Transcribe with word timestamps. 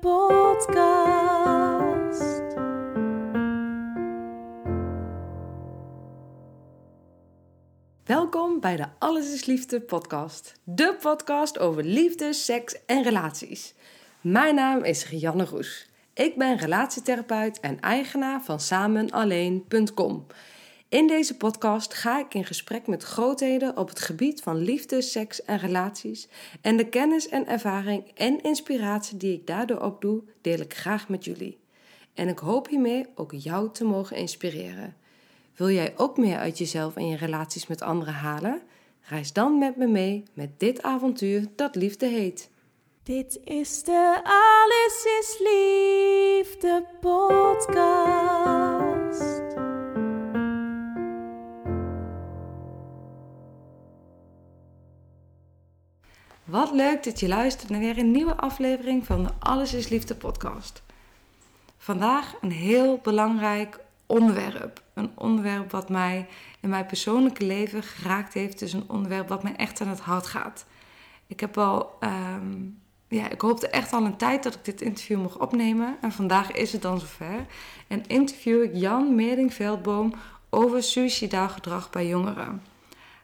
podcast. 0.00 0.92
Welkom 8.04 8.60
bij 8.60 8.76
de 8.76 8.86
Alles 8.98 9.32
is 9.32 9.44
Liefde 9.44 9.80
podcast. 9.80 10.60
De 10.64 10.96
podcast 11.00 11.58
over 11.58 11.84
liefde, 11.84 12.32
seks 12.32 12.84
en 12.86 13.02
relaties. 13.02 13.74
Mijn 14.20 14.54
naam 14.54 14.84
is 14.84 15.08
Rianne 15.08 15.44
Roes. 15.44 15.88
Ik 16.14 16.36
ben 16.36 16.56
relatietherapeut 16.56 17.60
en 17.60 17.80
eigenaar 17.80 18.44
van 18.44 18.60
samenalleen.com. 18.60 20.26
In 20.88 21.06
deze 21.06 21.36
podcast 21.36 21.94
ga 21.94 22.18
ik 22.18 22.34
in 22.34 22.44
gesprek 22.44 22.86
met 22.86 23.02
grootheden 23.02 23.76
op 23.76 23.88
het 23.88 24.00
gebied 24.00 24.42
van 24.42 24.56
liefde, 24.56 25.02
seks 25.02 25.44
en 25.44 25.58
relaties. 25.58 26.28
En 26.60 26.76
de 26.76 26.88
kennis 26.88 27.28
en 27.28 27.46
ervaring 27.46 28.10
en 28.14 28.42
inspiratie 28.42 29.16
die 29.16 29.32
ik 29.32 29.46
daardoor 29.46 29.80
opdoe, 29.80 30.22
deel 30.40 30.58
ik 30.58 30.74
graag 30.74 31.08
met 31.08 31.24
jullie. 31.24 31.58
En 32.14 32.28
ik 32.28 32.38
hoop 32.38 32.68
hiermee 32.68 33.06
ook 33.14 33.32
jou 33.32 33.72
te 33.72 33.84
mogen 33.84 34.16
inspireren. 34.16 34.96
Wil 35.56 35.70
jij 35.70 35.94
ook 35.96 36.16
meer 36.16 36.36
uit 36.36 36.58
jezelf 36.58 36.96
en 36.96 37.08
je 37.08 37.16
relaties 37.16 37.66
met 37.66 37.82
anderen 37.82 38.14
halen? 38.14 38.62
Reis 39.00 39.32
dan 39.32 39.58
met 39.58 39.76
me 39.76 39.86
mee 39.86 40.22
met 40.32 40.60
dit 40.60 40.82
avontuur 40.82 41.46
dat 41.56 41.74
liefde 41.74 42.06
heet. 42.06 42.50
Dit 43.02 43.40
is 43.44 43.82
de 43.82 44.20
Alles 44.22 45.04
is 45.20 45.38
Liefde 45.38 46.84
podcast. 47.00 48.28
Wat 56.48 56.72
leuk 56.72 57.04
dat 57.04 57.20
je 57.20 57.28
luistert 57.28 57.70
naar 57.70 57.80
weer 57.80 57.98
een 57.98 58.10
nieuwe 58.10 58.36
aflevering 58.36 59.06
van 59.06 59.22
de 59.22 59.30
Alles 59.38 59.74
is 59.74 59.88
Liefde 59.88 60.14
podcast. 60.14 60.82
Vandaag 61.78 62.34
een 62.40 62.50
heel 62.50 63.00
belangrijk 63.02 63.80
onderwerp. 64.06 64.82
Een 64.94 65.10
onderwerp 65.14 65.70
wat 65.70 65.88
mij 65.88 66.26
in 66.60 66.68
mijn 66.68 66.86
persoonlijke 66.86 67.44
leven 67.44 67.82
geraakt 67.82 68.34
heeft. 68.34 68.58
Dus 68.58 68.72
een 68.72 68.84
onderwerp 68.86 69.28
wat 69.28 69.42
mij 69.42 69.56
echt 69.56 69.80
aan 69.80 69.88
het 69.88 70.00
hart 70.00 70.26
gaat. 70.26 70.66
Ik 71.26 71.40
heb 71.40 71.58
al, 71.58 71.96
ehm, 72.00 72.56
ja, 73.08 73.30
ik 73.30 73.40
hoopte 73.40 73.68
echt 73.68 73.92
al 73.92 74.04
een 74.04 74.16
tijd 74.16 74.42
dat 74.42 74.54
ik 74.54 74.64
dit 74.64 74.80
interview 74.80 75.20
mocht 75.20 75.36
opnemen. 75.36 75.96
En 76.00 76.12
vandaag 76.12 76.52
is 76.52 76.72
het 76.72 76.82
dan 76.82 77.00
zover. 77.00 77.46
En 77.86 78.06
interview 78.06 78.62
ik 78.62 78.74
Jan 78.74 79.14
Meerding-Veldboom 79.14 80.14
over 80.50 80.82
suicidaal 80.82 81.48
gedrag 81.48 81.90
bij 81.90 82.06
jongeren. 82.06 82.62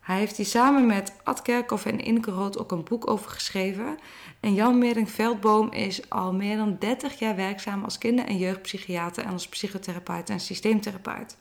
Hij 0.05 0.19
heeft 0.19 0.36
hier 0.36 0.47
samen 0.47 0.86
met 0.86 1.12
Ad 1.22 1.42
Kerkhoff 1.42 1.86
en 1.86 2.00
Inke 2.00 2.30
Rood 2.30 2.58
ook 2.58 2.72
een 2.72 2.84
boek 2.84 3.10
over 3.10 3.30
geschreven. 3.30 3.98
En 4.41 4.55
Jan 4.55 4.78
Meerding 4.78 5.11
Veldboom 5.11 5.72
is 5.72 6.11
al 6.11 6.33
meer 6.33 6.56
dan 6.56 6.77
30 6.78 7.19
jaar 7.19 7.36
werkzaam 7.36 7.84
als 7.84 7.98
kinder- 7.98 8.27
en 8.27 8.38
jeugdpsychiater 8.38 9.24
en 9.24 9.33
als 9.33 9.48
psychotherapeut 9.48 10.30
en 10.30 10.41
systeemtherapeut. 10.41 11.36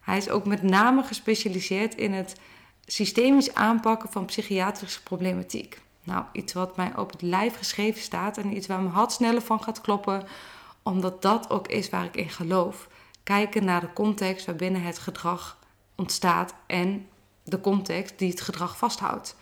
Hij 0.00 0.16
is 0.16 0.28
ook 0.28 0.46
met 0.46 0.62
name 0.62 1.02
gespecialiseerd 1.02 1.94
in 1.94 2.12
het 2.12 2.40
systemisch 2.86 3.54
aanpakken 3.54 4.12
van 4.12 4.24
psychiatrische 4.24 5.02
problematiek. 5.02 5.80
Nou, 6.04 6.24
iets 6.32 6.52
wat 6.52 6.76
mij 6.76 6.96
op 6.96 7.10
het 7.10 7.22
lijf 7.22 7.56
geschreven 7.56 8.02
staat 8.02 8.38
en 8.38 8.56
iets 8.56 8.66
waar 8.66 8.80
mijn 8.80 8.94
hart 8.94 9.12
sneller 9.12 9.42
van 9.42 9.62
gaat 9.62 9.80
kloppen, 9.80 10.26
omdat 10.82 11.22
dat 11.22 11.50
ook 11.50 11.68
is 11.68 11.90
waar 11.90 12.04
ik 12.04 12.16
in 12.16 12.30
geloof. 12.30 12.88
Kijken 13.22 13.64
naar 13.64 13.80
de 13.80 13.92
context 13.92 14.46
waarbinnen 14.46 14.82
het 14.82 14.98
gedrag 14.98 15.58
ontstaat 15.94 16.54
en 16.66 17.06
de 17.50 17.60
context 17.60 18.18
die 18.18 18.30
het 18.30 18.40
gedrag 18.40 18.76
vasthoudt. 18.76 19.36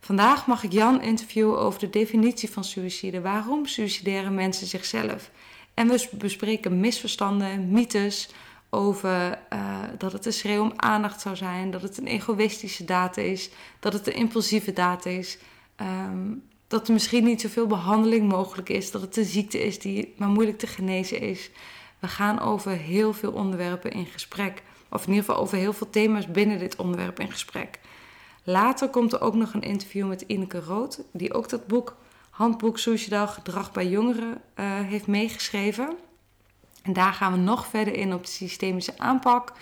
Vandaag 0.00 0.46
mag 0.46 0.62
ik 0.62 0.72
Jan 0.72 1.02
interviewen 1.02 1.58
over 1.58 1.80
de 1.80 1.90
definitie 1.90 2.50
van 2.50 2.64
suïcide. 2.64 3.20
Waarom 3.20 3.66
suicideren 3.66 4.34
mensen 4.34 4.66
zichzelf? 4.66 5.30
En 5.74 5.88
we 5.88 6.08
bespreken 6.12 6.80
misverstanden, 6.80 7.70
mythes 7.70 8.28
over 8.70 9.38
uh, 9.52 9.82
dat 9.98 10.12
het 10.12 10.26
een 10.26 10.32
schreeuw 10.32 10.62
om 10.62 10.72
aandacht 10.76 11.20
zou 11.20 11.36
zijn, 11.36 11.70
dat 11.70 11.82
het 11.82 11.98
een 11.98 12.06
egoïstische 12.06 12.84
daad 12.84 13.16
is, 13.16 13.50
dat 13.80 13.92
het 13.92 14.06
een 14.06 14.14
impulsieve 14.14 14.72
daad 14.72 15.06
is, 15.06 15.38
um, 15.80 16.42
dat 16.66 16.86
er 16.86 16.92
misschien 16.92 17.24
niet 17.24 17.40
zoveel 17.40 17.66
behandeling 17.66 18.28
mogelijk 18.28 18.68
is, 18.68 18.90
dat 18.90 19.00
het 19.00 19.16
een 19.16 19.24
ziekte 19.24 19.66
is 19.66 19.78
die 19.78 20.14
maar 20.16 20.28
moeilijk 20.28 20.58
te 20.58 20.66
genezen 20.66 21.20
is. 21.20 21.50
We 21.98 22.08
gaan 22.08 22.40
over 22.40 22.70
heel 22.70 23.12
veel 23.12 23.32
onderwerpen 23.32 23.90
in 23.90 24.06
gesprek, 24.06 24.62
of 24.96 25.06
in 25.06 25.12
ieder 25.12 25.24
geval 25.24 25.42
over 25.42 25.56
heel 25.56 25.72
veel 25.72 25.90
thema's 25.90 26.26
binnen 26.26 26.58
dit 26.58 26.76
onderwerp 26.76 27.20
in 27.20 27.30
gesprek. 27.30 27.80
Later 28.42 28.88
komt 28.88 29.12
er 29.12 29.20
ook 29.20 29.34
nog 29.34 29.54
een 29.54 29.62
interview 29.62 30.08
met 30.08 30.20
Ineke 30.20 30.60
Rood, 30.60 31.02
die 31.12 31.34
ook 31.34 31.48
dat 31.48 31.66
boek 31.66 31.96
Handboek 32.30 32.78
Suicidaal 32.78 33.28
Gedrag 33.28 33.72
bij 33.72 33.88
Jongeren 33.88 34.28
uh, 34.30 34.64
heeft 34.66 35.06
meegeschreven. 35.06 35.96
En 36.82 36.92
daar 36.92 37.12
gaan 37.12 37.32
we 37.32 37.38
nog 37.38 37.66
verder 37.66 37.94
in 37.94 38.14
op 38.14 38.24
de 38.24 38.30
systemische 38.30 38.98
aanpak 38.98 39.52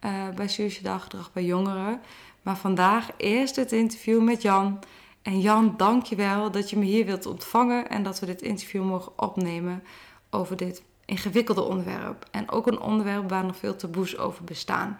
uh, 0.00 0.28
bij 0.28 0.48
suicidaal 0.48 1.00
gedrag 1.00 1.32
bij 1.32 1.44
jongeren. 1.44 2.00
Maar 2.42 2.56
vandaag 2.56 3.08
eerst 3.16 3.56
het 3.56 3.72
interview 3.72 4.22
met 4.22 4.42
Jan. 4.42 4.78
En 5.22 5.40
Jan, 5.40 5.74
dank 5.76 6.04
je 6.04 6.16
wel 6.16 6.50
dat 6.50 6.70
je 6.70 6.78
me 6.78 6.84
hier 6.84 7.06
wilt 7.06 7.26
ontvangen 7.26 7.88
en 7.88 8.02
dat 8.02 8.20
we 8.20 8.26
dit 8.26 8.42
interview 8.42 8.84
mogen 8.84 9.12
opnemen 9.16 9.82
over 10.30 10.56
dit 10.56 10.82
ingewikkelde 11.12 11.62
onderwerp. 11.62 12.26
En 12.30 12.50
ook 12.50 12.66
een 12.66 12.80
onderwerp 12.80 13.28
waar 13.28 13.44
nog 13.44 13.56
veel 13.56 13.76
taboes 13.76 14.18
over 14.18 14.44
bestaan. 14.44 14.98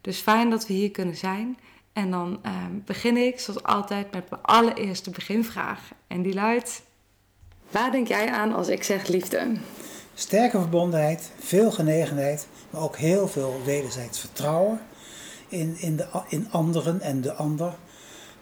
Dus 0.00 0.18
fijn 0.18 0.50
dat 0.50 0.66
we 0.66 0.72
hier 0.72 0.90
kunnen 0.90 1.16
zijn. 1.16 1.58
En 1.92 2.10
dan 2.10 2.40
uh, 2.46 2.52
begin 2.84 3.16
ik, 3.16 3.40
zoals 3.40 3.62
altijd, 3.62 4.12
met 4.12 4.30
mijn 4.30 4.42
allereerste 4.42 5.10
beginvraag. 5.10 5.80
En 6.06 6.22
die 6.22 6.34
luidt: 6.34 6.82
Waar 7.70 7.90
denk 7.90 8.08
jij 8.08 8.30
aan 8.30 8.54
als 8.54 8.68
ik 8.68 8.82
zeg 8.82 9.06
liefde? 9.06 9.52
Sterke 10.14 10.58
verbondenheid, 10.58 11.32
veel 11.38 11.70
genegenheid, 11.70 12.48
maar 12.70 12.82
ook 12.82 12.96
heel 12.96 13.28
veel 13.28 13.60
wederzijds 13.64 14.20
vertrouwen 14.20 14.80
in, 15.48 15.76
in, 15.78 15.96
de, 15.96 16.06
in 16.28 16.50
anderen 16.50 17.00
en 17.00 17.20
de 17.20 17.32
ander. 17.32 17.74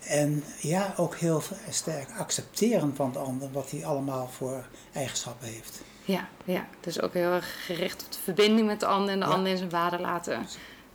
En 0.00 0.44
ja, 0.60 0.94
ook 0.96 1.16
heel 1.16 1.42
sterk 1.70 2.08
accepteren 2.18 2.96
van 2.96 3.12
de 3.12 3.18
ander, 3.18 3.52
wat 3.52 3.70
hij 3.70 3.84
allemaal 3.84 4.28
voor 4.28 4.68
eigenschappen 4.92 5.48
heeft. 5.48 5.82
Ja, 6.06 6.28
ja, 6.44 6.66
dus 6.80 7.00
ook 7.00 7.12
heel 7.14 7.32
erg 7.32 7.64
gericht 7.64 8.04
op 8.04 8.12
de 8.12 8.18
verbinding 8.22 8.66
met 8.66 8.80
de 8.80 8.86
ander 8.86 9.12
en 9.12 9.20
de 9.20 9.26
ander 9.26 9.52
in 9.52 9.56
zijn 9.56 9.70
waarde 9.70 9.98
laten. 9.98 10.46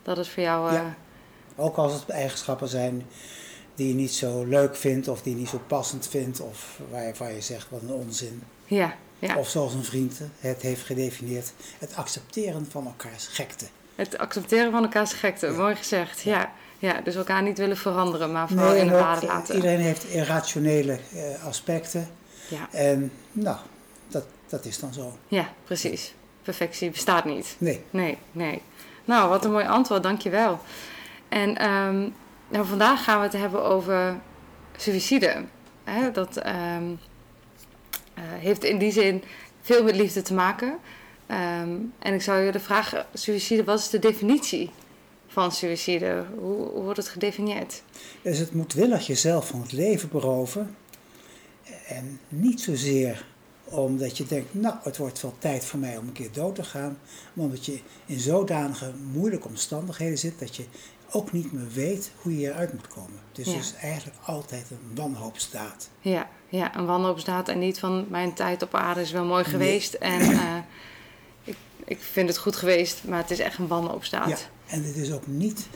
Dat 0.02 0.18
is 0.18 0.28
voor 0.28 0.42
jou. 0.42 0.68
Uh... 0.68 0.74
Ja. 0.74 0.94
Ook 1.56 1.76
als 1.76 1.92
het 1.92 2.08
eigenschappen 2.08 2.68
zijn 2.68 3.06
die 3.74 3.88
je 3.88 3.94
niet 3.94 4.12
zo 4.12 4.44
leuk 4.44 4.76
vindt 4.76 5.08
of 5.08 5.22
die 5.22 5.32
je 5.32 5.38
niet 5.38 5.48
zo 5.48 5.60
passend 5.66 6.08
vindt 6.08 6.40
of 6.40 6.80
waarvan 6.90 7.34
je 7.34 7.40
zegt 7.40 7.66
wat 7.70 7.82
een 7.82 7.92
onzin. 7.92 8.42
Ja, 8.64 8.94
ja. 9.18 9.36
Of 9.36 9.48
zoals 9.48 9.74
een 9.74 9.84
vriend 9.84 10.20
het 10.38 10.62
heeft 10.62 10.82
gedefinieerd, 10.82 11.52
het 11.78 11.96
accepteren 11.96 12.66
van 12.70 12.86
elkaars 12.86 13.26
gekte. 13.26 13.66
Het 13.94 14.18
accepteren 14.18 14.70
van 14.70 14.82
elkaars 14.82 15.12
gekte, 15.12 15.50
mooi 15.50 15.74
gezegd. 15.74 16.20
Ja. 16.20 16.52
ja. 16.78 17.00
dus 17.00 17.14
elkaar 17.14 17.42
niet 17.42 17.58
willen 17.58 17.76
veranderen, 17.76 18.32
maar 18.32 18.48
vooral 18.48 18.74
in 18.74 18.86
de 18.86 18.94
waarde 18.94 19.26
laten. 19.26 19.54
Iedereen 19.54 19.80
heeft 19.80 20.04
irrationele 20.04 20.98
uh, 21.14 21.46
aspecten. 21.46 22.08
Ja. 22.48 22.68
En 22.72 23.12
nou, 23.32 23.56
dat, 24.52 24.64
is 24.64 24.78
dan 24.78 24.92
zo. 24.92 25.18
Ja, 25.28 25.52
precies. 25.64 26.14
Perfectie 26.42 26.90
bestaat 26.90 27.24
niet. 27.24 27.56
Nee. 27.58 27.80
Nee, 27.90 28.18
nee. 28.32 28.62
Nou, 29.04 29.28
wat 29.28 29.44
een 29.44 29.52
mooi 29.52 29.66
antwoord, 29.66 30.02
dankjewel. 30.02 30.60
En 31.28 31.70
um, 31.70 32.14
nou, 32.48 32.66
vandaag 32.66 33.04
gaan 33.04 33.18
we 33.18 33.24
het 33.24 33.32
hebben 33.32 33.62
over 33.64 34.20
suïcide. 34.76 35.44
Hè, 35.84 36.10
dat 36.10 36.46
um, 36.46 36.90
uh, 36.90 38.24
heeft 38.24 38.64
in 38.64 38.78
die 38.78 38.92
zin 38.92 39.22
veel 39.60 39.82
met 39.82 39.96
liefde 39.96 40.22
te 40.22 40.34
maken. 40.34 40.78
Um, 41.28 41.92
en 41.98 42.14
ik 42.14 42.22
zou 42.22 42.40
je 42.40 42.52
de 42.52 42.60
vraag, 42.60 43.06
suïcide, 43.14 43.64
wat 43.64 43.78
is 43.78 43.90
de 43.90 43.98
definitie 43.98 44.70
van 45.26 45.52
suïcide? 45.52 46.24
Hoe, 46.38 46.68
hoe 46.68 46.82
wordt 46.82 46.98
het 46.98 47.08
gedefinieerd? 47.08 47.82
Dus 48.22 48.38
het 48.38 48.54
moedwillig 48.54 49.06
jezelf 49.06 49.46
van 49.46 49.60
het 49.60 49.72
leven 49.72 50.08
beroven. 50.08 50.76
En 51.86 52.20
niet 52.28 52.60
zozeer 52.60 53.24
omdat 53.80 54.16
je 54.16 54.26
denkt, 54.26 54.54
nou, 54.54 54.74
het 54.82 54.96
wordt 54.96 55.22
wel 55.22 55.34
tijd 55.38 55.64
voor 55.64 55.78
mij 55.78 55.96
om 55.96 56.06
een 56.06 56.12
keer 56.12 56.32
dood 56.32 56.54
te 56.54 56.64
gaan. 56.64 56.98
Maar 57.32 57.44
omdat 57.44 57.66
je 57.66 57.80
in 58.06 58.20
zodanige 58.20 58.92
moeilijke 59.12 59.48
omstandigheden 59.48 60.18
zit 60.18 60.38
dat 60.38 60.56
je 60.56 60.64
ook 61.10 61.32
niet 61.32 61.52
meer 61.52 61.68
weet 61.72 62.10
hoe 62.16 62.38
je 62.38 62.48
eruit 62.48 62.72
moet 62.72 62.88
komen. 62.88 63.20
Dus 63.32 63.46
ja. 63.46 63.52
het 63.52 63.62
is 63.62 63.74
eigenlijk 63.74 64.18
altijd 64.24 64.70
een 64.70 64.94
wanhoopsdaad. 64.94 65.88
Ja, 66.00 66.28
ja, 66.48 66.76
een 66.76 66.86
wanhoopsdaad 66.86 67.48
en 67.48 67.58
niet 67.58 67.78
van 67.78 68.06
mijn 68.08 68.34
tijd 68.34 68.62
op 68.62 68.74
aarde 68.74 69.00
is 69.00 69.10
wel 69.10 69.24
mooi 69.24 69.44
geweest. 69.44 69.94
En 69.94 70.20
uh, 70.30 70.56
ik 71.84 71.98
vind 72.00 72.28
het 72.28 72.38
goed 72.38 72.56
geweest, 72.56 73.04
maar 73.04 73.18
het 73.18 73.30
is 73.30 73.38
echt 73.38 73.58
een 73.58 73.66
wanhoopstaat. 73.66 74.28
Ja, 74.28 74.36
en 74.66 74.84
het 74.84 74.96
is 74.96 75.12
ook 75.12 75.26
niet 75.26 75.66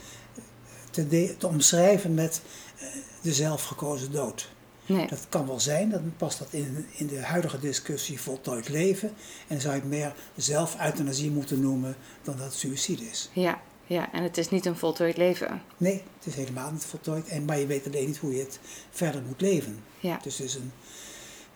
te, 0.89 1.07
de- 1.07 1.35
te 1.37 1.47
omschrijven 1.47 2.13
met 2.13 2.41
eh, 2.77 2.87
de 3.21 3.33
zelfgekozen 3.33 4.11
dood. 4.11 4.49
Nee. 4.87 5.07
Dat 5.07 5.25
kan 5.29 5.47
wel 5.47 5.59
zijn, 5.59 5.89
dan 5.89 6.13
past 6.17 6.39
dat 6.39 6.47
in, 6.51 6.85
in 6.91 7.07
de 7.07 7.21
huidige 7.21 7.59
discussie 7.59 8.21
voltooid 8.21 8.69
leven. 8.69 9.13
En 9.47 9.61
zou 9.61 9.73
je 9.73 9.79
het 9.79 9.89
meer 9.89 10.13
zelf-euthanasie 10.35 11.31
moeten 11.31 11.61
noemen 11.61 11.95
dan 12.23 12.35
dat 12.35 12.45
het 12.45 12.53
suïcide 12.53 13.03
is. 13.03 13.29
Ja, 13.33 13.61
ja, 13.85 14.11
en 14.13 14.23
het 14.23 14.37
is 14.37 14.49
niet 14.49 14.65
een 14.65 14.75
voltooid 14.75 15.17
leven. 15.17 15.61
Nee, 15.77 16.03
het 16.17 16.25
is 16.25 16.35
helemaal 16.35 16.71
niet 16.71 16.83
voltooid. 16.83 17.27
En, 17.27 17.45
maar 17.45 17.59
je 17.59 17.65
weet 17.65 17.85
alleen 17.85 18.05
niet 18.05 18.17
hoe 18.17 18.33
je 18.33 18.39
het 18.39 18.59
verder 18.89 19.21
moet 19.27 19.41
leven. 19.41 19.83
Ja, 19.99 20.19
Dus 20.23 20.39
is 20.39 20.55
een, 20.55 20.71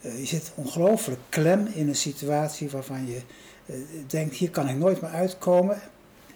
eh, 0.01 0.19
je 0.19 0.25
zit 0.25 0.51
ongelooflijk 0.55 1.21
klem 1.29 1.67
in 1.73 1.87
een 1.87 1.95
situatie 1.95 2.69
waarvan 2.69 3.07
je 3.07 3.21
eh, 3.65 3.75
denkt, 4.07 4.35
hier 4.35 4.49
kan 4.49 4.69
ik 4.69 4.75
nooit 4.75 5.01
meer 5.01 5.11
uitkomen. 5.11 5.81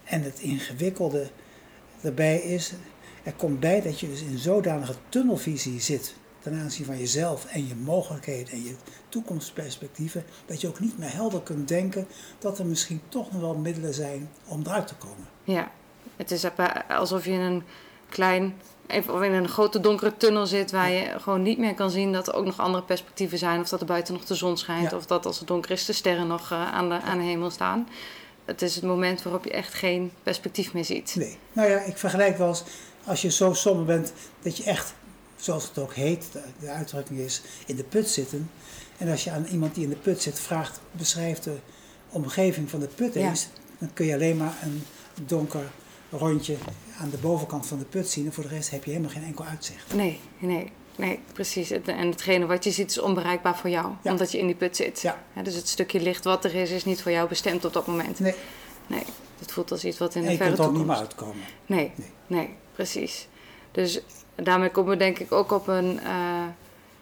En 0.04 0.22
het 0.22 0.40
ingewikkelde 0.40 1.30
daarbij 2.02 2.38
is, 2.38 2.74
er 3.24 3.34
komt 3.34 3.60
bij 3.60 3.82
dat 3.82 4.00
je 4.00 4.08
dus 4.08 4.22
in 4.22 4.38
zodanige 4.38 4.96
tunnelvisie 5.10 5.82
zit 5.82 6.16
ten 6.46 6.60
aanzien 6.60 6.86
van 6.86 6.98
jezelf 6.98 7.46
en 7.46 7.68
je 7.68 7.76
mogelijkheden 7.76 8.54
en 8.54 8.64
je 8.64 8.76
toekomstperspectieven, 9.10 10.24
dat 10.46 10.62
je 10.62 10.68
ook 10.68 10.80
niet 10.80 10.98
meer 10.98 11.14
helder 11.14 11.42
kunt 11.42 11.68
denken 11.68 12.08
dat 12.40 12.60
er 12.60 12.66
misschien 12.66 13.02
toch 13.10 13.32
nog 13.32 13.42
wel 13.42 13.56
middelen 13.56 13.94
zijn 13.94 14.30
om 14.48 14.62
eruit 14.66 14.88
te 14.88 14.96
komen. 14.96 15.28
ja. 15.44 15.72
Het 16.16 16.32
is 16.32 16.46
alsof 16.90 17.26
je 17.26 17.32
in 17.32 17.40
een 17.40 17.64
klein, 18.10 18.56
of 19.10 19.22
in 19.22 19.34
een 19.34 19.48
grote 19.48 19.80
donkere 19.80 20.18
tunnel 20.18 20.46
zit 20.48 20.72
waar 20.72 20.92
je 20.92 21.20
gewoon 21.20 21.42
niet 21.42 21.58
meer 21.58 21.74
kan 21.74 21.90
zien 21.90 22.14
dat 22.14 22.28
er 22.28 22.34
ook 22.34 22.46
nog 22.46 22.60
andere 22.60 22.84
perspectieven 22.84 23.38
zijn. 23.38 23.60
Of 23.60 23.70
dat 23.70 23.80
er 23.80 23.86
buiten 23.86 24.14
nog 24.14 24.26
de 24.26 24.36
zon 24.36 24.58
schijnt. 24.58 24.92
Ja. 24.92 24.98
Of 24.98 25.06
dat 25.06 25.26
als 25.26 25.40
het 25.40 25.48
donker 25.48 25.72
is 25.72 25.86
de 25.86 25.94
sterren 25.94 26.28
nog 26.28 26.52
eh, 26.52 26.74
aan, 26.74 26.90
de, 26.90 27.02
aan 27.02 27.18
de 27.18 27.24
hemel 27.24 27.50
staan. 27.50 27.88
Het 28.46 28.62
is 28.62 28.76
het 28.76 28.84
moment 28.84 29.24
waarop 29.24 29.44
je 29.44 29.52
echt 29.52 29.74
geen 29.74 30.12
perspectief 30.24 30.74
meer 30.74 30.86
ziet. 30.86 31.16
Nee. 31.16 31.38
Nou 31.54 31.70
ja, 31.70 31.80
ik 31.80 31.98
vergelijk 31.98 32.38
wel 32.38 32.48
eens, 32.48 32.64
als 33.06 33.22
je 33.22 33.32
zo 33.32 33.54
somber 33.54 33.86
bent, 33.86 34.14
dat 34.42 34.58
je 34.58 34.64
echt, 34.64 34.94
zoals 35.46 35.64
het 35.68 35.78
ook 35.78 35.94
heet, 35.94 36.26
de, 36.60 36.70
uitdrukking 36.70 37.20
is, 37.20 37.42
in 37.66 37.76
de 37.76 37.84
put 37.84 38.10
zitten. 38.10 38.50
En 38.98 39.10
als 39.12 39.24
je 39.24 39.32
aan 39.32 39.46
iemand 39.46 39.76
die 39.76 39.84
in 39.84 39.90
de 39.90 39.96
put 39.96 40.22
zit 40.22 40.40
vraagt, 40.40 40.80
beschrijf 40.92 41.40
de 41.40 41.56
omgeving 42.10 42.70
van 42.70 42.80
de 42.80 42.88
put 42.88 43.14
Ja. 43.14 43.30
eens, 43.30 43.48
dan 43.78 43.90
kun 43.94 44.06
je 44.06 44.14
alleen 44.14 44.38
maar 44.38 44.58
een 44.64 44.84
donker 45.26 45.72
rondje 46.10 46.56
aan 47.00 47.10
de 47.10 47.18
bovenkant 47.18 47.66
van 47.68 47.78
de 47.80 47.86
put 47.86 48.10
zien. 48.10 48.26
En 48.26 48.34
voor 48.34 48.44
de 48.44 48.50
rest 48.50 48.70
heb 48.70 48.84
je 48.84 48.92
helemaal 48.92 49.12
geen 49.12 49.24
enkel 49.24 49.46
uitzicht. 49.46 49.94
Nee, 49.94 50.20
nee, 50.38 50.72
nee, 50.96 51.20
precies. 51.34 51.72
En 51.72 52.10
hetgene 52.10 52.46
wat 52.46 52.64
je 52.64 52.72
ziet 52.72 52.90
is 52.90 53.00
onbereikbaar 53.00 53.58
voor 53.58 53.70
jou, 53.70 53.94
Ja. 54.04 54.12
omdat 54.12 54.32
je 54.32 54.38
in 54.38 54.46
die 54.46 54.56
put 54.56 54.76
zit. 54.76 55.02
Ja. 55.02 55.22
Dus 55.44 55.56
het 55.56 55.68
stukje 55.68 56.02
licht 56.02 56.24
wat 56.24 56.46
er 56.46 56.56
is, 56.56 56.72
is 56.72 56.86
niet 56.86 57.02
voor 57.02 57.12
jou 57.12 57.28
bestemd 57.30 57.66
op 57.66 57.74
dat 57.74 57.88
moment. 57.88 58.20
Nee, 58.20 58.36
Nee, 58.88 59.04
het 59.40 59.52
voelt 59.52 59.72
als 59.72 59.86
iets 59.86 59.98
wat 59.98 60.16
in 60.16 60.22
en 60.22 60.26
de 60.26 60.32
je 60.32 60.38
verre 60.38 60.52
kunt 60.56 60.64
er 60.64 60.70
ook 60.70 60.78
niet 60.78 60.86
toekomst... 60.86 61.02
meer 61.02 61.10
uitkomen. 61.10 61.44
Nee, 61.66 61.92
Nee. 61.96 62.10
nee, 62.28 62.50
precies. 62.74 63.28
Dus 63.72 64.02
daarmee 64.44 64.70
komen 64.70 64.92
we 64.92 64.98
denk 64.98 65.20
ik 65.20 65.32
ook 65.32 65.52
op 65.52 65.68
een... 65.68 66.00
eh, 66.00 66.44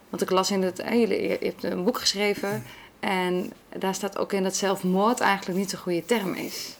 want 0.10 0.22
ik 0.22 0.30
las 0.30 0.52
in 0.52 0.62
het... 0.62 0.80
eh, 0.80 1.00
jullie- 1.00 1.22
je, 1.22 1.38
hebt 1.42 1.64
een 1.64 1.84
boek 1.84 2.00
geschreven 2.00 2.64
en 3.00 3.52
daar 3.78 3.96
staat 3.96 4.18
ook 4.18 4.34
in 4.34 4.44
dat 4.44 4.56
zelfmoord 4.56 5.20
eigenlijk 5.20 5.60
niet 5.60 5.72
een 5.72 5.78
goede 5.80 6.06
term 6.06 6.34
is. 6.34 6.78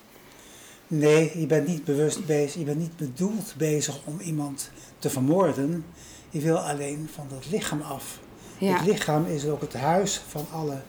Nee, 0.88 1.40
je 1.40 1.46
bent 1.46 1.68
niet 1.68 1.84
bewust 1.84 2.26
bezig, 2.26 2.60
je 2.60 2.66
bent 2.66 2.80
niet 2.80 2.98
bedoeld 2.98 3.54
bezig 3.58 4.00
om 4.04 4.20
iemand 4.20 4.72
te 5.00 5.10
vermoorden. 5.10 5.86
Je 6.30 6.40
wil 6.40 6.58
alleen 6.58 7.10
van 7.14 7.28
dat 7.30 7.46
lichaam 7.52 7.82
af. 7.82 8.20
Ja, 8.58 8.74
Het 8.78 8.86
lichaam 8.88 9.26
is 9.26 9.46
ook 9.46 9.62
het 9.62 9.74
huis 9.74 10.22
van 10.28 10.46
alle 10.52 10.82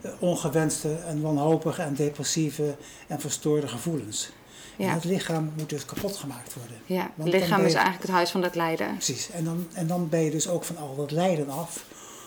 eh, 0.00 0.10
ongewenste 0.18 0.94
en 0.94 1.20
wanhopige 1.22 1.82
en 1.82 1.94
depressieve 1.94 2.76
en 3.06 3.20
verstoorde 3.20 3.68
gevoelens. 3.68 4.32
En 4.76 4.84
ja, 4.84 4.94
het 4.94 5.04
lichaam 5.04 5.52
moet 5.56 5.68
dus 5.68 5.84
kapot 5.84 6.16
gemaakt 6.16 6.54
worden. 6.54 6.76
ja. 6.86 7.10
Het 7.16 7.32
lichaam 7.32 7.64
is 7.64 7.74
eigenlijk 7.74 8.02
het 8.02 8.12
huis 8.12 8.30
van 8.30 8.40
dat 8.40 8.54
lijden. 8.54 8.92
Precies. 8.92 9.30
En 9.30 9.44
dan, 9.44 9.66
en 9.72 9.86
dan 9.86 10.08
ben 10.08 10.20
je 10.20 10.30
dus 10.30 10.48
ook 10.48 10.64
van 10.64 10.76
al 10.76 10.96
dat 10.96 11.10
lijden 11.10 11.48
af 11.48 11.84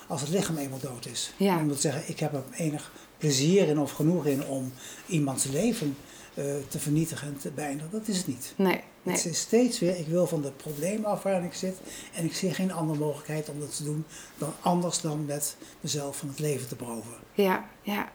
als 0.07 0.21
het 0.21 0.29
lichaam 0.29 0.57
eenmaal 0.57 0.79
dood 0.79 1.05
is. 1.05 1.33
Ja. 1.38 1.57
Om 1.57 1.71
te 1.71 1.77
zeggen, 1.77 2.03
ik 2.05 2.19
heb 2.19 2.33
er 2.33 2.44
enig 2.51 2.91
plezier 3.17 3.67
in 3.67 3.79
of 3.79 3.91
genoeg 3.91 4.25
in 4.25 4.45
om 4.45 4.73
iemands 5.05 5.44
leven 5.45 5.97
eh, 6.33 6.45
te 6.67 6.79
vernietigen 6.79 7.27
en 7.27 7.38
te 7.38 7.51
beëindigen. 7.51 7.91
Dat 7.91 8.07
is 8.07 8.17
het 8.17 8.27
niet. 8.27 8.53
Nee, 8.55 8.81
nee. 9.03 9.15
Het 9.15 9.25
is 9.25 9.39
steeds 9.39 9.79
weer, 9.79 9.97
ik 9.97 10.07
wil 10.07 10.27
van 10.27 10.44
het 10.44 10.57
probleem 10.57 11.05
af 11.05 11.23
waarin 11.23 11.44
ik 11.44 11.53
zit. 11.53 11.77
En 12.13 12.25
ik 12.25 12.35
zie 12.35 12.53
geen 12.53 12.71
andere 12.71 12.99
mogelijkheid 12.99 13.49
om 13.49 13.59
dat 13.59 13.75
te 13.75 13.83
doen 13.83 14.05
dan 14.38 14.53
anders 14.61 15.01
dan 15.01 15.25
met 15.25 15.55
mezelf 15.81 16.17
van 16.17 16.27
het 16.27 16.39
leven 16.39 16.67
te 16.67 16.75
beroven. 16.75 17.13
Ja, 17.33 17.65
ja. 17.81 18.11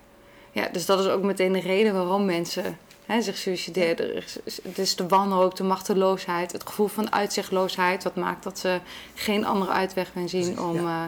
ja, 0.52 0.69
dus 0.69 0.87
dat 0.87 1.00
is 1.00 1.06
ook 1.06 1.23
meteen 1.23 1.52
de 1.52 1.61
reden 1.61 1.94
waarom 1.94 2.25
mensen 2.25 2.79
hè, 3.12 3.23
zich 3.23 3.37
suicideren. 3.37 4.14
Er 4.17 4.25
is- 4.44 4.61
Het 4.62 4.79
is 4.79 4.97
de 4.97 5.09
wanhoop, 5.09 5.56
de 5.56 5.62
machteloosheid, 5.64 6.53
het 6.53 6.67
gevoel 6.67 6.87
van 6.88 7.12
uitzichtloosheid... 7.12 8.03
wat 8.05 8.14
maakt 8.17 8.43
dat 8.43 8.59
ze 8.59 8.81
geen 9.14 9.44
andere 9.47 9.73
uitweg 9.73 10.14
meer 10.14 10.29
zien 10.29 10.61
om 10.61 10.76
eh, 10.76 11.05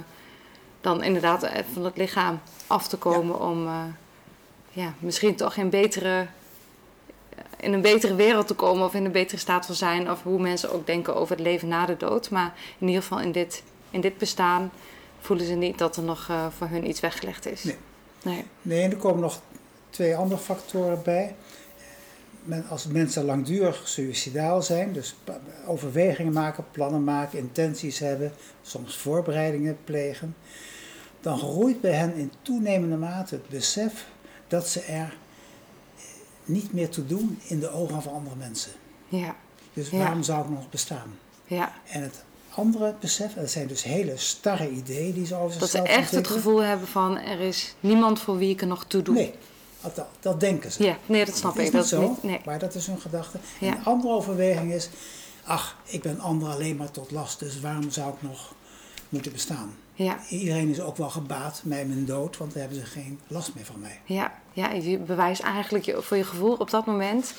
dan 0.81 1.03
inderdaad 1.03 1.43
eh, 1.43 1.63
van 1.73 1.85
het 1.85 1.97
lichaam 1.97 2.41
af 2.67 2.89
te 2.89 2.97
komen... 2.97 3.41
om 3.41 3.67
eh, 3.67 3.83
ja, 4.71 4.95
misschien 4.99 5.37
toch 5.37 5.57
in, 5.57 5.71
betere, 5.71 6.27
in 7.61 7.73
een 7.73 7.81
betere 7.81 8.15
wereld 8.15 8.47
te 8.47 8.55
komen 8.55 8.85
of 8.87 8.95
in 8.95 9.05
een 9.05 9.13
betere 9.13 9.39
staat 9.41 9.67
van 9.67 9.75
zijn... 9.75 10.11
of 10.11 10.23
hoe 10.23 10.41
mensen 10.41 10.73
ook 10.73 10.87
denken 10.87 11.17
over 11.17 11.37
het 11.37 11.45
leven 11.45 11.69
na 11.69 11.87
de 11.87 11.97
dood. 11.97 12.31
Maar 12.31 12.55
in 12.79 12.87
ieder 12.87 13.03
geval 13.03 13.21
in 13.21 13.33
dit, 13.33 13.63
in 13.91 14.01
dit 14.01 14.19
bestaan 14.19 14.71
voelen 15.21 15.47
ze 15.47 15.53
niet 15.55 15.79
dat 15.79 15.97
er 15.97 16.03
nog 16.03 16.27
eh, 16.31 16.47
voor 16.59 16.67
hun 16.69 16.89
iets 16.89 17.01
weggelegd 17.01 17.47
is. 17.47 17.65
Nee. 17.65 17.77
Nee. 18.23 18.45
Nee, 18.63 18.83
en 18.83 18.91
er 18.91 18.97
komen 18.97 19.21
nog 19.21 19.41
twee 19.91 20.17
andere 20.17 20.41
factoren 20.41 21.03
bij. 21.03 21.35
Men, 22.45 22.65
als 22.69 22.87
mensen 22.87 23.25
langdurig 23.25 23.89
suicidaal 23.89 24.63
zijn, 24.63 24.93
dus 24.93 25.15
overwegingen 25.67 26.33
maken, 26.33 26.65
plannen 26.71 27.05
maken, 27.05 27.39
intenties 27.39 27.99
hebben, 27.99 28.33
soms 28.63 28.97
voorbereidingen 28.97 29.79
plegen, 29.85 30.37
dan 31.21 31.39
groeit 31.39 31.81
bij 31.81 31.93
hen 31.93 32.15
in 32.15 32.33
toenemende 32.43 32.97
mate 32.97 33.35
het 33.35 33.49
besef 33.49 34.07
dat 34.49 34.69
ze 34.69 34.81
er 34.81 35.17
niet 36.45 36.73
meer 36.73 36.89
toe 36.89 37.07
doen 37.07 37.39
in 37.47 37.61
de 37.61 37.71
ogen 37.71 38.03
van 38.03 38.13
andere 38.13 38.37
mensen. 38.37 38.73
Ja, 39.09 39.37
Dus 39.73 39.91
Ja. 39.91 39.99
waarom 39.99 40.23
zou 40.23 40.45
ik 40.45 40.51
nog 40.51 40.71
bestaan? 40.71 41.19
ja. 41.47 41.73
En 41.89 42.03
het 42.03 42.25
andere 42.55 42.95
besef, 43.01 43.35
en 43.35 43.41
dat 43.41 43.51
zijn 43.51 43.67
dus 43.67 43.83
hele 43.83 44.17
starre 44.17 44.71
ideeën 44.71 45.13
die 45.15 45.27
ze 45.27 45.35
over 45.35 45.59
Dat 45.59 45.71
ze 45.71 45.77
zichzelf 45.77 45.99
echt 45.99 46.11
het 46.11 46.27
gevoel 46.29 46.63
hebben 46.63 46.89
van 46.89 47.19
er 47.19 47.41
is 47.41 47.75
niemand 47.81 48.21
voor 48.21 48.37
wie 48.39 48.51
ik 48.51 48.61
er 48.61 48.67
nog 48.67 48.85
toe 48.85 49.03
doe. 49.03 49.15
Nee, 49.15 49.35
dat, 49.95 50.07
dat 50.21 50.41
denken 50.41 50.73
ze. 50.73 50.85
Ja, 50.85 50.97
nee, 51.07 51.25
dat 51.25 51.37
snap 51.37 51.55
dat 51.55 51.63
is 51.63 51.69
ik. 51.69 51.73
niet 51.73 51.83
Dat 51.83 51.91
zo, 52.01 52.09
niet, 52.09 52.23
nee. 52.23 52.41
maar 52.45 52.59
dat 52.59 52.75
is 52.75 52.87
hun 52.87 53.01
gedachte. 53.01 53.39
En 53.61 53.67
een 53.67 53.85
andere 53.85 54.15
overweging 54.15 54.73
is, 54.73 54.89
ach, 55.45 55.77
ik 55.85 56.03
ben 56.03 56.21
anderen 56.21 56.55
alleen 56.55 56.77
maar 56.77 56.91
tot 56.91 57.11
last, 57.11 57.39
dus 57.39 57.61
waarom 57.61 57.91
zou 57.91 58.13
ik 58.13 58.23
nog 58.23 58.55
moeten 59.09 59.33
bestaan? 59.33 59.75
Ja, 59.95 60.19
Iedereen 60.29 60.69
is 60.69 60.81
ook 60.81 60.97
wel 60.97 61.11
gebaat 61.11 61.61
bij 61.65 61.85
mijn 61.85 62.05
dood, 62.05 62.37
want 62.37 62.53
dan 62.53 62.61
hebben 62.61 62.79
ze 62.79 62.85
geen 62.87 63.21
last 63.27 63.55
meer 63.55 63.65
van 63.65 63.81
mij. 63.81 64.01
ja, 64.05 64.33
ja, 64.53 64.71
je 64.71 64.99
bewijst 64.99 65.41
eigenlijk 65.43 65.85
je, 65.85 66.03
voor 66.03 66.17
je 66.17 66.25
gevoel 66.25 66.55
op 66.55 66.71
dat 66.71 66.87
moment 66.87 67.35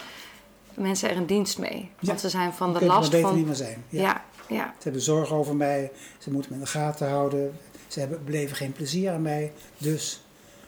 mensen 0.73 1.09
er 1.09 1.17
een 1.17 1.25
dienst 1.25 1.57
mee. 1.57 1.89
Want 1.99 2.07
Ja, 2.07 2.17
ze 2.17 2.29
zijn 2.29 2.53
van 2.53 2.71
de 2.73 2.77
kunnen 2.77 2.95
last 2.95 3.09
we 3.09 3.15
beter 3.15 3.29
van... 3.29 3.37
niet 3.37 3.45
meer 3.47 3.55
zijn. 3.55 3.83
Ja. 3.89 4.01
Ja, 4.01 4.23
ja, 4.47 4.73
Ze 4.77 4.83
hebben 4.83 5.01
zorgen 5.01 5.35
over 5.35 5.55
mij, 5.55 5.91
ze 6.17 6.31
moeten 6.31 6.51
me 6.51 6.57
in 6.57 6.63
de 6.63 6.69
gaten 6.69 7.09
houden, 7.09 7.57
ze 7.87 7.99
hebben, 7.99 8.23
beleven 8.25 8.55
geen 8.55 8.71
plezier 8.71 9.11
aan 9.11 9.21
mij, 9.21 9.51
dus 9.77 10.23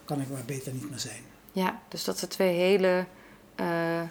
kan 0.05 0.21
ik 0.21 0.29
maar 0.29 0.43
beter 0.45 0.73
niet 0.73 0.89
meer 0.89 0.99
zijn. 0.99 1.21
Ja. 1.57 1.79
Dus 1.87 2.03
dat 2.03 2.17
zijn 2.17 2.31
twee 2.31 2.55
hele 2.55 3.05
eh, 3.55 4.01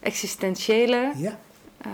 existentiële 0.00 1.12
Ja, 1.16 1.38
eh, 1.78 1.90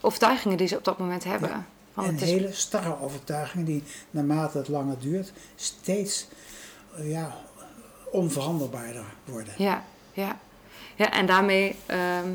overtuigingen 0.00 0.56
die 0.56 0.66
ze 0.66 0.76
op 0.76 0.84
dat 0.84 0.98
moment 0.98 1.24
hebben. 1.24 1.48
Ja. 1.48 1.64
Want 1.94 2.08
en 2.08 2.14
het 2.14 2.22
is 2.22 2.30
hele 2.30 2.52
starre 2.52 3.00
overtuigingen 3.00 3.66
die 3.66 3.82
naarmate 4.10 4.58
het 4.58 4.68
langer 4.68 4.98
duurt 4.98 5.32
steeds 5.54 6.26
eh, 6.96 7.10
ja, 7.10 7.36
onveranderbaarder 8.10 9.04
worden. 9.24 9.54
Ja, 9.56 9.84
ja. 10.12 10.38
ja 10.94 11.12
en 11.12 11.26
daarmee, 11.26 11.76
ehm, 11.86 12.34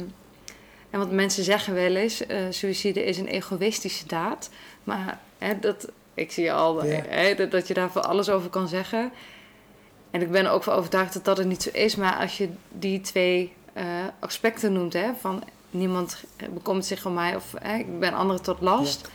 en 0.89 1.00
wat 1.00 1.11
mensen 1.11 1.43
zeggen 1.43 1.73
wel 1.73 1.95
eens, 1.95 2.23
suïcide 2.50 3.03
is 3.03 3.17
een 3.17 3.27
egoïstische 3.27 4.05
daad. 4.05 4.50
Maar 4.83 5.19
hè, 5.38 5.59
dat, 5.59 5.88
ik 6.13 6.31
zie 6.31 6.53
al 6.53 6.85
Ja. 6.85 7.01
hè, 7.07 7.35
dat, 7.35 7.51
dat 7.51 7.67
je 7.67 7.73
daar 7.73 7.91
voor 7.91 8.01
alles 8.01 8.29
over 8.29 8.50
kan 8.50 8.67
zeggen. 8.67 9.11
En 10.12 10.22
ik 10.22 10.32
ben 10.32 10.46
er 10.46 10.51
ook 10.51 10.63
van 10.63 10.74
overtuigd 10.74 11.13
dat 11.13 11.25
dat 11.25 11.38
het 11.38 11.48
niet 11.48 11.63
zo 11.63 11.70
is. 11.74 11.96
Maar 11.96 12.15
als 12.15 12.38
je 12.38 12.50
die 12.70 13.01
twee 13.01 13.53
eh, 13.74 13.86
aspecten 14.20 14.74
noemt, 14.74 14.94
hè, 14.94 15.12
van 15.20 15.44
niemand 15.70 16.24
bekomt 16.53 16.86
zich 16.86 17.06
om 17.06 17.13
mij 17.13 17.36
of 17.36 17.53
hè, 17.60 17.77
ik 17.77 18.00
ben 18.00 18.13
anderen 18.13 18.41
tot 18.41 18.62
last, 18.62 19.10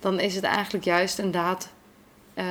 dan 0.00 0.20
is 0.20 0.34
het 0.34 0.44
eigenlijk 0.44 0.84
juist 0.84 1.18
een 1.18 1.30
daad 1.30 1.68
eh, 2.34 2.44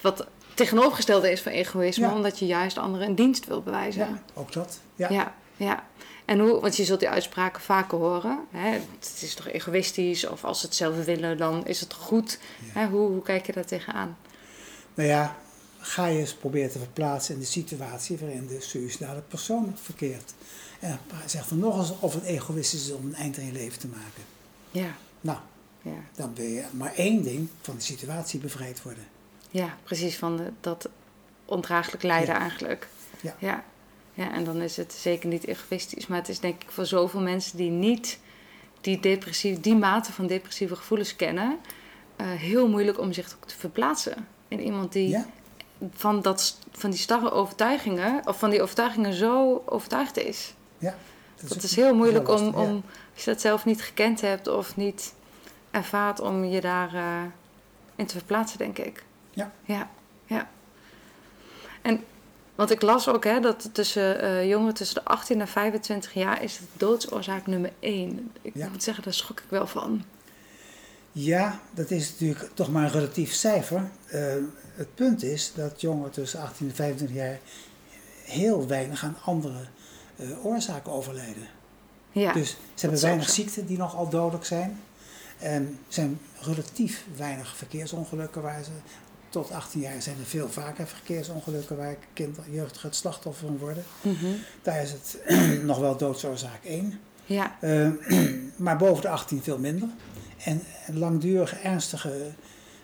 wat 0.00 0.26
tegenovergestelde 0.54 1.30
is 1.30 1.40
van 1.42 1.52
egoïsme, 1.52 2.06
Ja. 2.06 2.14
omdat 2.14 2.38
je 2.38 2.46
juist 2.46 2.78
anderen 2.78 3.06
een 3.08 3.14
dienst 3.14 3.46
wil 3.46 3.62
bewijzen. 3.62 4.08
Ja, 4.08 4.22
ook 4.34 4.52
dat. 4.52 4.80
Ja. 4.94 5.08
Ja, 5.10 5.34
ja. 5.56 5.84
En 6.24 6.38
hoe, 6.38 6.60
want 6.60 6.76
je 6.76 6.84
zult 6.84 7.00
die 7.00 7.08
uitspraken 7.08 7.62
vaker 7.62 7.98
horen. 7.98 8.38
Hè? 8.50 8.70
Het 8.70 9.18
is 9.20 9.34
toch 9.34 9.48
egoïstisch, 9.48 10.26
of 10.26 10.44
als 10.44 10.60
ze 10.60 10.66
het 10.66 10.74
zelf 10.74 11.04
willen, 11.04 11.38
dan 11.38 11.66
is 11.66 11.80
het 11.80 11.92
goed. 11.94 12.38
Hè? 12.62 12.86
Hoe, 12.86 13.08
hoe 13.08 13.22
kijk 13.22 13.46
je 13.46 13.52
daar 13.52 13.64
tegenaan? 13.64 14.16
Nou 14.94 15.08
ja, 15.08 15.36
ga 15.78 16.06
je 16.06 16.18
eens 16.18 16.34
proberen 16.34 16.70
te 16.70 16.78
verplaatsen 16.78 17.34
in 17.34 17.40
de 17.40 17.46
situatie 17.46 18.18
waarin 18.18 18.46
de 18.46 18.60
suïcidale 18.60 19.20
persoon 19.20 19.72
verkeert. 19.82 20.34
En 20.80 20.98
zeg 21.26 21.46
dan 21.46 21.58
nog 21.58 21.78
eens 21.78 21.92
of 22.00 22.14
het 22.14 22.22
egoïstisch 22.24 22.84
is 22.86 22.92
om 22.92 23.06
een 23.06 23.14
eind 23.14 23.38
aan 23.38 23.46
je 23.46 23.52
leven 23.52 23.78
te 23.78 23.86
maken. 23.86 24.22
Ja, 24.70 24.96
Nou, 25.20 25.38
ja. 25.82 25.90
dan 26.14 26.34
wil 26.34 26.46
je 26.46 26.64
maar 26.70 26.94
één 26.94 27.22
ding 27.22 27.48
van 27.60 27.74
de 27.76 27.82
situatie 27.82 28.40
bevrijd 28.40 28.82
worden. 28.82 29.04
Ja, 29.50 29.76
precies, 29.82 30.16
van 30.16 30.36
de, 30.36 30.52
dat 30.60 30.88
ondraaglijk 31.44 32.02
lijden 32.02 32.34
Ja. 32.34 32.40
eigenlijk. 32.40 32.88
Ja. 33.20 33.34
ja. 33.38 33.64
Ja, 34.14 34.32
en 34.32 34.44
dan 34.44 34.60
is 34.60 34.76
het 34.76 34.92
zeker 34.92 35.28
niet 35.28 35.46
egoïstisch. 35.46 36.06
Maar 36.06 36.18
het 36.18 36.28
is 36.28 36.40
denk 36.40 36.62
ik 36.62 36.70
voor 36.70 36.86
zoveel 36.86 37.20
mensen 37.20 37.56
die 37.56 37.70
niet 37.70 38.18
die, 38.80 39.00
depressief, 39.00 39.60
die 39.60 39.74
mate 39.76 40.12
van 40.12 40.26
depressieve 40.26 40.76
gevoelens 40.76 41.16
kennen... 41.16 41.58
eh, 42.16 42.26
heel 42.32 42.68
moeilijk 42.68 42.98
om 43.00 43.12
zich 43.12 43.36
te 43.46 43.54
verplaatsen 43.58 44.26
in 44.48 44.60
iemand 44.60 44.92
die 44.92 45.08
Ja? 45.08 45.26
Van, 45.94 46.22
dat, 46.22 46.58
van 46.72 46.90
die 46.90 46.98
starre 46.98 47.30
overtuigingen... 47.30 48.20
of 48.26 48.38
van 48.38 48.50
die 48.50 48.62
overtuigingen 48.62 49.12
zo 49.12 49.62
overtuigd 49.66 50.18
is. 50.18 50.54
Ja. 50.78 50.94
Dat 51.48 51.62
is 51.62 51.76
heel 51.76 51.94
moeilijk 51.94 52.26
heel 52.26 52.36
om, 52.36 52.44
ja. 52.44 52.50
om, 52.50 52.82
als 53.14 53.24
je 53.24 53.30
dat 53.30 53.40
zelf 53.40 53.64
niet 53.64 53.82
gekend 53.82 54.20
hebt 54.20 54.48
of 54.48 54.76
niet 54.76 55.14
ervaart, 55.70 56.20
om 56.20 56.44
je 56.44 56.60
daar 56.60 56.94
eh, 56.94 57.22
in 57.96 58.06
te 58.06 58.16
verplaatsen, 58.16 58.58
denk 58.58 58.78
ik. 58.78 59.04
Ja. 59.30 59.52
Ja, 59.64 59.90
ja. 60.26 60.48
En, 61.82 62.04
want 62.54 62.70
ik 62.70 62.82
las 62.82 63.08
ook 63.08 63.24
hè, 63.24 63.40
dat 63.40 63.70
tussen 63.72 64.20
eh, 64.20 64.48
jongeren 64.48 64.74
tussen 64.74 65.04
de 65.04 65.10
18 65.10 65.40
en 65.40 65.48
25 65.48 66.14
jaar 66.14 66.42
is 66.42 66.58
het 66.58 66.68
doodsoorzaak 66.72 67.46
nummer 67.46 67.72
1. 67.80 68.32
Ik 68.42 68.54
Ja. 68.54 68.68
moet 68.68 68.82
zeggen, 68.82 69.04
daar 69.04 69.12
schrok 69.12 69.40
ik 69.40 69.46
wel 69.48 69.66
van. 69.66 70.04
Ja, 71.20 71.60
dat 71.74 71.90
is 71.90 72.10
natuurlijk 72.10 72.50
toch 72.54 72.70
maar 72.70 72.84
een 72.84 72.90
relatief 72.90 73.32
cijfer. 73.32 73.82
Eh, 74.06 74.20
het 74.74 74.94
punt 74.94 75.22
is 75.22 75.52
dat 75.54 75.80
jongeren 75.80 76.10
tussen 76.10 76.40
18 76.40 76.68
en 76.68 76.74
25 76.74 77.16
jaar 77.16 77.38
heel 78.24 78.66
weinig 78.66 79.04
aan 79.04 79.16
andere 79.24 79.58
eh, 80.16 80.46
oorzaken 80.46 80.92
overlijden. 80.92 81.48
Ja, 82.12 82.32
dus 82.32 82.48
ze 82.50 82.56
hebben 82.80 83.00
weinig 83.00 83.30
ziekten 83.30 83.66
die 83.66 83.78
nogal 83.78 84.08
dodelijk 84.08 84.44
zijn. 84.44 84.80
En 85.38 85.62
er 85.62 85.92
zijn 85.94 86.20
relatief 86.40 87.04
weinig 87.16 87.56
verkeersongelukken 87.56 88.42
waar 88.42 88.64
ze... 88.64 88.70
Tot 89.28 89.50
18 89.50 89.80
jaar 89.80 90.02
zijn 90.02 90.16
er 90.18 90.26
veel 90.26 90.48
vaker 90.48 90.86
verkeersongelukken 90.86 91.76
waar 91.76 91.96
kinderen, 92.12 92.52
jeugdigen 92.52 92.88
het 92.88 92.96
slachtoffer 92.96 93.46
van 93.46 93.58
worden. 93.58 93.84
Mhm. 94.00 94.26
Daar 94.62 94.82
is 94.82 94.92
het 94.92 95.18
nog 95.62 95.78
wel 95.78 95.96
doodsoorzaak 95.96 96.64
1. 96.64 97.00
ja, 97.26 97.56
Eh, 97.60 97.88
maar 98.56 98.76
boven 98.76 99.02
de 99.02 99.08
18 99.08 99.42
veel 99.42 99.58
minder. 99.58 99.88
En 100.44 100.62
langdurige, 100.92 101.56
ernstige, 101.56 102.12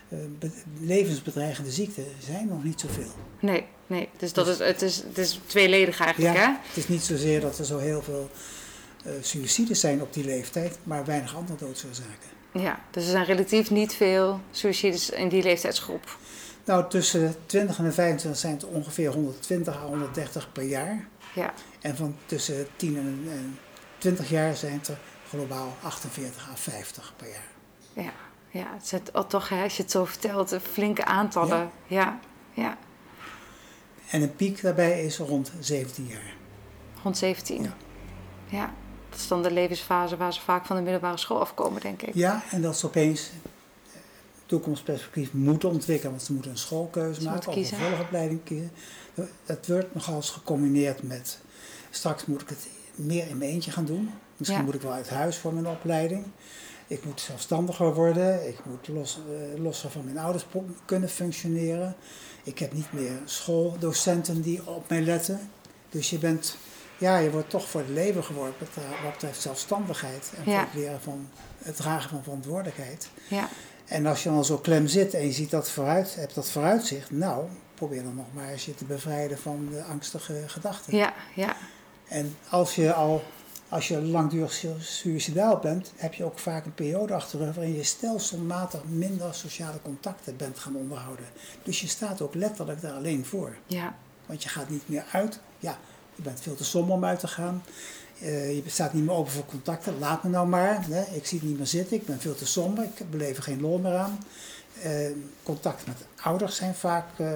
eh, 0.09 0.19
be- 0.39 0.51
levensbedreigende 0.81 1.71
ziekten 1.71 2.05
zijn 2.19 2.47
nog 2.49 2.65
niet 2.65 2.81
zoveel. 2.81 3.11
nee, 3.41 3.65
nee. 3.87 4.09
Dus 4.17 4.33
dat 4.33 4.49
is, 4.49 4.59
het, 4.59 4.83
is, 4.83 4.97
het 4.97 5.19
is 5.19 5.41
tweeledig 5.47 6.01
eigenlijk, 6.01 6.35
Ja, 6.37 6.41
hè? 6.43 6.53
het 6.69 6.77
is 6.77 6.89
niet 6.89 7.03
zozeer 7.03 7.41
dat 7.41 7.59
er 7.59 7.65
zo 7.65 7.79
heel 7.79 8.03
veel 8.03 8.31
eh 9.05 9.13
suïcides 9.21 9.81
zijn 9.81 10.03
op 10.03 10.13
die 10.13 10.25
leeftijd, 10.25 10.79
maar 10.83 11.05
weinig 11.05 11.37
andere 11.37 11.59
doodsoorzaken. 11.59 12.33
Ja, 12.53 12.81
dus 12.91 13.05
er 13.05 13.11
zijn 13.11 13.25
relatief 13.25 13.71
niet 13.71 13.93
veel 13.95 14.41
suicides 14.51 15.11
in 15.11 15.29
die 15.29 15.43
leeftijdsgroep. 15.43 16.19
Nou, 16.65 16.89
tussen 16.91 17.35
20 17.47 17.79
en 17.79 17.95
25 17.95 18.41
zijn 18.41 18.53
het 18.55 18.65
ongeveer 18.65 19.11
120 19.13 19.77
à 19.77 19.87
130 19.87 20.53
per 20.53 20.63
jaar. 20.63 21.09
Ja, 21.35 21.55
En 21.81 21.97
van 21.97 22.17
tussen 22.27 22.67
10 22.77 22.97
en, 22.97 23.25
en 23.31 23.59
20 23.99 24.31
jaar 24.31 24.57
zijn 24.57 24.73
het 24.79 24.89
er 24.89 24.99
globaal 25.35 25.76
48 25.83 26.49
à 26.50 26.55
50 26.57 27.12
per 27.17 27.29
jaar. 27.29 27.49
ja, 28.05 28.12
ja. 28.50 28.75
Het 28.75 28.87
zijn 28.88 29.03
oh, 29.12 29.25
toch, 29.29 29.49
hè, 29.49 29.62
als 29.62 29.76
je 29.76 29.83
het 29.83 29.91
zo 29.91 30.05
vertelt, 30.05 30.53
eh, 30.53 30.61
flinke 30.61 31.05
aantallen. 31.05 31.71
Ja, 31.87 32.19
ja. 32.53 32.79
En 34.11 34.23
een 34.23 34.37
piek 34.37 34.62
daarbij 34.62 35.05
is 35.05 35.19
rond 35.19 35.53
17 35.61 36.07
jaar. 36.07 36.35
Rond 37.03 37.19
17. 37.19 37.62
Ja. 37.62 37.75
Ja. 38.49 38.75
Dat 39.11 39.19
is 39.19 39.29
dan 39.29 39.43
de 39.43 39.50
levensfase 39.50 40.17
waar 40.17 40.33
ze 40.33 40.41
vaak 40.41 40.67
van 40.67 40.76
de 40.76 40.83
middelbare 40.83 41.17
school 41.17 41.41
afkomen, 41.41 41.81
denk 41.81 42.03
ik. 42.03 42.14
Ja, 42.14 42.43
en 42.50 42.62
dat 42.62 42.79
ze 42.79 42.87
opeens 42.87 43.31
eh, 43.31 44.00
toekomstperspectief 44.47 45.33
moeten 45.33 45.69
ontwikkelen, 45.69 46.11
want 46.11 46.23
ze 46.25 46.33
moeten 46.33 46.50
een 46.50 46.59
schoolkeuze 46.59 47.21
Ze 47.21 47.26
maken 47.26 47.41
of 47.41 47.47
een 47.47 47.53
kiezen. 47.53 47.79
volgopleiding 47.79 48.45
kiezen. 48.45 48.71
Dat 49.45 49.67
wordt 49.67 49.95
nogal 49.95 50.14
eens 50.14 50.31
gecombineerd 50.31 51.03
met, 51.03 51.38
straks 51.91 52.26
moet 52.26 52.41
ik 52.41 52.49
het 52.49 52.69
meer 52.95 53.29
in 53.29 53.38
mijn 53.38 53.50
eentje 53.50 53.71
gaan 53.71 53.85
doen. 53.85 54.11
Misschien 54.37 54.59
Ja. 54.61 54.64
moet 54.64 54.75
ik 54.75 54.81
wel 54.83 54.93
uit 54.93 55.09
huis 55.09 55.37
voor 55.37 55.53
mijn 55.55 55.67
opleiding. 55.67 56.25
Ik 56.87 57.05
moet 57.05 57.21
zelfstandiger 57.21 57.95
worden, 57.95 58.49
ik 58.49 58.59
moet 58.64 58.88
los, 58.88 59.19
eh, 59.55 59.61
losser 59.62 59.91
van 59.91 60.05
mijn 60.05 60.19
ouders 60.19 60.47
kunnen 60.85 61.09
functioneren. 61.09 61.95
Ik 62.43 62.59
heb 62.59 62.73
niet 62.73 62.93
meer 62.93 63.12
schooldocenten 63.25 64.41
die 64.43 64.67
op 64.67 64.88
mij 64.88 65.00
letten. 65.03 65.50
Dus 65.88 66.11
je 66.11 66.19
bent, 66.19 66.57
ja, 66.99 67.19
je 67.19 67.31
wordt 67.31 67.50
toch 67.50 67.69
voor 67.69 67.81
het 67.81 67.91
leven 67.91 68.25
geworpen 68.25 68.67
wat 68.75 68.85
wat 69.03 69.12
betreft 69.12 69.41
zelfstandigheid 69.41 70.33
en 70.45 70.50
Ja. 70.50 70.61
het 70.61 70.75
leren 70.75 71.00
van 71.00 71.29
het 71.59 71.76
dragen 71.76 72.11
van 72.11 72.23
verantwoordelijkheid. 72.23 73.09
Ja, 73.29 73.49
En 73.85 74.07
als 74.07 74.23
je 74.23 74.29
dan 74.29 74.45
zo 74.45 74.59
klem 74.59 74.87
zit 74.87 75.14
en 75.14 75.26
je 75.26 75.33
ziet 75.33 75.50
dat 75.50 75.71
vooruit, 75.71 76.14
hebt 76.14 76.35
dat 76.35 76.50
vooruitzicht, 76.50 77.11
nou, 77.11 77.45
probeer 77.75 78.03
dan 78.03 78.14
nog 78.14 78.26
maar 78.33 78.49
eens 78.49 78.64
je 78.64 78.75
te 78.75 78.85
bevrijden 78.85 79.38
van 79.38 79.69
de 79.71 79.83
angstige 79.83 80.43
gedachten. 80.47 80.97
ja, 80.97 81.14
ja. 81.35 81.57
En 82.09 82.37
als 82.49 82.75
je 82.75 82.93
al, 82.93 83.23
als 83.75 83.88
je 83.88 84.02
langdurig 84.02 84.52
su- 84.52 84.81
suïcidaal 84.81 85.59
bent, 85.59 85.93
heb 85.97 86.14
je 86.14 86.25
ook 86.25 86.38
vaak 86.38 86.64
een 86.64 86.75
periode 86.75 87.14
achter 87.14 87.38
de 87.38 87.45
rug 87.45 87.54
waarin 87.54 87.75
je 87.75 87.83
stelselmatig 87.83 88.85
minder 88.85 89.35
sociale 89.35 89.78
contacten 89.83 90.37
bent 90.37 90.59
gaan 90.59 90.76
onderhouden. 90.76 91.25
Dus 91.62 91.81
je 91.81 91.87
staat 91.87 92.21
ook 92.21 92.35
letterlijk 92.35 92.81
daar 92.81 92.93
alleen 92.93 93.25
voor. 93.25 93.57
ja. 93.66 93.95
Want 94.26 94.43
je 94.43 94.49
gaat 94.49 94.69
niet 94.69 94.88
meer 94.88 95.04
uit. 95.12 95.40
Ja, 95.59 95.78
je 96.14 96.23
bent 96.23 96.40
veel 96.40 96.54
te 96.54 96.64
somber 96.64 96.95
om 96.95 97.04
uit 97.04 97.19
te 97.21 97.28
gaan. 97.28 97.62
Eh, 98.21 98.54
je 98.54 98.62
staat 98.66 98.93
niet 98.93 99.04
meer 99.04 99.14
open 99.14 99.33
voor 99.33 99.47
contacten. 99.47 99.99
Laat 99.99 100.23
me 100.23 100.31
nou 100.31 100.49
maar. 100.49 100.87
Hè. 100.88 101.02
Ik 101.02 101.26
zie 101.26 101.38
het 101.38 101.49
niet 101.49 101.57
meer 101.57 101.66
zitten. 101.66 101.97
Ik 101.97 102.07
ben 102.07 102.21
veel 102.21 102.35
te 102.35 102.47
somber. 102.47 102.85
Ik 102.85 103.11
beleef 103.11 103.37
er 103.37 103.43
geen 103.43 103.61
lol 103.61 103.78
meer 103.78 103.97
aan. 103.97 104.19
Eh, 104.83 105.11
contacten 105.43 105.88
met 105.88 106.07
ouders 106.23 106.57
zijn 106.57 106.75
vaak 106.75 107.07
eh, 107.19 107.33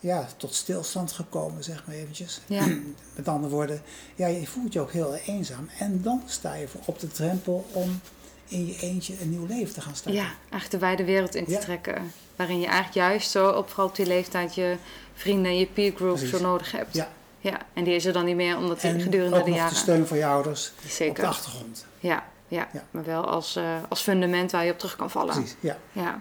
ja, 0.00 0.26
tot 0.36 0.54
stilstand 0.54 1.12
gekomen, 1.12 1.64
zeg 1.64 1.82
maar 1.86 1.94
eventjes. 1.94 2.40
Ja. 2.46 2.66
Met 3.16 3.28
andere 3.28 3.54
woorden, 3.54 3.82
ja, 4.14 4.26
je 4.26 4.46
voelt 4.46 4.72
je 4.72 4.80
ook 4.80 4.92
heel 4.92 5.14
eenzaam. 5.14 5.68
En 5.78 6.02
dan 6.02 6.22
sta 6.26 6.54
je 6.54 6.68
voor 6.68 6.80
op 6.84 6.98
de 6.98 7.08
drempel 7.08 7.66
om 7.72 8.00
in 8.48 8.66
je 8.66 8.76
eentje 8.80 9.14
een 9.20 9.30
nieuw 9.30 9.46
leven 9.46 9.74
te 9.74 9.80
gaan 9.80 9.94
starten. 9.94 10.20
Ja, 10.22 10.28
eigenlijk 10.40 10.70
de 10.70 10.78
wijde 10.78 11.04
wereld 11.04 11.34
in 11.34 11.44
te 11.44 11.50
Ja. 11.50 11.58
trekken. 11.58 12.12
Waarin 12.36 12.60
je 12.60 12.66
eigenlijk 12.66 12.94
juist 12.94 13.30
zo, 13.30 13.48
op, 13.50 13.68
vooral 13.68 13.86
op 13.86 13.96
die 13.96 14.06
leeftijd, 14.06 14.54
je 14.54 14.76
vrienden 15.14 15.50
en 15.50 15.58
je 15.58 15.66
peer 15.66 15.92
group 15.94 16.16
Precies. 16.16 16.30
zo 16.30 16.40
nodig 16.42 16.72
hebt. 16.72 16.94
Ja. 16.94 17.08
ja. 17.40 17.58
En 17.72 17.84
die 17.84 17.94
is 17.94 18.04
er 18.04 18.12
dan 18.12 18.24
niet 18.24 18.36
meer, 18.36 18.56
omdat 18.56 18.80
die 18.80 18.90
En 18.90 19.00
gedurende 19.00 19.42
de 19.42 19.50
jaren... 19.50 19.72
de 19.72 19.78
steun 19.78 20.06
van 20.06 20.16
je 20.18 20.26
ouders 20.26 20.72
op 20.76 20.82
de 20.82 20.88
Zeker. 20.88 21.26
achtergrond. 21.26 21.86
Ja, 22.00 22.24
ja, 22.48 22.68
Ja. 22.72 22.84
maar 22.90 23.04
wel 23.04 23.24
als, 23.26 23.56
eh, 23.56 23.64
als 23.88 24.00
fundament 24.00 24.50
waar 24.52 24.64
je 24.64 24.72
op 24.72 24.78
terug 24.78 24.96
kan 24.96 25.10
vallen. 25.10 25.34
Precies, 25.34 25.56
ja. 25.60 25.76
Ja. 25.92 26.20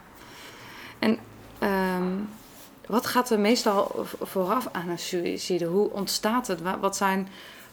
En 0.99 1.17
ehm, 1.59 2.13
wat 2.87 3.05
gaat 3.05 3.29
er 3.29 3.39
meestal 3.39 4.05
vooraf 4.21 4.67
aan 4.71 4.89
een 4.89 4.99
suïcide? 4.99 5.65
Hoe 5.65 5.91
ontstaat 5.91 6.47
het? 6.47 6.61
Wa- 6.61 6.79
Wat 6.79 6.95
zijn 6.97 7.27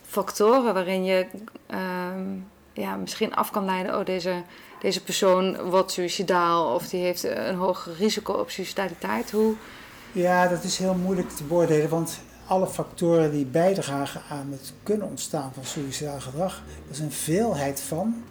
factoren 0.06 0.74
waarin 0.74 1.04
je 1.04 1.26
ehm, 1.66 2.26
ja, 2.72 2.96
misschien 2.96 3.34
af 3.34 3.50
kan 3.50 3.64
leiden... 3.64 3.98
oh, 3.98 4.04
deze, 4.04 4.42
deze 4.80 5.02
persoon 5.02 5.62
wordt 5.70 5.92
suïcidaal 5.92 6.74
of 6.74 6.88
die 6.88 7.00
heeft 7.00 7.22
een 7.24 7.54
hoger 7.56 7.94
risico 7.94 8.32
op 8.32 8.50
suicidaliteit. 8.50 9.30
Hoe... 9.30 9.54
Ja, 10.12 10.48
dat 10.48 10.64
is 10.64 10.78
heel 10.78 10.94
moeilijk 10.94 11.30
te 11.30 11.44
beoordelen, 11.44 11.88
want 11.88 12.20
alle 12.46 12.66
factoren 12.66 13.30
die 13.30 13.44
bijdragen 13.44 14.22
aan 14.30 14.48
het 14.50 14.72
kunnen 14.82 15.08
ontstaan 15.08 15.52
van 15.54 15.64
suicidaal 15.64 16.20
gedrag, 16.20 16.62
dat 16.86 16.96
is 16.96 16.98
een 16.98 17.12
veelheid 17.12 17.80
van. 17.80 18.22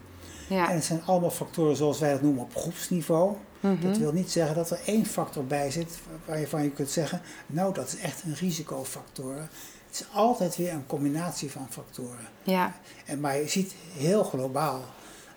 Ja. 0.50 0.70
En 0.70 0.76
het 0.76 0.84
zijn 0.86 1.02
allemaal 1.06 1.32
factoren 1.32 1.76
zoals 1.76 2.00
wij 2.00 2.12
dat 2.12 2.22
noemen 2.22 2.44
op 2.44 2.56
groepsniveau. 2.56 3.36
Mhm. 3.64 3.82
Dat 3.82 3.98
wil 3.98 4.12
niet 4.12 4.32
zeggen 4.32 4.56
dat 4.56 4.70
er 4.72 4.80
één 4.86 5.06
factor 5.06 5.46
bij 5.46 5.72
zit 5.72 6.00
waarvan 6.26 6.64
je 6.64 6.70
kunt 6.72 6.90
zeggen, 6.90 7.22
nou 7.48 7.74
dat 7.74 7.88
is 7.88 7.98
echt 7.98 8.24
een 8.24 8.36
risicofactor. 8.36 9.36
Het 9.36 10.02
is 10.02 10.06
altijd 10.14 10.56
weer 10.56 10.74
een 10.74 10.86
combinatie 10.88 11.52
van 11.52 11.68
factoren. 11.70 12.28
ja, 12.44 12.76
En, 13.06 13.20
maar 13.20 13.38
je 13.38 13.48
ziet 13.48 13.74
heel 13.98 14.24
globaal 14.24 14.84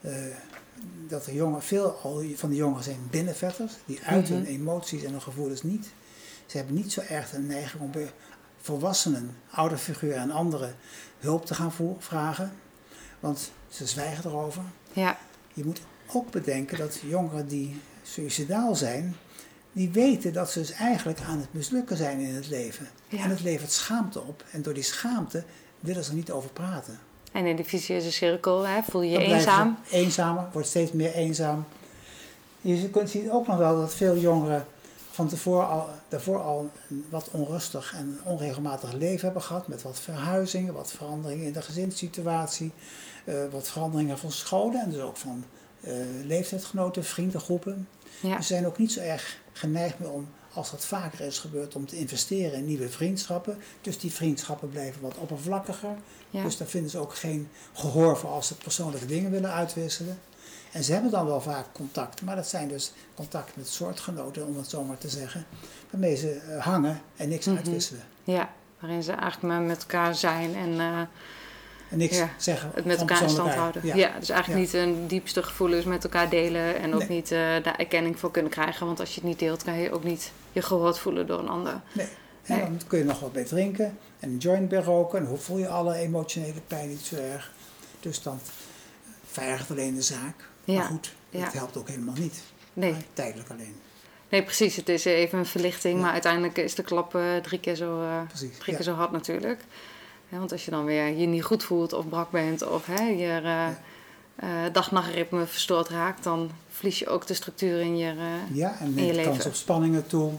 eh, 0.00 0.12
dat 1.08 1.24
de 1.24 1.34
jongen, 1.34 1.62
veel 1.62 1.98
van 2.36 2.50
de 2.50 2.56
jongeren 2.56 2.84
zijn 2.84 3.06
binnenvetters. 3.10 3.72
Die 3.84 4.00
uiten 4.04 4.34
Mhm. 4.36 4.44
hun 4.44 4.54
emoties 4.54 5.02
en 5.02 5.10
hun 5.10 5.22
gevoelens 5.22 5.62
niet. 5.62 5.88
Ze 6.46 6.56
hebben 6.56 6.74
niet 6.74 6.92
zo 6.92 7.00
erg 7.08 7.30
de 7.30 7.38
neiging 7.38 7.82
om 7.82 7.90
bij 7.90 8.10
volwassenen, 8.60 9.36
ouderfiguren 9.50 10.16
en 10.20 10.30
anderen 10.30 10.74
hulp 11.18 11.46
te 11.46 11.54
gaan 11.54 11.72
vragen. 11.98 12.52
Want 13.20 13.50
ze 13.68 13.86
zwijgen 13.86 14.30
erover. 14.30 14.62
ja, 14.92 15.18
Je 15.54 15.64
moet 15.64 15.80
ook 16.12 16.30
bedenken 16.30 16.78
dat 16.78 17.00
jongeren 17.06 17.48
die 17.48 17.80
suicidaal 18.12 18.74
zijn, 18.74 19.16
die 19.72 19.90
weten 19.90 20.32
dat 20.32 20.50
ze 20.50 20.58
dus 20.58 20.72
eigenlijk 20.72 21.20
aan 21.20 21.38
het 21.38 21.52
mislukken 21.52 21.96
zijn 21.96 22.18
in 22.18 22.34
het 22.34 22.48
leven. 22.48 22.88
Ja. 23.08 23.22
En 23.22 23.30
het 23.30 23.42
levert 23.42 23.72
schaamte 23.72 24.20
op. 24.20 24.44
En 24.50 24.62
door 24.62 24.74
die 24.74 24.82
schaamte 24.82 25.44
willen 25.80 26.04
ze 26.04 26.10
er 26.10 26.16
niet 26.16 26.30
over 26.30 26.50
praten. 26.50 26.98
En 27.32 27.46
in 27.46 27.56
de 27.56 27.64
vicieuze 27.64 28.12
cirkel 28.12 28.66
hè, 28.66 28.82
voel 28.82 29.02
je 29.02 29.10
je 29.10 29.24
eenzaam. 29.24 29.78
Eenzamer, 29.90 30.48
wordt 30.52 30.68
steeds 30.68 30.92
meer 30.92 31.12
eenzaam. 31.12 31.64
Je 32.60 32.90
kunt 32.90 33.10
zien 33.10 33.32
ook 33.32 33.46
nog 33.46 33.56
wel 33.56 33.80
dat 33.80 33.94
veel 33.94 34.16
jongeren 34.16 34.66
van 35.10 35.28
tevoren 35.28 35.68
al, 35.68 35.88
daarvoor 36.08 36.42
al 36.42 36.70
een 36.88 37.04
wat 37.10 37.28
onrustig 37.30 37.94
en 37.96 38.20
onregelmatig 38.24 38.92
leven 38.92 39.24
hebben 39.24 39.42
gehad. 39.42 39.68
Met 39.68 39.82
wat 39.82 40.00
verhuizingen, 40.00 40.74
wat 40.74 40.92
veranderingen 40.92 41.46
in 41.46 41.52
de 41.52 41.62
gezinssituatie. 41.62 42.72
eh, 43.24 43.34
wat 43.50 43.68
veranderingen 43.68 44.18
van 44.18 44.32
scholen 44.32 44.80
en 44.80 44.90
dus 44.90 45.00
ook 45.00 45.16
van 45.16 45.44
eh 45.80 45.92
leeftijdsgenoten, 46.24 47.04
vriendengroepen. 47.04 47.88
Ja. 48.20 48.36
Ze 48.40 48.46
zijn 48.46 48.66
ook 48.66 48.78
niet 48.78 48.92
zo 48.92 49.00
erg 49.00 49.38
geneigd 49.52 49.98
meer 49.98 50.10
om, 50.10 50.28
als 50.52 50.70
dat 50.70 50.84
vaker 50.86 51.20
is 51.20 51.38
gebeurd, 51.38 51.74
om 51.76 51.86
te 51.86 51.96
investeren 51.98 52.52
in 52.58 52.66
nieuwe 52.66 52.88
vriendschappen. 52.88 53.58
Dus 53.80 53.98
die 53.98 54.12
vriendschappen 54.12 54.68
blijven 54.70 55.00
wat 55.02 55.16
oppervlakkiger. 55.16 55.96
Ja. 56.30 56.42
Dus 56.42 56.56
daar 56.56 56.68
vinden 56.68 56.90
ze 56.90 56.98
ook 56.98 57.14
geen 57.14 57.48
gehoor 57.72 58.16
voor 58.16 58.30
als 58.30 58.46
ze 58.46 58.54
persoonlijke 58.56 59.06
dingen 59.06 59.30
willen 59.30 59.52
uitwisselen. 59.52 60.18
En 60.72 60.84
ze 60.84 60.92
hebben 60.92 61.10
dan 61.10 61.26
wel 61.26 61.40
vaak 61.40 61.66
contacten, 61.72 62.24
maar 62.26 62.36
dat 62.36 62.48
zijn 62.48 62.68
dus 62.68 62.92
contacten 63.14 63.54
met 63.56 63.68
soortgenoten, 63.68 64.46
om 64.46 64.56
het 64.56 64.68
zo 64.70 64.84
maar 64.84 64.98
te 64.98 65.08
zeggen, 65.08 65.46
waarmee 65.90 66.16
ze 66.16 66.30
eh, 66.32 66.64
hangen 66.64 67.00
en 67.16 67.28
niks 67.28 67.46
Mhm. 67.46 67.56
uitwisselen. 67.56 68.02
ja, 68.24 68.50
waarin 68.80 69.02
ze 69.02 69.12
eigenlijk 69.12 69.42
maar 69.42 69.60
met 69.62 69.78
elkaar 69.80 70.14
zijn 70.14 70.54
en 70.54 70.80
eh, 70.80 71.00
En 71.88 71.98
niks 71.98 72.16
Ja, 72.16 72.30
zeggen. 72.36 72.70
het 72.74 72.84
met 72.84 72.98
elkaar 73.00 73.22
in 73.22 73.28
stand 73.28 73.54
houden. 73.54 73.96
Ja. 73.96 74.12
dus 74.18 74.28
eigenlijk 74.30 74.60
niet 74.60 74.72
een 74.72 75.06
diepste 75.06 75.42
gevoelens 75.42 75.84
met 75.84 76.04
elkaar 76.04 76.28
delen 76.28 76.76
en 76.76 76.94
ook 76.94 76.98
Nee. 77.00 77.08
niet 77.08 77.30
eh, 77.32 77.38
daar 77.38 77.74
erkenning 77.76 78.18
voor 78.18 78.30
kunnen 78.30 78.50
krijgen. 78.50 78.86
Want 78.86 79.00
als 79.00 79.08
je 79.08 79.14
het 79.20 79.24
niet 79.28 79.38
deelt, 79.38 79.62
kan 79.64 79.78
je 79.78 79.92
ook 79.92 80.04
niet 80.04 80.32
je 80.52 80.62
gehoord 80.62 80.98
voelen 80.98 81.26
door 81.26 81.38
een 81.38 81.48
ander. 81.48 81.80
Nee. 81.92 82.06
En 82.42 82.58
dan 82.60 82.80
kun 82.86 82.98
je 82.98 83.04
nog 83.04 83.20
wat 83.20 83.32
bij 83.32 83.44
drinken 83.44 83.98
en 84.20 84.30
een 84.30 84.36
joint 84.38 84.68
bij 84.68 84.82
roken. 84.82 85.18
En 85.18 85.24
dan 85.24 85.38
voel 85.38 85.58
je 85.58 85.68
alle 85.68 85.94
emotionele 85.94 86.60
pijn 86.66 86.88
niet 86.88 87.00
zo 87.00 87.16
erg. 87.16 87.52
Dus 88.00 88.22
dan 88.22 88.40
verergert 89.30 89.70
alleen 89.70 89.94
de 89.94 90.02
zaak. 90.02 90.34
Ja, 90.64 90.74
Maar 90.74 90.84
goed, 90.84 91.12
ja. 91.30 91.44
het 91.44 91.52
helpt 91.52 91.76
ook 91.76 91.88
helemaal 91.88 92.14
niet. 92.18 92.42
Nee, 92.72 92.90
Maar 92.92 93.02
tijdelijk 93.12 93.50
alleen. 93.50 93.76
nee 94.28 94.42
precies. 94.42 94.76
Het 94.76 94.88
is 94.88 95.04
even 95.04 95.38
een 95.38 95.46
verlichting, 95.46 95.94
Ja. 95.96 96.02
maar 96.02 96.12
uiteindelijk 96.12 96.58
is 96.58 96.74
de 96.74 96.82
klap 96.82 97.14
eh, 97.14 97.36
drie 97.36 97.60
keer 97.60 97.74
zo, 97.74 98.02
eh, 98.02 98.20
drie 98.58 98.74
keer 98.76 98.82
zo 98.84 98.92
hard 98.94 99.10
natuurlijk. 99.12 99.60
Want 100.28 100.52
als 100.52 100.64
je 100.64 100.70
dan 100.70 100.84
weer 100.84 101.06
je 101.18 101.26
niet 101.26 101.44
goed 101.44 101.64
voelt 101.64 101.92
of 101.92 102.08
brak 102.08 102.30
bent 102.30 102.66
of 102.68 102.86
hè, 102.86 103.02
je 103.04 103.40
eh, 104.36 104.48
dag-nachtritme 104.72 105.46
verstoord 105.46 105.88
raakt, 105.88 106.22
dan 106.24 106.50
verlies 106.70 106.98
je 106.98 107.08
ook 107.08 107.26
de 107.26 107.34
structuur 107.34 107.80
in 107.80 107.96
je. 107.98 108.08
eh, 108.10 108.56
Ja, 108.56 108.76
en 108.80 108.94
neemt 108.94 109.22
kans 109.22 109.46
op 109.46 109.54
spanningen 109.54 110.06
toe. 110.06 110.32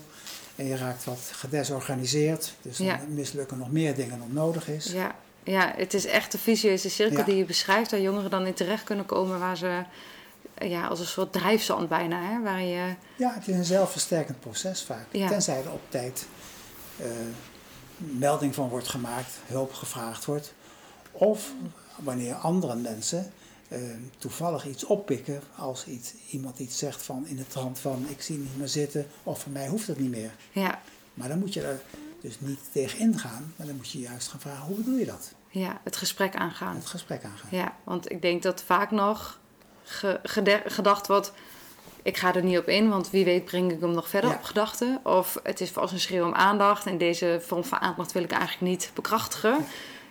En 0.56 0.65
je 0.65 0.75
raakt 0.77 1.03
wat 1.03 1.20
gedesorganiseerd. 1.32 2.53
Dus 2.62 2.77
dan 2.77 2.86
Ja. 2.88 3.00
mislukken 3.08 3.58
nog 3.58 3.72
meer 3.72 3.96
dingen 3.96 4.20
dan 4.20 4.34
nodig 4.34 4.67
is. 4.70 4.86
Ja, 4.86 5.15
ja, 5.44 5.74
het 5.75 5.94
is 5.94 6.06
echt 6.06 6.34
een 6.34 6.39
vicieuze 6.39 6.89
cirkel 6.89 7.17
Ja. 7.17 7.24
die 7.24 7.36
je 7.36 7.46
beschrijft, 7.46 7.91
waar 7.91 8.00
jongeren 8.00 8.29
dan 8.29 8.46
in 8.46 8.53
terecht 8.53 8.84
kunnen 8.84 9.06
komen, 9.06 9.39
waar 9.39 9.58
ze 9.58 9.84
ja, 10.62 10.88
als 10.88 11.00
een 11.00 11.06
soort 11.06 11.34
drijfzand 11.34 11.89
bijna, 11.89 12.22
hè, 12.22 12.41
waar 12.44 12.62
je. 12.62 12.94
Ja, 13.15 13.34
het 13.34 13.48
is 13.48 13.56
een 13.56 13.65
zelfversterkend 13.65 14.39
proces 14.39 14.82
vaak. 14.84 15.06
Ja. 15.12 15.27
Tenzij 15.27 15.63
er 15.63 15.72
op 15.72 15.82
tijd 15.89 16.25
melding 17.98 18.56
van 18.56 18.70
wordt 18.70 18.88
gemaakt, 18.88 19.32
hulp 19.46 19.74
gevraagd 19.74 20.25
wordt. 20.25 20.54
Of 21.12 21.51
wanneer 21.98 22.36
andere 22.36 22.75
mensen 22.75 23.32
eh, 23.68 23.80
toevallig 24.18 24.66
iets 24.68 24.84
oppikken 24.84 25.42
als 25.56 25.86
iets, 25.86 26.13
iemand 26.30 26.60
iets 26.60 26.77
zegt 26.77 27.04
van 27.04 27.27
in 27.27 27.36
de 27.36 27.48
trant 27.48 27.80
van 27.80 28.06
ik 28.10 28.22
zie 28.22 28.38
niet 28.38 28.58
meer 28.58 28.68
zitten 28.68 29.08
of 29.24 29.42
voor 29.42 29.51
mij 29.51 29.68
hoeft 29.68 29.88
het 29.88 30.00
niet 30.00 30.10
meer. 30.12 30.32
Ja, 30.51 30.82
Maar 31.13 31.27
dan 31.27 31.39
moet 31.39 31.54
je 31.54 31.62
er 31.62 31.82
dus 32.22 32.39
niet 32.39 32.60
tegen 32.72 33.00
ingaan, 33.00 33.54
maar 33.56 33.68
dan 33.68 33.75
moet 33.75 33.89
je 33.92 34.00
juist 34.00 34.27
gaan 34.27 34.39
vragen 34.39 34.66
hoe 34.66 34.75
bedoel 34.75 34.98
je 34.98 35.06
dat? 35.06 35.32
ja, 35.50 35.82
het 35.84 35.96
gesprek 35.96 36.36
aangaan. 36.36 36.75
Het 36.75 36.86
gesprek 36.86 37.24
aangaan. 37.24 37.50
Ja, 37.51 37.75
want 37.84 38.12
ik 38.12 38.22
denk 38.22 38.44
dat 38.44 38.62
vaak 38.63 38.92
nog 38.92 39.39
ge- 39.84 40.20
gedacht 40.66 41.08
wordt. 41.08 41.32
Ik 42.07 42.17
ga 42.17 42.35
er 42.35 42.43
niet 42.43 42.57
op 42.57 42.67
in, 42.67 42.89
want 42.89 43.09
wie 43.09 43.25
weet 43.25 43.45
breng 43.45 43.71
ik 43.71 43.79
hem 43.81 43.91
nog 43.91 44.09
verder 44.09 44.29
Ja. 44.29 44.35
op 44.35 44.43
gedachten. 44.43 44.99
Of 45.03 45.39
het 45.43 45.61
is 45.61 45.69
vast 45.69 45.93
een 45.93 45.99
schreeuw 45.99 46.25
om 46.25 46.33
aandacht 46.33 46.85
en 46.85 46.97
deze 46.97 47.39
vorm 47.45 47.63
van 47.63 47.79
aandacht 47.79 48.11
wil 48.11 48.23
ik 48.23 48.31
eigenlijk 48.31 48.61
niet 48.61 48.91
bekrachtigen. 48.93 49.65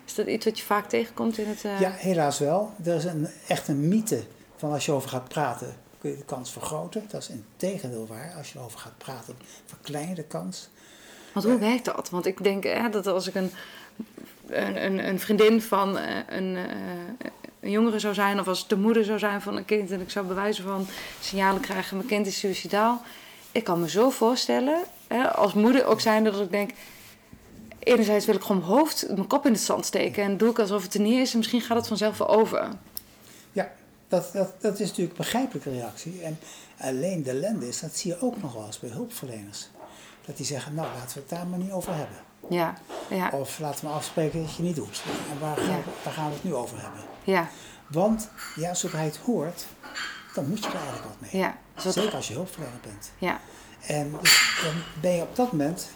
Is 0.07 0.15
dat 0.15 0.27
iets 0.27 0.45
wat 0.45 0.59
je 0.59 0.65
vaak 0.65 0.89
tegenkomt 0.89 1.39
in 1.39 1.49
het... 1.49 1.65
eh, 1.65 1.81
Ja, 1.81 1.91
helaas 1.91 2.39
wel. 2.39 2.73
Er 2.85 2.95
is 2.95 3.05
een, 3.05 3.29
echt 3.49 3.69
een 3.69 3.89
mythe 3.89 4.23
van 4.57 4.73
als 4.73 4.87
je 4.87 4.93
over 4.93 5.09
gaat 5.09 5.29
praten 5.29 5.77
kun 5.99 6.11
je 6.11 6.17
de 6.17 6.25
kans 6.25 6.53
vergroten. 6.53 7.05
Dat 7.09 7.21
is 7.23 7.29
in 7.29 7.45
tegendeel 7.57 8.07
waar. 8.07 8.35
Als 8.37 8.53
je 8.53 8.59
erover 8.59 8.79
gaat 8.79 8.99
praten 8.99 9.37
verklein 9.67 10.09
je 10.09 10.15
de 10.15 10.23
kans. 10.25 10.69
Want 11.33 11.47
hoe 11.47 11.59
werkt 11.59 11.85
dat? 11.85 12.11
Want 12.11 12.27
ik 12.27 12.43
denk 12.45 12.65
hè, 12.65 12.89
dat 12.89 13.07
als 13.07 13.27
ik 13.27 13.35
een, 13.35 13.51
een, 14.47 14.85
een, 14.85 15.09
een 15.09 15.21
vriendin 15.21 15.63
van 15.63 15.99
eh, 15.99 16.17
een, 16.29 16.57
eh, 16.57 17.31
een 17.67 17.73
jongere 17.73 17.99
zou 17.99 18.15
zijn, 18.15 18.41
of 18.41 18.49
als 18.49 18.63
ik 18.63 18.69
de 18.69 18.77
moeder 18.77 19.05
zou 19.05 19.19
zijn 19.19 19.41
van 19.43 19.57
een 19.57 19.65
kind 19.65 19.91
en 19.91 20.01
ik 20.01 20.11
zou 20.11 20.27
bewijzen 20.27 20.65
van 20.65 20.87
signalen 21.21 21.61
krijgen: 21.61 21.97
mijn 21.97 22.09
kind 22.09 22.27
is 22.27 22.39
suicidaal. 22.39 23.03
Ik 23.53 23.65
kan 23.65 23.81
me 23.81 23.89
zo 23.91 24.11
voorstellen, 24.11 24.83
hè, 25.07 25.31
als 25.33 25.53
moeder 25.55 25.87
ook 25.87 26.01
zijn, 26.01 26.25
dat 26.25 26.41
ik 26.41 26.51
denk. 26.51 26.71
Enerzijds 27.79 28.27
wil 28.27 28.35
ik 28.35 28.41
gewoon 28.43 28.59
mijn 28.59 28.71
hoofd, 28.71 29.07
mijn 29.09 29.27
kop 29.27 29.47
in 29.47 29.53
het 29.53 29.61
zand 29.61 29.87
steken 29.87 30.23
en 30.23 30.37
doe 30.37 30.51
ik 30.51 30.59
alsof 30.59 30.83
het 30.83 30.95
er 30.95 31.01
niet 31.01 31.19
is 31.19 31.31
en 31.33 31.39
misschien 31.39 31.61
gaat 31.61 31.77
het 31.77 31.87
vanzelf 31.87 32.19
wel 32.19 32.29
over. 32.29 32.69
Ja, 33.53 33.73
dat, 34.09 34.31
dat, 34.33 34.53
dat 34.61 34.75
is 34.75 34.89
natuurlijk 34.89 35.11
een 35.11 35.25
begrijpelijke 35.25 35.71
reactie. 35.71 36.21
En 36.23 36.39
alleen 36.81 37.23
de 37.23 37.31
ellende 37.31 37.69
is, 37.69 37.81
dat 37.81 37.97
zie 37.97 38.11
je 38.11 38.21
ook 38.23 38.43
nog 38.43 38.53
wel 38.53 38.67
eens 38.67 38.79
bij 38.81 38.91
hulpverleners. 38.91 39.69
Dat 40.25 40.37
die 40.37 40.47
zeggen, 40.47 40.75
nou 40.75 40.89
laten 40.95 41.15
we 41.15 41.21
het 41.21 41.29
daar 41.29 41.47
maar 41.47 41.59
niet 41.59 41.71
over 41.73 41.95
hebben. 41.95 42.17
Ja, 42.49 42.75
ja, 43.11 43.31
Of 43.33 43.59
laten 43.59 43.87
we 43.87 43.93
afspreken 43.93 44.43
dat 44.43 44.57
je 44.57 44.63
niet 44.63 44.77
doet. 44.77 45.03
En 45.33 45.39
waar 45.41 45.57
gaan, 45.57 45.67
Ja. 45.67 45.77
we, 45.77 45.91
waar 46.05 46.13
gaan 46.13 46.29
we 46.29 46.35
het 46.35 46.45
nu 46.45 46.55
over 46.55 46.81
hebben? 46.83 47.01
Ja, 47.27 47.49
Want 47.87 48.29
ja, 48.57 48.75
zodra 48.75 49.01
je 49.01 49.07
het 49.07 49.17
hoort, 49.17 49.67
dan 50.35 50.49
moet 50.49 50.59
je 50.59 50.67
er 50.67 50.75
eigenlijk 50.75 51.05
wat 51.05 51.21
mee. 51.21 51.41
ja. 51.41 51.57
Zeker 51.91 52.15
als 52.15 52.29
je 52.29 52.35
hulpverlener 52.35 52.81
bent. 52.83 53.11
ja, 53.19 53.41
En 53.87 54.15
dus 54.23 54.61
dan 54.63 54.73
ben 55.01 55.13
je 55.13 55.23
op 55.23 55.37
dat 55.37 55.53
moment 55.53 55.89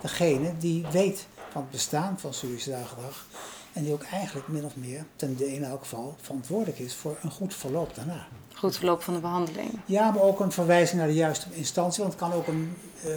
degene 0.00 0.58
die 0.58 0.86
weet 0.92 1.26
van 1.50 1.60
het 1.62 1.70
bestaan 1.70 2.18
van 2.18 2.34
suicidaal 2.34 2.84
gedrag. 2.84 3.26
En 3.72 3.84
die 3.84 3.92
ook 3.92 4.02
eigenlijk 4.02 4.48
min 4.48 4.64
of 4.64 4.76
meer, 4.76 5.04
ten 5.16 5.36
dele 5.36 5.54
in 5.54 5.64
elk 5.64 5.80
geval, 5.82 6.16
verantwoordelijk 6.20 6.78
is 6.78 6.94
voor 6.94 7.16
een 7.22 7.30
goed 7.30 7.54
verloop 7.54 7.94
daarna. 7.94 8.26
goed 8.54 8.76
verloop 8.76 9.02
van 9.02 9.14
de 9.14 9.20
behandeling. 9.20 9.70
Ja, 9.84 10.10
maar 10.10 10.22
ook 10.22 10.40
een 10.40 10.52
verwijzing 10.52 10.98
naar 10.98 11.08
de 11.08 11.14
juiste 11.14 11.46
instantie. 11.50 12.02
Want 12.02 12.14
het 12.14 12.22
kan 12.22 12.32
ook 12.32 12.46
een 12.46 12.76
eh, 13.04 13.10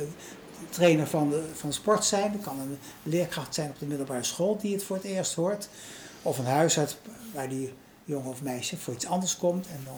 trainer 0.69 1.07
van 1.07 1.29
de, 1.29 1.43
van 1.53 1.73
sport 1.73 2.05
zijn. 2.05 2.31
Het 2.31 2.41
kan 2.41 2.59
een 2.59 2.79
leerkracht 3.03 3.53
zijn 3.55 3.69
op 3.69 3.79
de 3.79 3.85
middelbare 3.85 4.23
school 4.23 4.57
die 4.57 4.73
het 4.73 4.83
voor 4.83 4.95
het 4.95 5.05
eerst 5.05 5.33
hoort. 5.33 5.69
Of 6.21 6.37
een 6.37 6.45
huisarts 6.45 6.97
waar 7.33 7.49
die 7.49 7.73
jongen 8.05 8.29
of 8.29 8.41
meisje 8.41 8.77
voor 8.77 8.93
iets 8.93 9.05
anders 9.05 9.37
komt. 9.37 9.67
En 9.67 9.79
dan 9.85 9.97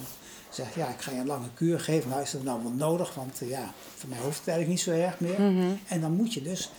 zegt, 0.49 0.73
ja, 0.73 0.87
ik 0.87 1.01
ga 1.01 1.11
je 1.11 1.17
een 1.19 1.25
lange 1.27 1.49
kuur 1.53 1.79
geven. 1.79 2.09
Nou 2.09 2.21
is 2.21 2.31
dat 2.31 2.43
nou 2.43 2.63
wel 2.63 2.71
nodig, 2.71 3.13
want 3.15 3.41
eh, 3.41 3.49
ja, 3.49 3.73
voor 3.97 4.09
mij 4.09 4.17
hoeft 4.19 4.37
het 4.39 4.47
eigenlijk 4.47 4.77
niet 4.77 4.95
zo 4.95 5.01
erg 5.01 5.19
meer. 5.19 5.41
Mhm. 5.41 5.71
En 5.87 6.01
dan 6.01 6.11
moet 6.11 6.33
je 6.33 6.41
dus 6.41 6.71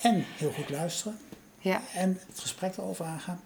en 0.00 0.24
heel 0.36 0.52
goed 0.52 0.70
luisteren 0.70 1.18
Ja, 1.58 1.82
en 1.94 2.20
het 2.28 2.38
gesprek 2.40 2.76
erover 2.76 3.04
aangaan. 3.04 3.40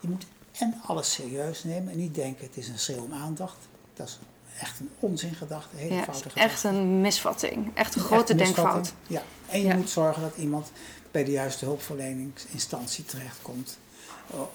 Je 0.00 0.08
moet 0.08 0.24
en 0.58 0.74
alles 0.86 1.12
serieus 1.12 1.64
nemen 1.64 1.92
en 1.92 1.98
niet 1.98 2.14
denken 2.14 2.46
het 2.46 2.56
is 2.56 2.68
een 2.68 2.78
schreeuw 2.78 3.02
om 3.02 3.12
aandacht. 3.12 3.56
Dat 3.94 4.08
is 4.08 4.18
echt 4.60 4.80
een 4.80 4.90
onzingedachte, 4.98 5.68
een 5.74 5.78
hele 5.82 5.94
ja 5.94 6.02
foute 6.02 6.28
is 6.28 6.34
echt 6.34 6.60
gedachte. 6.60 6.68
een 6.78 7.00
misvatting. 7.00 7.70
Echt 7.76 7.94
een 7.94 8.00
grote 8.02 8.34
denkfout. 8.34 8.92
Ja, 9.06 9.22
en 9.48 9.60
je 9.60 9.66
Ja. 9.66 9.74
moet 9.76 9.90
zorgen 9.90 10.22
dat 10.22 10.36
iemand 10.36 10.70
bij 11.10 11.24
de 11.24 11.30
juiste 11.30 11.64
hulpverleningsinstantie 11.64 13.04
terechtkomt 13.04 13.78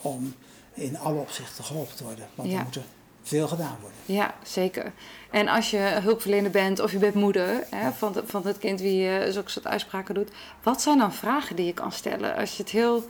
om 0.02 0.34
in 0.74 0.98
alle 0.98 1.20
opzichten 1.20 1.64
geholpen 1.64 1.96
te 1.96 2.04
worden. 2.04 2.28
Want 2.36 2.50
Ja. 2.52 2.58
er 2.58 2.64
moet 2.64 2.76
er 2.76 2.84
veel 3.24 3.48
gedaan 3.48 3.78
worden. 3.82 3.98
Ja, 4.06 4.34
zeker. 4.44 4.92
En 5.32 5.48
als 5.48 5.70
je 5.72 5.78
hulpverlener 5.78 6.52
bent 6.52 6.80
of 6.80 6.92
je 6.92 6.98
bent 6.98 7.14
moeder 7.16 7.64
hè, 7.70 7.92
van, 7.92 8.14
de- 8.14 8.24
van 8.26 8.48
het 8.48 8.58
kind 8.58 8.80
wie 8.82 9.10
eh, 9.10 9.32
zulke 9.32 9.50
soort 9.52 9.68
uitspraken 9.68 10.14
doet, 10.16 10.30
wat 10.64 10.82
zijn 10.82 10.98
dan 10.98 11.14
vragen 11.14 11.56
die 11.56 11.66
je 11.66 11.74
kan 11.74 11.92
stellen? 11.92 12.36
Als 12.36 12.58
je 12.58 12.64
het 12.64 12.72
heel 12.72 13.04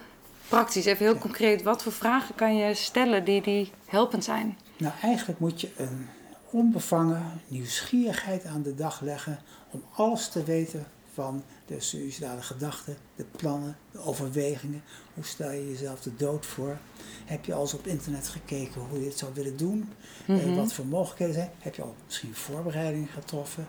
praktisch, 0.47 0.85
even 0.85 1.05
heel 1.05 1.13
Ja. 1.13 1.19
concreet, 1.19 1.63
wat 1.63 1.83
voor 1.83 1.91
vragen 1.91 2.35
kan 2.35 2.55
je 2.55 2.73
stellen 2.73 3.23
die, 3.23 3.41
die 3.41 3.71
helpend 3.85 4.23
zijn? 4.23 4.57
Nou, 4.77 4.93
eigenlijk 5.01 5.39
moet 5.39 5.61
je 5.61 5.69
een 5.77 6.07
onbevangen 6.51 7.41
nieuwsgierigheid 7.47 8.45
aan 8.45 8.61
de 8.61 8.75
dag 8.75 9.01
leggen 9.01 9.39
om 9.71 9.83
alles 9.95 10.27
te 10.29 10.43
weten 10.43 10.85
van 11.19 11.43
de 11.65 11.79
suïcidale 11.79 12.41
gedachten, 12.41 12.97
de 13.15 13.25
plannen, 13.35 13.77
de 13.91 13.99
overwegingen. 13.99 14.83
Hoe 15.13 15.23
stel 15.23 15.51
je 15.51 15.69
jezelf 15.69 16.01
de 16.01 16.15
dood 16.15 16.45
voor? 16.45 16.77
Heb 17.25 17.45
je 17.45 17.53
al 17.53 17.61
eens 17.61 17.73
op 17.73 17.87
internet 17.87 18.27
gekeken 18.27 18.81
hoe 18.81 18.99
je 18.99 19.05
het 19.09 19.17
zou 19.17 19.33
willen 19.33 19.57
doen? 19.57 19.89
Eh, 20.27 20.35
Mhm. 20.35 20.55
wat 20.55 20.73
voor 20.73 20.85
mogelijkheden 20.85 21.33
zijn? 21.33 21.49
Heb 21.57 21.75
je 21.75 21.81
al 21.81 21.95
misschien 22.05 22.35
voorbereidingen 22.35 23.07
getroffen? 23.07 23.67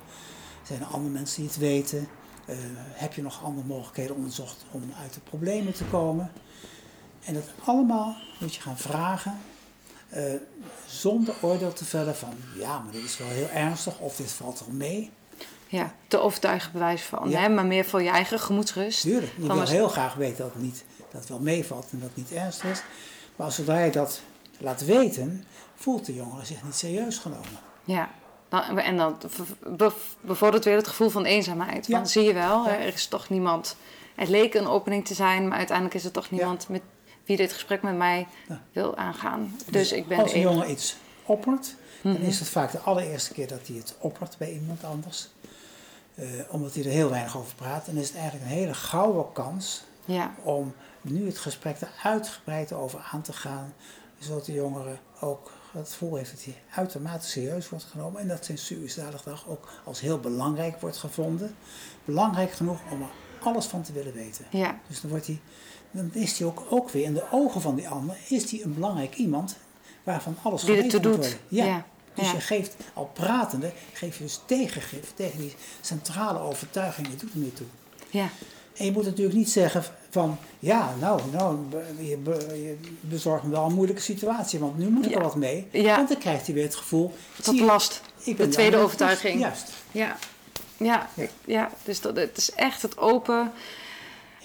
Zijn 0.67 0.81
er 0.81 0.87
andere 0.87 1.13
mensen 1.13 1.41
die 1.41 1.51
het 1.51 1.59
weten? 1.59 2.09
Eh, 2.47 2.57
heb 2.77 3.15
je 3.15 3.23
nog 3.23 3.45
andere 3.45 3.67
mogelijkheden 3.67 4.17
onderzocht 4.17 4.65
om 4.71 4.83
uit 5.03 5.15
de 5.15 5.21
problemen 5.21 5.73
te 5.73 5.85
komen? 5.85 6.33
En 7.25 7.35
dat 7.35 7.45
allemaal 7.65 8.17
moet 8.41 8.55
je 8.55 8.61
gaan 8.61 8.79
vragen 8.79 9.39
eh, 10.09 10.23
zonder 10.87 11.35
oordeel 11.43 11.73
te 11.73 11.85
vellen 11.85 12.17
van 12.17 12.35
ja, 12.59 12.79
maar 12.79 12.93
dit 12.93 13.05
is 13.05 13.19
wel 13.19 13.29
heel 13.29 13.49
ernstig 13.49 13.99
of 13.99 14.17
dit 14.17 14.31
valt 14.33 14.61
wel 14.67 14.75
mee. 14.75 15.11
Ja, 15.71 15.95
te 16.09 16.19
overtuigen 16.19 16.73
bewijs 16.73 17.03
van, 17.03 17.31
Ja. 17.31 17.41
hè, 17.41 17.49
maar 17.49 17.67
meer 17.67 17.85
voor 17.85 18.03
je 18.03 18.09
eigen 18.09 18.39
gemoedsrust. 18.41 19.01
Tuurlijk, 19.01 19.33
je 19.37 19.47
wil 19.47 19.67
heel 19.67 19.89
graag 19.89 20.15
weten 20.15 20.39
dat 20.45 20.53
het, 20.53 20.63
niet, 20.63 20.85
dat 21.11 21.21
het 21.21 21.29
wel 21.29 21.39
meevalt 21.39 21.87
en 21.91 21.99
dat 21.99 22.09
het 22.09 22.17
niet 22.17 22.33
ernstig 22.33 22.71
is. 22.71 22.83
Maar 23.37 23.53
zodra 23.53 23.79
je 23.85 23.91
dat 23.91 24.21
laat 24.59 24.85
weten, 24.85 25.45
voelt 25.75 26.07
de 26.07 26.15
jongere 26.15 26.45
zich 26.45 26.63
niet 26.65 26.75
serieus 26.75 27.19
genomen. 27.19 27.59
Ja, 27.85 28.11
Dan, 28.49 28.79
en 28.79 28.97
dan 28.97 29.17
bev- 29.77 29.95
bevordert 30.21 30.65
weer 30.65 30.77
het 30.77 30.89
gevoel 30.89 31.09
van 31.09 31.25
eenzaamheid. 31.25 31.87
Ja. 31.87 31.95
Want 31.97 32.11
zie 32.11 32.23
je 32.23 32.33
wel, 32.33 32.65
Ja. 32.65 32.79
er 32.79 32.95
is 32.95 33.07
toch 33.07 33.29
niemand. 33.29 33.77
Het 34.15 34.29
leek 34.29 34.55
een 34.55 34.67
opening 34.67 35.07
te 35.07 35.15
zijn, 35.15 35.49
maar 35.49 35.59
uiteindelijk 35.59 35.97
is 35.97 36.05
er 36.05 36.11
toch 36.11 36.31
niemand 36.31 36.69
met 36.69 36.83
wie 37.25 37.37
dit 37.37 37.53
gesprek 37.53 37.83
met 37.83 37.97
mij 37.97 38.27
wil 38.73 38.97
aangaan. 38.97 39.57
Dus, 39.71 39.93
ik 39.93 40.07
ben 40.09 40.19
als 40.19 40.33
een 40.33 40.41
jongen 40.41 40.71
iets 40.71 40.97
oppert, 41.25 41.75
dan 42.03 42.13
Mhm. 42.13 42.23
is 42.23 42.39
het 42.39 42.49
vaak 42.49 42.73
de 42.73 42.79
allereerste 42.79 43.33
keer 43.33 43.49
dat 43.49 43.67
hij 43.67 43.77
het 43.77 43.95
oppert 43.99 44.37
bij 44.39 44.53
iemand 44.53 44.85
anders. 44.85 45.29
Eh, 46.15 46.25
omdat 46.49 46.75
hij 46.75 46.85
er 46.85 46.91
heel 46.91 47.11
weinig 47.11 47.37
over 47.37 47.55
praat. 47.55 47.89
En 47.89 47.97
is 47.97 48.09
het 48.09 48.17
eigenlijk 48.17 48.45
een 48.45 48.57
hele 48.57 48.75
gouden 48.75 49.33
kans 49.33 49.85
Ja, 50.05 50.35
om 50.43 50.75
nu 51.01 51.27
het 51.27 51.39
gesprek 51.39 51.81
er 51.81 51.91
uitgebreid 52.03 52.73
over 52.73 53.09
aan 53.13 53.23
te 53.23 53.33
gaan. 53.33 53.75
Zodat 54.19 54.45
de 54.45 54.53
jongere 54.53 54.97
ook 55.21 55.51
het 55.73 55.89
gevoel 55.91 56.17
heeft 56.17 56.31
dat 56.31 56.45
hij 56.45 56.55
uitermate 56.75 57.27
serieus 57.27 57.69
wordt 57.69 57.85
genomen. 57.85 58.21
En 58.21 58.29
dat 58.29 58.45
zijn 58.45 58.59
suïcidedag 58.59 59.49
ook 59.49 59.69
als 59.85 60.01
heel 60.01 60.21
belangrijk 60.21 60.81
wordt 60.81 60.97
gevonden. 60.97 61.55
Belangrijk 62.05 62.53
genoeg 62.53 62.79
om 62.91 63.03
er 63.03 63.09
alles 63.41 63.67
van 63.67 63.83
te 63.83 63.93
willen 63.93 64.13
weten. 64.13 64.45
ja, 64.51 64.81
Dus 64.89 65.01
dan, 65.01 65.11
wordt 65.11 65.27
hij, 65.27 65.41
dan 65.91 66.11
is 66.15 66.39
hij 66.39 66.47
ook, 66.47 66.67
ook 66.71 66.91
weer 66.91 67.05
in 67.05 67.15
de 67.15 67.25
ogen 67.31 67.61
van 67.61 67.75
die 67.75 67.89
ander, 67.89 68.17
is 68.29 68.51
hij 68.51 68.63
een 68.63 68.75
belangrijk 68.75 69.15
iemand 69.15 69.57
waarvan 70.03 70.37
alles 70.43 70.63
Die 70.63 70.77
ertoe 70.83 71.01
moet 71.01 71.23
doet. 71.23 71.37
Ja, 71.49 71.87
Dus 72.21 72.31
je 72.31 72.41
geeft 72.41 72.75
al 72.95 73.11
pratende, 73.15 73.73
geef 73.93 74.17
je 74.19 74.25
dus 74.25 74.41
tegengif 74.47 75.13
tegen 75.15 75.39
die 75.39 75.55
centrale 75.81 76.39
overtuiging, 76.39 77.07
je 77.07 77.17
doet 77.17 77.33
er 77.33 77.39
niet 77.39 77.57
toe. 77.57 77.67
ja, 78.11 78.29
En 78.77 78.85
je 78.85 78.93
moet 78.93 79.05
natuurlijk 79.05 79.37
niet 79.37 79.51
zeggen 79.51 79.85
van, 80.11 80.39
ja, 80.59 80.95
nou, 81.01 81.21
nou 81.33 81.59
je, 81.99 82.19
je 82.25 82.77
bezorgt 83.01 83.45
me 83.45 83.51
wel 83.51 83.65
een 83.67 83.75
moeilijke 83.75 84.03
situatie, 84.03 84.59
want 84.59 84.79
nu 84.79 84.89
moet 84.89 85.05
ik 85.05 85.11
Ja. 85.11 85.17
er 85.17 85.23
wat 85.23 85.37
mee. 85.37 85.67
Ja. 85.73 85.97
Want 85.97 86.09
dan 86.09 86.19
krijgt 86.19 86.47
hij 86.47 86.55
weer 86.55 86.65
het 86.65 86.75
gevoel, 86.75 87.15
tot 87.43 87.57
je, 87.57 87.65
last. 87.65 88.01
ik 88.25 88.37
De 88.37 88.49
tweede 88.49 88.77
overtuiging. 88.77 89.41
Juist. 89.41 89.69
Ja, 89.93 90.17
ja, 90.77 91.09
Ja. 91.45 91.71
dus 91.85 92.01
dat, 92.01 92.17
het 92.17 92.37
is 92.37 92.51
echt 92.53 92.83
het 92.83 92.99
open 92.99 93.53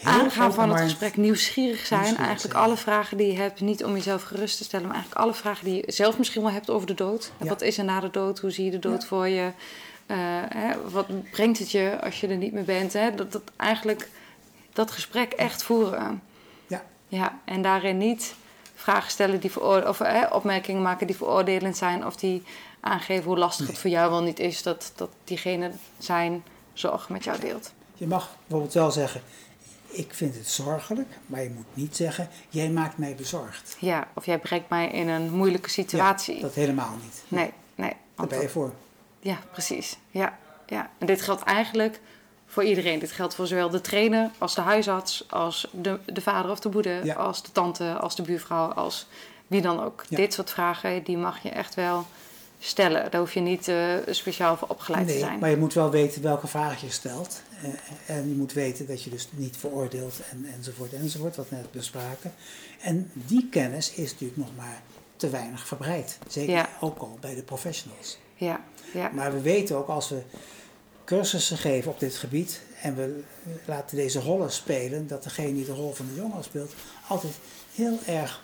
aangaan 0.03 0.53
van 0.53 0.69
het 0.69 0.81
gesprek, 0.81 1.17
nieuwsgierig 1.17 1.86
zijn. 1.86 1.99
Nieuwsgierig 1.99 2.27
eigenlijk 2.27 2.55
zijn. 2.55 2.67
alle 2.67 2.77
vragen 2.77 3.17
die 3.17 3.31
je 3.31 3.38
hebt, 3.38 3.62
niet 3.62 3.84
om 3.84 3.93
jezelf 3.93 4.23
gerust 4.23 4.58
te 4.58 4.63
stellen, 4.63 4.86
maar 4.86 4.95
eigenlijk 4.95 5.25
alle 5.25 5.34
vragen 5.34 5.65
die 5.65 5.75
je 5.75 5.91
zelf 5.91 6.17
misschien 6.17 6.41
wel 6.41 6.51
hebt 6.51 6.69
over 6.69 6.88
de 6.88 6.93
dood. 6.93 7.31
Ja. 7.38 7.47
Wat 7.47 7.62
is 7.62 7.77
er 7.77 7.84
na 7.84 7.99
de 7.99 8.10
dood? 8.12 8.39
Hoe 8.39 8.51
zie 8.51 8.65
je 8.65 8.71
de 8.71 8.79
dood 8.79 9.01
Ja. 9.01 9.08
voor 9.08 9.27
je? 9.27 9.51
Eh, 10.05 10.17
hè, 10.49 10.89
wat 10.89 11.31
brengt 11.31 11.60
het 11.60 11.71
je 11.71 11.97
als 12.03 12.19
je 12.19 12.27
er 12.27 12.38
niet 12.38 12.53
meer 12.53 12.63
bent? 12.63 12.93
Hè? 12.93 13.15
Dat, 13.15 13.31
dat 13.31 13.41
eigenlijk 13.55 14.10
dat 14.73 14.91
gesprek 14.91 15.31
echt 15.31 15.63
voeren. 15.63 16.21
Ja. 16.67 16.84
Ja, 17.08 17.39
en 17.45 17.62
daarin 17.62 17.97
niet 17.97 18.36
vragen 18.75 19.12
stellen 19.12 19.39
die 19.39 19.62
of 19.88 19.99
hè, 19.99 20.25
opmerkingen 20.25 20.81
maken 20.81 21.08
die 21.08 21.15
veroordelend 21.15 21.77
zijn 21.77 22.05
of 22.05 22.15
die 22.15 22.43
aangeven 22.79 23.23
hoe 23.23 23.38
lastig 23.38 23.67
het 23.67 23.77
voor 23.77 23.89
jou 23.89 24.12
wel 24.12 24.21
niet 24.21 24.39
is 24.39 24.63
dat, 24.63 24.91
dat 24.95 25.10
diegene 25.23 25.71
zijn 25.97 26.43
zorg 26.73 27.10
met 27.10 27.23
jou 27.23 27.39
deelt. 27.39 27.71
Je 27.93 28.08
mag 28.08 28.36
bijvoorbeeld 28.41 28.73
wel 28.73 28.91
zeggen, 28.91 29.21
ik 29.95 30.13
vind 30.13 30.36
het 30.36 30.47
zorgelijk, 30.47 31.08
maar 31.25 31.41
je 31.43 31.49
moet 31.49 31.65
niet 31.73 31.95
zeggen, 31.95 32.29
jij 32.49 32.69
maakt 32.69 32.97
mij 32.97 33.15
bezorgd. 33.15 33.77
Ja, 33.79 34.08
of 34.13 34.25
jij 34.25 34.39
brengt 34.39 34.69
mij 34.69 34.88
in 34.89 35.08
een 35.08 35.31
moeilijke 35.31 35.69
situatie. 35.69 36.36
Ja, 36.36 36.41
dat 36.41 36.53
helemaal 36.53 36.95
niet. 37.03 37.23
Nee, 37.27 37.51
nee. 37.75 37.93
Daar 38.15 38.27
ben 38.27 38.41
je 38.41 38.49
voor. 38.49 38.73
ja, 39.19 39.38
precies. 39.51 39.97
Ja, 40.12 40.38
ja. 40.65 40.89
En 40.97 41.08
dit 41.08 41.21
geldt 41.21 41.43
eigenlijk 41.43 41.99
voor 42.45 42.63
iedereen. 42.63 42.99
Dit 42.99 43.12
geldt 43.12 43.36
voor 43.36 43.47
zowel 43.47 43.69
de 43.69 43.81
trainer 43.81 44.31
als 44.38 44.55
de 44.55 44.62
huisarts, 44.62 45.25
als 45.29 45.67
de, 45.71 45.99
de 46.05 46.21
vader 46.21 46.51
of 46.51 46.60
de 46.60 46.69
moeder, 46.69 47.05
Ja. 47.05 47.13
als 47.15 47.43
de 47.43 47.51
tante, 47.51 47.93
als 47.97 48.15
de 48.15 48.21
buurvrouw, 48.21 48.67
als 48.73 49.08
wie 49.47 49.62
dan 49.62 49.84
ook. 49.84 50.03
Ja. 50.10 50.17
Dit 50.17 50.34
soort 50.34 50.49
vragen, 50.51 51.03
die 51.03 51.17
mag 51.17 51.43
je 51.43 51.49
echt 51.49 51.75
wel 51.75 52.05
stellen. 52.60 53.12
Daar 53.12 53.20
hoef 53.20 53.34
je 53.34 53.39
niet 53.39 53.68
eh, 53.68 53.94
speciaal 54.10 54.58
voor 54.58 54.68
opgeleid 54.68 55.06
te 55.08 55.13
Nee, 55.13 55.22
zijn. 55.22 55.39
maar 55.39 55.50
je 55.50 55.58
moet 55.58 55.74
wel 55.74 55.89
weten 55.89 56.22
welke 56.22 56.48
vraag 56.48 56.82
je 56.82 56.89
stelt. 56.91 57.41
Eh, 57.62 58.15
En 58.15 58.30
je 58.30 58.36
moet 58.36 58.54
weten 58.54 58.88
dat 58.88 59.04
je 59.04 59.10
dus 59.10 59.28
niet 59.32 59.58
veroordeelt 59.58 60.20
en, 60.32 60.46
enzovoort 60.56 60.94
enzovoort, 60.94 61.36
wat 61.36 61.50
we 61.50 61.56
net 61.56 61.72
bespraken. 61.72 62.34
En 62.82 63.12
die 63.13 63.48
kennis 63.50 63.91
is 63.94 64.12
natuurlijk 64.12 64.38
nog 64.39 64.50
maar 64.56 64.82
te 65.15 65.30
weinig 65.30 65.68
verbreid. 65.68 66.18
Zeker 66.28 66.54
Ja. 66.54 66.70
ook 66.80 66.98
al 67.00 67.18
bij 67.22 67.36
de 67.36 67.44
professionals. 67.44 68.18
Ja, 68.36 68.62
ja, 68.94 69.10
Maar 69.13 69.32
we 69.34 69.41
weten 69.41 69.78
ook 69.78 69.88
als 69.88 70.10
we 70.10 70.22
cursussen 71.06 71.58
geven 71.58 71.91
op 71.91 72.00
dit 72.00 72.15
gebied 72.15 72.62
en 72.82 72.96
we 72.96 73.24
laten 73.65 73.98
deze 73.98 74.20
rollen 74.20 74.52
spelen, 74.52 75.08
dat 75.08 75.24
degene 75.24 75.54
die 75.54 75.65
de 75.65 75.72
rol 75.74 75.94
van 75.94 76.06
de 76.08 76.15
jongen 76.15 76.44
speelt 76.44 76.74
altijd 77.08 77.34
heel 77.76 78.00
erg 78.06 78.44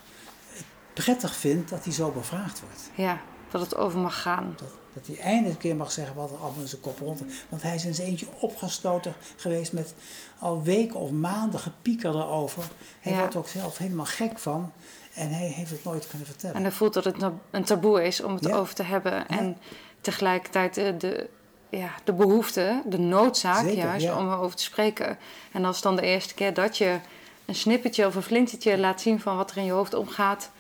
prettig 0.93 1.35
vindt 1.35 1.69
dat 1.69 1.83
hij 1.83 1.93
zo 1.93 2.11
bevraagd 2.11 2.59
wordt. 2.59 2.81
ja, 2.95 3.21
dat 3.51 3.61
het 3.61 3.75
over 3.75 3.99
mag 3.99 4.21
gaan. 4.21 4.53
Dat, 4.57 4.67
dat 4.93 5.07
hij 5.07 5.19
eindelijk 5.25 5.53
een 5.53 5.59
keer 5.61 5.75
mag 5.75 5.91
zeggen 5.91 6.15
wat 6.15 6.29
er 6.31 6.37
allemaal 6.37 6.61
in 6.61 6.67
zijn 6.67 6.81
kop 6.81 6.99
rond 6.99 7.21
Want 7.49 7.61
hij 7.61 7.75
is 7.75 7.85
in 7.85 7.93
zijn 7.95 8.07
eentje 8.07 8.27
opgesloten 8.39 9.13
geweest 9.35 9.73
met 9.73 9.93
al 10.39 10.63
weken 10.63 10.99
of 10.99 11.11
maanden 11.11 11.59
gepieker 11.59 12.15
erover. 12.15 12.63
Hij 12.99 13.11
Ja. 13.11 13.17
wordt 13.17 13.33
er 13.33 13.39
ook 13.39 13.47
zelf 13.47 13.77
helemaal 13.77 14.05
gek 14.05 14.39
van 14.39 14.71
en 15.13 15.29
hij 15.29 15.47
heeft 15.47 15.71
het 15.71 15.83
nooit 15.83 16.07
kunnen 16.07 16.27
vertellen. 16.27 16.55
En 16.55 16.61
hij 16.61 16.71
voelt 16.71 16.93
dat 16.93 17.03
het 17.03 17.21
een- 17.51 17.63
taboe 17.63 18.03
is 18.03 18.21
om 18.23 18.33
het 18.35 18.45
Ja. 18.45 18.55
over 18.55 18.75
te 18.75 18.83
hebben. 18.83 19.27
En 19.27 19.57
tegelijkertijd 20.01 20.73
de, 20.75 20.97
de, 20.97 21.29
ja, 21.69 21.89
de 22.03 22.13
behoefte, 22.13 22.81
de 22.85 22.99
noodzaak 22.99 23.63
Zeker, 23.65 23.77
juist 23.83 24.05
ja. 24.05 24.17
om 24.17 24.31
erover 24.31 24.55
te 24.57 24.63
spreken. 24.63 25.17
En 25.51 25.65
als 25.65 25.81
dan 25.81 25.95
de 25.95 26.01
eerste 26.01 26.33
keer 26.33 26.53
dat 26.53 26.77
je 26.77 26.99
een 27.45 27.55
snippertje 27.55 28.05
of 28.07 28.15
een 28.15 28.21
flintertje 28.23 28.77
laat 28.77 29.01
zien 29.01 29.19
van 29.19 29.35
wat 29.35 29.51
er 29.51 29.57
in 29.57 29.65
je 29.65 29.71
hoofd 29.71 29.93
omgaat. 29.93 30.51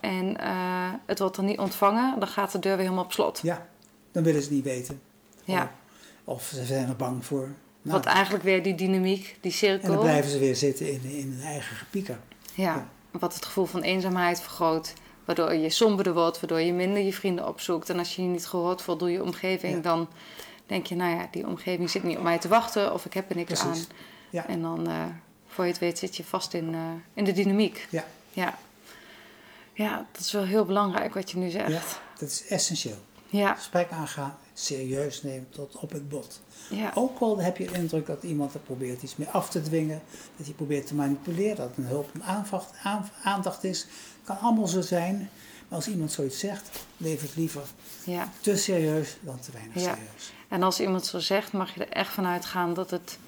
En 0.00 0.36
eh, 0.40 0.92
het 1.06 1.18
wordt 1.18 1.36
dan 1.36 1.44
niet 1.44 1.58
ontvangen, 1.58 2.18
dan 2.18 2.28
gaat 2.28 2.52
de 2.52 2.58
deur 2.58 2.72
weer 2.76 2.84
helemaal 2.84 3.04
op 3.04 3.12
slot. 3.12 3.40
Ja, 3.42 3.66
dan 4.12 4.22
willen 4.22 4.42
ze 4.42 4.52
niet 4.52 4.64
weten. 4.64 5.00
Ja. 5.44 5.72
Of 6.24 6.42
ze 6.54 6.64
zijn 6.64 6.88
er 6.88 6.96
bang 6.96 7.24
voor. 7.24 7.48
Nou, 7.82 7.96
Wat 7.96 8.04
eigenlijk 8.06 8.44
weer 8.44 8.62
die 8.62 8.74
dynamiek, 8.74 9.36
die 9.40 9.50
en 9.52 9.56
cirkel. 9.56 9.88
dan 9.92 9.98
blijven 10.00 10.30
ze 10.30 10.38
weer 10.38 10.56
zitten 10.56 10.92
in, 10.92 11.00
in 11.04 11.32
hun 11.38 11.42
eigen 11.46 11.76
gepieker. 11.76 12.18
Ja, 12.54 12.88
wat 13.10 13.34
het 13.34 13.44
gevoel 13.44 13.64
van 13.64 13.80
eenzaamheid 13.82 14.40
vergroot. 14.40 14.92
Waardoor 15.24 15.54
je 15.54 15.70
somberder 15.70 16.14
wordt, 16.14 16.40
waardoor 16.40 16.60
je 16.60 16.72
minder 16.72 17.02
je 17.02 17.12
vrienden 17.12 17.48
opzoekt. 17.48 17.90
En 17.90 17.98
als 17.98 18.16
je 18.16 18.22
je 18.22 18.28
niet 18.28 18.46
gehoord 18.46 18.82
voelt 18.82 18.98
door 19.00 19.10
je 19.10 19.22
omgeving, 19.22 19.74
Ja. 19.74 19.80
dan 19.80 20.08
denk 20.66 20.86
je, 20.86 20.94
nou 20.96 21.16
ja, 21.16 21.28
die 21.30 21.46
omgeving 21.46 21.90
zit 21.90 22.02
niet 22.02 22.16
op 22.16 22.22
mij 22.22 22.38
te 22.38 22.48
wachten 22.48 22.92
of 22.92 23.04
ik 23.04 23.12
heb 23.12 23.30
er 23.30 23.36
niks 23.36 23.60
Precies. 23.60 23.86
aan. 23.88 23.96
Ja. 24.30 24.46
En 24.46 24.62
dan, 24.62 24.88
eh, 24.88 25.04
voor 25.46 25.64
je 25.64 25.70
het 25.70 25.80
weet, 25.80 25.98
zit 25.98 26.16
je 26.16 26.24
vast 26.24 26.54
in, 26.54 26.74
eh, 26.74 26.80
in 27.14 27.24
de 27.24 27.32
dynamiek. 27.32 27.86
Ja. 27.90 28.04
Ja. 28.32 28.58
Ja, 29.84 30.06
dat 30.12 30.20
is 30.20 30.32
wel 30.32 30.44
heel 30.44 30.64
belangrijk 30.64 31.14
wat 31.14 31.30
je 31.30 31.36
nu 31.36 31.50
zegt. 31.50 31.70
Ja, 31.72 31.80
dat 32.18 32.28
is 32.28 32.46
essentieel. 32.46 32.96
Ja, 33.26 33.54
Gesprek 33.54 33.90
aangaan, 33.90 34.36
serieus 34.54 35.22
nemen 35.22 35.48
tot 35.50 35.76
op 35.76 35.90
het 35.92 36.08
bot. 36.08 36.40
ja, 36.70 36.90
Ook 36.94 37.18
al 37.20 37.38
heb 37.38 37.56
je 37.56 37.66
de 37.66 37.72
indruk 37.74 38.06
dat 38.06 38.22
iemand 38.22 38.54
er 38.54 38.60
probeert 38.60 39.02
iets 39.02 39.16
meer 39.16 39.28
af 39.28 39.48
te 39.50 39.62
dwingen, 39.62 40.02
dat 40.36 40.46
hij 40.46 40.54
probeert 40.54 40.86
te 40.86 40.94
manipuleren, 40.94 41.56
dat 41.56 41.70
een 41.76 41.84
hulp 41.84 42.14
een 42.14 42.24
aanvacht, 42.24 42.70
aan- 42.82 43.08
aandacht 43.22 43.64
is. 43.64 43.86
kan 44.24 44.38
allemaal 44.40 44.66
zo 44.66 44.80
zijn. 44.80 45.30
Maar 45.68 45.78
als 45.78 45.88
iemand 45.88 46.12
zoiets 46.12 46.38
zegt, 46.38 46.68
leef 46.96 47.22
ik 47.22 47.34
liever 47.34 47.62
ja. 48.04 48.28
te 48.40 48.56
serieus 48.56 49.16
dan 49.20 49.40
te 49.40 49.52
weinig 49.52 49.74
Ja. 49.74 49.80
serieus. 49.94 50.32
En 50.48 50.62
als 50.62 50.80
iemand 50.80 51.06
zo 51.06 51.18
zegt, 51.18 51.52
mag 51.52 51.74
je 51.74 51.84
er 51.84 51.92
echt 51.92 52.12
van 52.12 52.26
uitgaan 52.26 52.74
dat 52.74 52.90
het, 52.90 53.18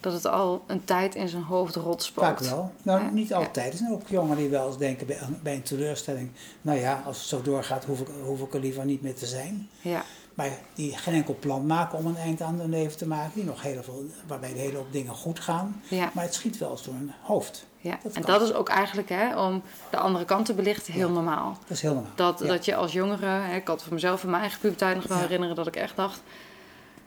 dat 0.00 0.12
het 0.12 0.26
al 0.26 0.62
een 0.66 0.84
tijd 0.84 1.14
in 1.14 1.28
zijn 1.28 1.42
hoofd 1.42 1.74
rotspookt. 1.74 2.26
Vaak 2.26 2.38
wel. 2.38 2.72
Nou, 2.82 3.00
Ja. 3.02 3.10
niet 3.10 3.34
altijd. 3.34 3.72
Er 3.72 3.78
zijn 3.78 3.92
ook 3.92 4.08
jongeren 4.08 4.36
die 4.36 4.48
wel 4.48 4.66
eens 4.66 4.78
denken 4.78 5.06
bij, 5.06 5.18
een- 5.20 5.38
bij 5.42 5.54
een 5.54 5.62
teleurstelling, 5.62 6.30
nou 6.62 6.78
ja, 6.78 7.02
als 7.06 7.18
het 7.18 7.26
zo 7.26 7.42
doorgaat, 7.42 7.84
hoef 7.84 8.00
ik, 8.00 8.08
hoef 8.24 8.40
ik 8.40 8.54
er 8.54 8.60
liever 8.60 8.84
niet 8.84 9.02
meer 9.02 9.14
te 9.14 9.26
zijn. 9.26 9.68
Ja, 9.80 10.02
Maar 10.34 10.50
die 10.74 10.96
geen 10.96 11.14
enkel 11.14 11.36
plan 11.40 11.66
maken 11.66 11.98
om 11.98 12.06
een 12.06 12.16
eind 12.16 12.40
aan 12.42 12.60
hun 12.60 12.70
leven 12.70 12.96
te 12.98 13.06
maken, 13.06 13.30
die 13.34 13.44
nog 13.44 13.62
heel 13.62 13.82
veel, 13.82 14.04
waarbij 14.26 14.52
de 14.52 14.58
hele 14.58 14.76
hoop 14.76 14.92
dingen 14.92 15.14
goed 15.14 15.40
gaan. 15.40 15.82
ja. 15.88 16.10
Maar 16.14 16.24
het 16.24 16.34
schiet 16.34 16.58
wel 16.58 16.70
eens 16.70 16.82
door 16.84 16.94
hun 16.94 17.12
hoofd. 17.22 17.66
Ja, 17.80 17.98
Dat 18.02 18.12
en 18.12 18.22
kan. 18.22 18.32
dat 18.38 18.42
is 18.48 18.52
ook 18.54 18.68
eigenlijk, 18.68 19.08
hè, 19.08 19.40
om 19.46 19.62
de 19.90 19.96
andere 19.96 20.24
kant 20.24 20.46
te 20.46 20.54
belichten, 20.54 20.92
heel 20.92 21.06
Ja. 21.08 21.12
normaal. 21.14 21.56
Dat 21.60 21.70
is 21.70 21.82
heel 21.82 21.94
normaal. 21.94 22.10
Dat, 22.14 22.38
dat 22.38 22.64
je 22.64 22.74
als 22.74 22.92
jongere, 22.92 23.26
hè, 23.26 23.56
ik 23.56 23.66
had 23.66 23.82
voor 23.82 23.92
mezelf 23.94 24.22
in 24.22 24.30
mijn 24.30 24.42
eigen 24.42 24.60
puberteit 24.60 24.96
nog 24.96 25.06
wel 25.06 25.18
herinneren 25.18 25.54
dat 25.56 25.66
ik 25.66 25.76
echt 25.76 25.96
dacht... 25.96 26.22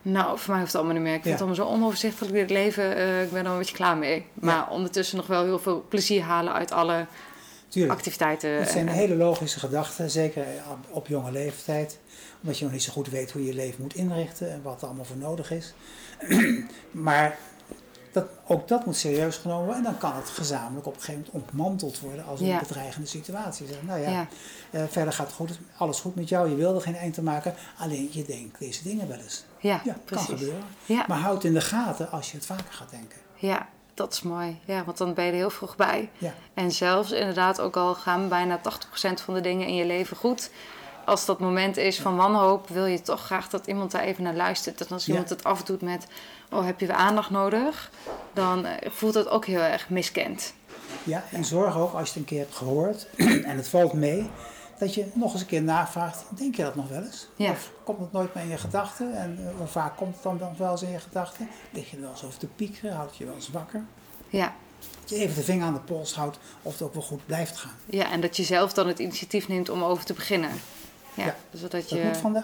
Nou, 0.06 0.39
voor 0.39 0.50
mij 0.50 0.60
hoeft 0.60 0.72
het 0.74 0.82
allemaal 0.82 0.94
niet 1.02 1.04
meer. 1.10 1.16
Ik 1.16 1.24
vind 1.24 1.39
Ja. 1.39 1.46
het 1.46 1.50
allemaal 1.56 1.68
zo 1.68 1.74
onoverzichtelijk 1.76 2.34
dit 2.34 2.50
leven. 2.50 2.96
eh, 2.96 3.24
ik 3.24 3.32
ben 3.32 3.46
er 3.46 3.52
een 3.52 3.58
beetje 3.58 3.76
klaar 3.76 3.98
mee. 3.98 4.26
Maar 4.34 4.70
ondertussen 4.70 5.18
nog 5.18 5.28
wel 5.28 5.44
heel 5.44 5.60
veel 5.60 5.86
plezier 5.89 6.22
halen 6.22 6.54
uit 6.54 6.72
alle 6.72 7.06
Tuurlijk. 7.68 7.94
activiteiten. 7.94 8.50
Het 8.50 8.70
zijn 8.70 8.88
en- 8.88 8.94
hele 8.94 9.16
logische 9.16 9.60
gedachten, 9.60 10.10
zeker 10.12 10.46
op 10.89 11.08
jonge 11.08 11.32
leeftijd. 11.32 12.00
Omdat 12.42 12.58
je 12.58 12.63
nog 12.63 12.74
niet 12.74 12.84
zo 12.84 12.92
goed 12.92 13.10
weet 13.10 13.32
hoe 13.32 13.42
je 13.42 13.48
je 13.48 13.54
leven 13.56 13.82
moet 13.82 13.96
inrichten 13.96 14.52
en 14.52 14.62
wat 14.63 14.82
er 14.82 14.88
allemaal 14.88 15.06
voor 15.06 15.18
nodig 15.18 15.52
is. 15.52 15.74
maar 16.92 17.38
dat, 18.13 18.26
ook 18.47 18.67
dat 18.67 18.86
moet 18.86 18.95
serieus 18.95 19.38
genomen 19.38 19.65
worden. 19.65 19.86
En 19.86 19.91
dan 19.91 19.97
kan 19.97 20.15
het 20.15 20.30
gezamenlijk 20.30 20.86
op 20.88 20.93
een 20.95 20.99
gegeven 21.02 21.26
moment 21.32 21.43
ontmanteld 21.45 21.99
worden 21.99 22.26
als 22.26 22.39
een 22.39 22.45
Ja. 22.45 22.60
bedreigende 22.60 23.08
situatie. 23.08 23.67
Zeggen, 23.67 23.86
nou 23.86 23.99
ja, 23.99 24.10
ja, 24.10 24.28
eh, 24.71 24.84
verder 24.89 25.13
gaat 25.13 25.26
het 25.28 25.36
goed, 25.36 25.60
alles 25.78 25.99
goed 25.99 26.15
met 26.15 26.30
jou, 26.30 26.49
je 26.49 26.56
wilde 26.56 26.80
geen 26.80 26.95
eind 26.95 27.13
te 27.13 27.21
maken. 27.23 27.56
Alleen 27.78 28.10
je 28.12 28.23
denkt 28.26 28.60
deze 28.60 28.84
dingen 28.84 29.08
wel 29.08 29.17
eens. 29.17 29.43
ja, 29.60 29.82
Ja, 29.84 29.91
kan 29.93 30.02
precies. 30.06 30.28
gebeuren. 30.28 30.63
Ja, 30.86 31.06
Maar 31.08 31.19
houd 31.19 31.43
in 31.43 31.54
de 31.54 31.62
gaten 31.62 32.12
als 32.12 32.32
je 32.32 32.38
het 32.38 32.45
vaker 32.45 32.73
gaat 32.73 32.89
denken. 32.89 33.17
ja, 33.36 33.67
dat 33.93 34.13
is 34.13 34.21
mooi. 34.21 34.60
Ja, 34.65 34.84
want 34.84 34.97
dan 34.97 35.13
ben 35.13 35.26
je 35.26 35.32
er 35.32 35.38
heel 35.38 35.49
vroeg 35.49 35.76
bij. 35.76 36.10
Ja, 36.17 36.34
En 36.54 36.71
zelfs 36.71 37.12
inderdaad, 37.12 37.62
ook 37.62 37.76
al 37.78 37.95
gaan 37.95 38.30
bijna 38.30 38.58
80% 38.58 39.21
van 39.21 39.34
de 39.34 39.41
dingen 39.41 39.67
in 39.67 39.76
je 39.76 39.86
leven 39.86 40.17
goed, 40.17 40.49
als 41.06 41.26
dat 41.26 41.39
moment 41.39 41.78
is 41.78 41.99
van 41.99 42.15
wanhoop, 42.15 42.67
wil 42.69 42.86
je 42.86 43.02
toch 43.02 43.26
graag 43.26 43.49
dat 43.49 43.67
iemand 43.67 43.91
daar 43.91 44.02
even 44.02 44.23
naar 44.23 44.36
luistert. 44.36 44.82
En 44.82 44.88
als 44.89 45.06
Ja. 45.06 45.12
iemand 45.12 45.30
het 45.30 45.43
afdoet 45.43 45.82
met, 45.82 46.08
oh 46.54 46.66
heb 46.66 46.80
je 46.80 46.86
weer 46.88 46.96
aandacht 46.96 47.30
nodig? 47.30 47.92
Dan 48.34 48.66
eh, 48.66 48.92
voelt 48.92 49.13
het 49.13 49.28
ook 49.30 49.46
heel 49.46 49.60
erg 49.62 49.89
miskend. 49.89 50.54
Ja, 51.04 51.24
en 51.32 51.46
zorg 51.46 51.78
ook 51.78 51.94
als 51.94 52.02
je 52.02 52.08
het 52.10 52.16
een 52.16 52.26
keer 52.26 52.39
hebt 52.39 52.56
gehoord 52.56 53.08
en 53.50 53.58
het 53.58 53.68
valt 53.68 53.94
mee, 53.94 54.30
dat 54.80 54.94
je 54.94 55.06
nog 55.13 55.32
eens 55.32 55.42
een 55.42 55.48
keer 55.48 55.62
navraagt, 55.63 56.24
denk 56.30 56.56
je 56.56 56.63
dat 56.63 56.76
nog 56.76 56.88
wel 56.89 57.02
eens? 57.04 57.28
Ja. 57.36 57.52
Of 57.52 57.72
komt 57.84 58.00
het 58.00 58.12
nooit 58.12 58.34
meer 58.34 58.44
in 58.44 58.50
je 58.50 58.58
gedachten? 58.58 59.18
En 59.18 59.38
eh, 59.48 59.58
hoe 59.58 59.68
vaak 59.68 59.98
komt 59.98 60.13
het 60.13 60.24
dan 60.24 60.38
nog 60.39 60.58
wel 60.58 60.72
eens 60.72 60.82
in 60.82 60.92
je 60.92 61.00
gedachten? 61.00 61.48
Lig 61.72 61.89
je 61.89 61.96
er 61.96 62.02
wel 62.02 62.12
eens 62.12 62.24
over 62.24 62.39
te 62.39 62.48
piekeren? 62.48 62.96
Houd 62.96 63.18
je 63.18 63.26
wel 63.26 63.36
eens 63.36 63.50
wakker? 63.50 63.84
Ja. 64.30 64.54
Dat 65.02 65.10
je 65.10 65.16
even 65.16 65.36
de 65.36 65.42
vinger 65.44 65.66
aan 65.66 65.74
de 65.74 65.80
pols 65.80 66.16
houdt 66.16 66.38
of 66.62 66.72
het 66.72 66.82
ook 66.82 66.94
wel 66.94 67.04
goed 67.04 67.26
blijft 67.26 67.58
gaan. 67.58 67.72
ja, 67.86 68.12
en 68.12 68.22
dat 68.22 68.38
je 68.38 68.44
zelf 68.44 68.74
dan 68.74 68.88
het 68.88 69.00
initiatief 69.00 69.48
neemt 69.48 69.70
om 69.70 69.84
over 69.84 70.06
te 70.06 70.13
beginnen. 70.13 70.50
Ja, 71.13 71.26
Ja. 71.26 71.36
zodat 71.54 71.72
Dat 71.72 71.89
je... 71.89 72.04
moet 72.04 72.18
van 72.18 72.34
de 72.34 72.44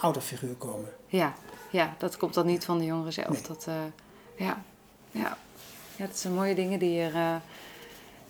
ouderfiguur 0.00 0.54
komen. 0.54 0.88
Ja, 1.06 1.34
ja, 1.70 1.94
dat 1.98 2.16
komt 2.16 2.34
dan 2.34 2.46
niet 2.46 2.64
van 2.64 2.78
de 2.78 2.84
jongeren 2.84 3.12
zelf. 3.12 3.28
Nee. 3.28 3.42
Dat, 3.48 3.64
eh, 3.68 3.74
ja, 4.46 4.62
ja. 5.10 5.36
ja, 5.96 6.06
dat 6.06 6.18
zijn 6.18 6.34
mooie 6.34 6.54
dingen 6.54 6.78
die 6.78 6.92
je, 6.92 7.10
eh, 7.14 7.34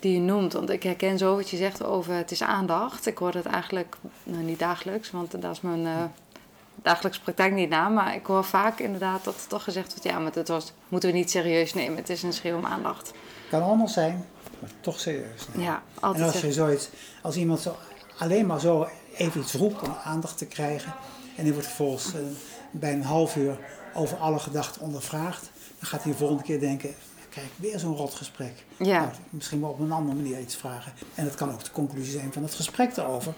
die 0.00 0.12
je 0.12 0.20
noemt. 0.20 0.53
Want 0.53 0.70
ik 0.70 0.83
herken 0.83 1.18
zo 1.18 1.37
wat 1.37 1.50
je 1.50 1.57
zegt 1.57 1.83
over 1.83 2.14
het 2.14 2.31
is 2.31 2.42
aandacht. 2.42 3.07
Ik 3.07 3.18
hoor 3.18 3.35
het 3.35 3.46
eigenlijk, 3.46 3.96
nou 4.22 4.42
niet 4.42 4.59
dagelijks, 4.59 5.11
want 5.11 5.42
daar 5.42 5.50
is 5.50 5.61
mijn 5.61 5.87
eh, 5.87 6.05
dagelijkse 6.74 7.20
praktijk 7.20 7.53
niet 7.53 7.68
na. 7.68 7.88
Maar 7.88 8.14
ik 8.14 8.26
hoor 8.26 8.44
vaak 8.44 8.79
inderdaad 8.79 9.24
dat 9.24 9.35
er 9.35 9.46
toch 9.46 9.62
gezegd 9.62 9.88
wordt, 9.88 10.05
ja, 10.05 10.18
maar 10.18 10.33
dat 10.33 10.48
was, 10.48 10.72
moeten 10.88 11.11
we 11.11 11.16
niet 11.16 11.31
serieus 11.31 11.74
nemen. 11.74 11.96
Het 11.96 12.09
is 12.11 12.22
een 12.22 12.33
schreeuw 12.33 12.57
om 12.57 12.66
aandacht. 12.66 13.12
Kan 13.50 13.62
anders 13.62 13.92
zijn, 13.92 14.24
maar 14.59 14.70
toch 14.81 15.00
serieus. 15.00 15.48
nemen. 15.48 15.64
Ja, 15.64 15.83
En 15.94 16.03
altijd 16.03 16.33
als 16.33 16.40
je 16.40 16.53
zoiets, 16.53 16.88
als 17.22 17.37
iemand 17.37 17.61
zo, 17.61 17.76
alleen 18.18 18.46
maar 18.46 18.61
zo 18.61 18.88
even 19.16 19.40
iets 19.40 19.55
roept 19.55 19.83
om 19.83 19.96
aandacht 20.05 20.38
te 20.38 20.46
krijgen, 20.46 20.94
en 21.37 21.44
die 21.44 21.53
wordt 21.53 21.68
vervolgens 21.68 22.12
bij 22.70 22.92
een 22.92 23.04
half 23.04 23.37
uur 23.37 23.59
over 23.94 24.16
alle 24.16 24.38
gedachten 24.38 24.83
ondervraagd, 24.83 25.50
dan 25.78 25.88
gaat 25.88 26.02
hij 26.02 26.12
de 26.12 26.18
volgende 26.18 26.42
keer 26.42 26.61
denken, 26.61 26.94
krijg 27.28 27.46
ik 27.46 27.52
weer 27.56 27.78
zo'n 27.78 27.96
rot 27.96 28.14
gesprek. 28.14 28.52
Ja. 28.76 29.00
Nou, 29.00 29.11
misschien 29.30 29.61
wel 29.61 29.70
op 29.70 29.80
een 29.80 29.92
andere 29.92 30.16
manier 30.16 30.40
iets 30.40 30.56
vragen. 30.56 30.92
En 31.14 31.24
dat 31.24 31.35
kan 31.35 31.52
ook 31.52 31.64
de 31.64 31.70
conclusie 31.70 32.12
zijn 32.18 32.33
van 32.33 32.42
het 32.42 32.54
gesprek 32.54 32.96
erover. 32.96 33.33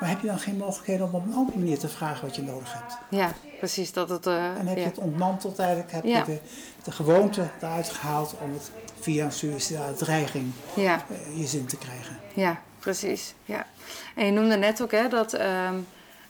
Maar 0.00 0.08
heb 0.08 0.20
je 0.20 0.26
dan 0.26 0.38
geen 0.38 0.56
mogelijkheden 0.56 1.06
om 1.06 1.14
op 1.14 1.24
een 1.26 1.34
andere 1.34 1.58
manier 1.58 1.78
te 1.78 1.88
vragen 1.88 2.26
wat 2.26 2.36
je 2.36 2.42
nodig 2.42 2.72
hebt? 2.72 2.96
Ja, 3.10 3.32
precies. 3.58 3.92
Dat 3.92 4.08
het, 4.08 4.26
eh, 4.26 4.44
En 4.58 4.66
heb 4.66 4.76
je 4.76 4.84
het 4.84 4.98
ontmanteld 4.98 5.58
eigenlijk, 5.58 5.92
heb 5.92 6.04
Ja. 6.04 6.18
je 6.18 6.24
de, 6.24 6.38
de 6.84 6.90
gewoonte 6.92 7.48
eruit 7.60 7.88
gehaald 7.88 8.34
om 8.42 8.52
het 8.52 8.70
via 9.00 9.24
een 9.24 9.32
suïcidale 9.32 9.94
dreiging 9.94 10.52
ja. 10.74 11.04
eh, 11.10 11.38
je 11.40 11.46
zin 11.46 11.66
te 11.66 11.76
krijgen. 11.76 12.18
Ja, 12.34 12.60
precies. 12.78 13.34
Ja. 13.44 13.66
En 14.14 14.26
je 14.26 14.32
noemde 14.32 14.56
net 14.56 14.82
ook 14.82 14.90
hè, 14.92 15.08
dat 15.08 15.32
ehm, 15.32 15.74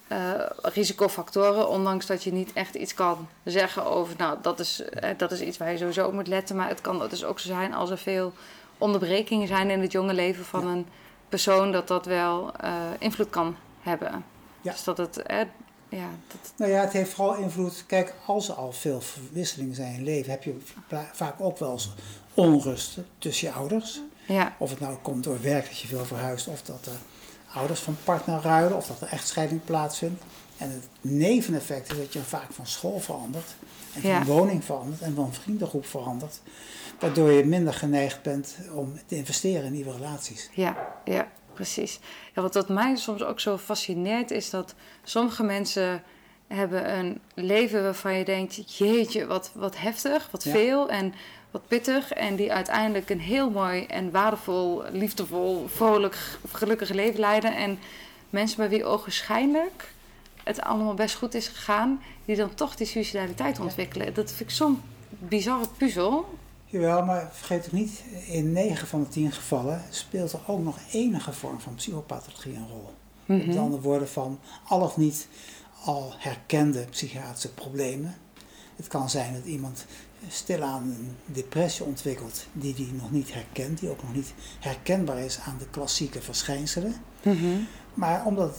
eh, 0.09 0.33
risicofactoren, 0.62 1.68
ondanks 1.68 2.07
dat 2.07 2.25
je 2.25 2.33
niet 2.33 2.53
echt 2.53 2.75
iets 2.75 2.94
kan 2.94 3.29
zeggen 3.44 3.85
over, 3.87 4.14
nou, 4.18 4.38
dat 4.42 4.61
is, 4.61 4.83
eh, 4.83 5.11
dat 5.16 5.33
is 5.33 5.40
iets 5.40 5.59
waar 5.59 5.71
je 5.71 5.79
sowieso 5.79 6.07
op 6.07 6.12
moet 6.12 6.27
letten. 6.27 6.57
Maar 6.57 6.68
het 6.68 6.81
kan 6.81 7.09
dus 7.09 7.25
ook 7.25 7.38
zo 7.38 7.49
zijn 7.49 7.75
als 7.75 7.90
er 7.90 7.99
veel 7.99 8.33
onderbrekingen 8.79 9.49
zijn 9.49 9.71
in 9.71 9.81
het 9.81 9.92
jonge 9.92 10.14
leven 10.14 10.44
van 10.44 10.66
een 10.66 10.87
persoon, 11.29 11.73
dat 11.73 11.88
dat 11.88 12.07
wel 12.07 12.53
eh, 12.57 12.73
invloed 12.99 13.31
kan 13.31 13.57
hebben. 13.81 14.25
Ja. 14.61 14.73
Dus 14.73 14.85
dat 14.85 14.99
het, 14.99 15.23
ja, 15.88 16.09
dat, 16.27 16.53
Nou 16.57 16.71
ja, 16.71 16.81
het 16.81 16.92
heeft 16.92 17.12
vooral 17.12 17.37
invloed. 17.37 17.85
Kijk, 17.87 18.14
als 18.27 18.49
er 18.49 18.55
al 18.55 18.73
veel 18.73 19.01
verwisselingen 19.01 19.75
zijn 19.75 19.94
in 19.94 20.05
leven, 20.05 20.31
heb 20.31 20.42
je 20.42 20.57
vaak 21.12 21.35
ook 21.38 21.59
wel 21.59 21.73
eens 21.73 21.90
onrust 22.35 22.99
tussen 23.18 23.49
je 23.49 23.55
ouders. 23.55 24.01
ja, 24.27 24.57
Of 24.59 24.71
het 24.71 24.81
nou 24.81 24.97
komt 25.03 25.25
door 25.25 25.40
werk 25.40 25.66
dat 25.66 25.79
je 25.79 25.88
veel 25.88 26.05
verhuist, 26.05 26.49
of 26.49 26.62
dat 26.62 26.87
er 26.87 26.99
ouders 27.55 27.81
van 27.81 27.97
partner 28.05 28.41
ruilen, 28.43 28.77
of 28.77 28.87
dat 28.87 29.01
er 29.01 29.09
echtscheiding 29.09 29.65
plaatsvindt. 29.65 30.23
En 30.59 30.71
het 30.71 30.89
neveneffect 31.01 31.91
is 31.93 31.99
dat 31.99 32.13
je 32.13 32.21
vaak 32.21 32.53
van 32.53 32.67
school 32.67 33.01
verandert, 33.01 33.55
en 33.95 34.01
van 34.01 34.11
Ja. 34.11 34.25
woning 34.25 34.65
verandert, 34.65 35.01
en 35.01 35.15
van 35.15 35.35
vriendengroep 35.35 35.87
verandert. 35.87 36.41
Waardoor 36.99 37.31
je 37.31 37.45
minder 37.45 37.75
geneigd 37.75 38.23
bent 38.23 38.57
om 38.73 38.99
te 39.07 39.17
investeren 39.17 39.65
in 39.65 39.73
nieuwe 39.73 39.93
relaties. 39.93 40.51
Ja, 40.53 40.77
ja, 41.05 41.29
precies. 41.55 41.99
Ja, 42.35 42.43
wat, 42.43 42.55
wat 42.55 42.69
mij 42.69 42.97
soms 42.97 43.23
ook 43.23 43.41
zo 43.41 43.57
fascineert 43.59 44.31
is 44.31 44.51
dat 44.51 44.75
sommige 45.03 45.43
mensen 45.43 46.03
hebben 46.47 46.99
een 46.99 47.21
leven 47.35 47.83
waarvan 47.83 48.15
je 48.15 48.25
denkt, 48.25 48.79
jeetje, 48.79 49.27
wat, 49.27 49.51
wat 49.55 49.79
heftig, 49.79 50.29
wat 50.31 50.45
Ja. 50.45 50.51
veel 50.51 50.89
en 50.89 51.15
wat 51.51 51.69
pittig. 51.69 52.13
En 52.13 52.37
die 52.37 52.53
uiteindelijk 52.53 53.11
een 53.11 53.21
heel 53.21 53.51
mooi 53.51 53.85
en 53.85 54.11
waardevol, 54.11 54.83
liefdevol, 54.93 55.67
vrolijk, 55.69 56.39
gelukkig 56.53 56.91
leven 56.91 57.21
leiden. 57.21 57.57
En 57.57 57.79
mensen 58.31 58.57
bij 58.57 58.69
wie 58.69 58.85
ogenschijnlijk 58.85 59.93
het 60.45 60.61
allemaal 60.61 60.95
best 60.95 61.15
goed 61.15 61.35
is 61.35 61.49
gegaan, 61.49 62.03
die 62.25 62.37
dan 62.37 62.55
toch 62.55 62.77
die 62.77 62.87
suicidaliteit 62.87 63.61
ontwikkelen. 63.61 64.15
Dat 64.15 64.33
vind 64.33 64.51
ik 64.51 64.57
zo'n 64.57 64.81
bizarre 65.09 65.67
puzzel. 65.77 66.39
Jawel, 66.65 67.05
maar 67.05 67.31
vergeet 67.33 67.67
ook 67.67 67.73
niet, 67.73 68.03
in 68.27 68.53
9 68.53 68.87
van 68.87 69.01
de 69.01 69.09
10 69.09 69.33
gevallen 69.33 69.83
speelt 69.91 70.33
er 70.33 70.41
ook 70.47 70.63
nog 70.63 70.79
enige 70.93 71.33
vorm 71.33 71.61
van 71.61 71.75
psychopathologie 71.75 72.55
een 72.55 72.69
rol. 72.69 72.91
Met 73.25 73.57
andere 73.57 73.83
woorden 73.83 74.09
van 74.09 74.41
al 74.65 74.81
of 74.81 74.97
niet 74.97 75.29
al 75.85 76.13
herkende 76.19 76.85
psychiatrische 76.91 77.53
problemen. 77.53 78.17
Het 78.77 78.87
kan 78.87 79.11
zijn 79.11 79.33
dat 79.33 79.45
iemand 79.45 79.85
stilaan 80.29 80.83
een 80.83 81.17
depressie 81.25 81.85
ontwikkelt 81.85 82.47
die 82.53 82.75
hij 82.75 82.89
nog 82.93 83.11
niet 83.11 83.33
herkent, 83.33 83.81
die 83.81 83.91
ook 83.91 84.03
nog 84.03 84.15
niet 84.15 84.35
herkenbaar 84.61 85.19
is 85.19 85.39
aan 85.39 85.57
de 85.59 85.69
klassieke 85.71 86.23
verschijnselen. 86.23 86.95
Maar 87.95 88.25
omdat, 88.25 88.57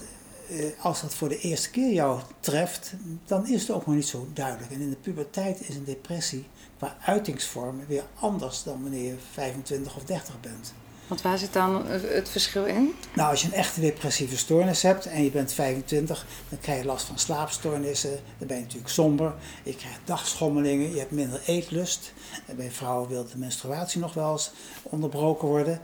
eh, 0.49 0.65
als 0.81 1.01
dat 1.01 1.15
voor 1.15 1.29
de 1.29 1.39
eerste 1.39 1.69
keer 1.69 1.93
jou 1.93 2.21
treft, 2.39 2.93
dan 3.25 3.47
is 3.47 3.61
het 3.61 3.71
ook 3.71 3.85
nog 3.85 3.95
niet 3.95 4.07
zo 4.07 4.27
duidelijk. 4.33 4.71
En 4.71 4.81
in 4.81 4.89
de 4.89 4.95
puberteit 4.95 5.69
is 5.69 5.75
een 5.75 5.85
depressie 5.85 6.45
qua 6.77 6.97
uitingsvorm 7.01 7.85
weer 7.87 8.05
anders 8.19 8.63
dan 8.63 8.81
wanneer 8.81 9.03
je 9.03 9.15
25 9.31 9.95
of 9.95 10.03
30 10.03 10.39
bent. 10.39 10.73
Want 11.09 11.21
waar 11.21 11.37
zit 11.37 11.53
dan 11.53 11.85
het 11.87 12.29
verschil 12.29 12.65
in? 12.65 12.93
Nou, 13.15 13.29
als 13.29 13.41
je 13.41 13.47
een 13.47 13.53
echte 13.53 13.79
depressieve 13.81 14.37
stoornis 14.37 14.81
hebt 14.81 15.05
en 15.05 15.23
je 15.23 15.31
bent 15.31 15.53
25, 15.53 16.25
dan 16.49 16.59
krijg 16.59 16.79
je 16.79 16.85
last 16.85 17.05
van 17.05 17.17
slaapstoornissen. 17.19 18.19
Dan 18.37 18.47
ben 18.47 18.57
je 18.57 18.63
natuurlijk 18.63 18.89
somber. 18.89 19.33
Je 19.63 19.75
krijgt 19.75 19.99
dagschommelingen, 20.03 20.91
je 20.91 20.99
hebt 20.99 21.11
minder 21.11 21.41
eetlust. 21.45 22.13
En 22.45 22.55
bij 22.55 22.71
vrouwen 22.71 23.09
wil 23.09 23.23
de 23.23 23.37
menstruatie 23.37 23.99
nog 23.99 24.13
wel 24.13 24.31
eens 24.31 24.51
onderbroken 24.83 25.47
worden. 25.47 25.81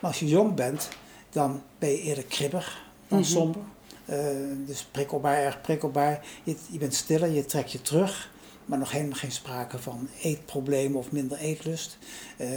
Maar 0.00 0.10
als 0.10 0.20
je 0.20 0.26
jong 0.26 0.54
bent, 0.54 0.88
dan 1.30 1.62
ben 1.78 1.88
je 1.88 2.00
eerder 2.02 2.24
kribbig 2.24 2.82
dan 3.08 3.18
Mhm. 3.18 3.28
somber. 3.28 3.60
Eh, 4.04 4.18
dus 4.66 4.86
prikkelbaar, 4.90 5.36
erg 5.36 5.60
prikkelbaar. 5.60 6.24
Je, 6.42 6.56
je 6.70 6.78
bent 6.78 6.94
stiller, 6.94 7.28
je 7.28 7.44
trekt 7.44 7.72
je 7.72 7.82
terug. 7.82 8.30
Maar 8.64 8.78
nog 8.78 8.90
helemaal 8.90 9.18
geen 9.18 9.32
sprake 9.32 9.78
van 9.78 10.08
eetproblemen 10.22 10.98
of 10.98 11.10
minder 11.12 11.38
eetlust. 11.38 11.98
Eh, 12.36 12.48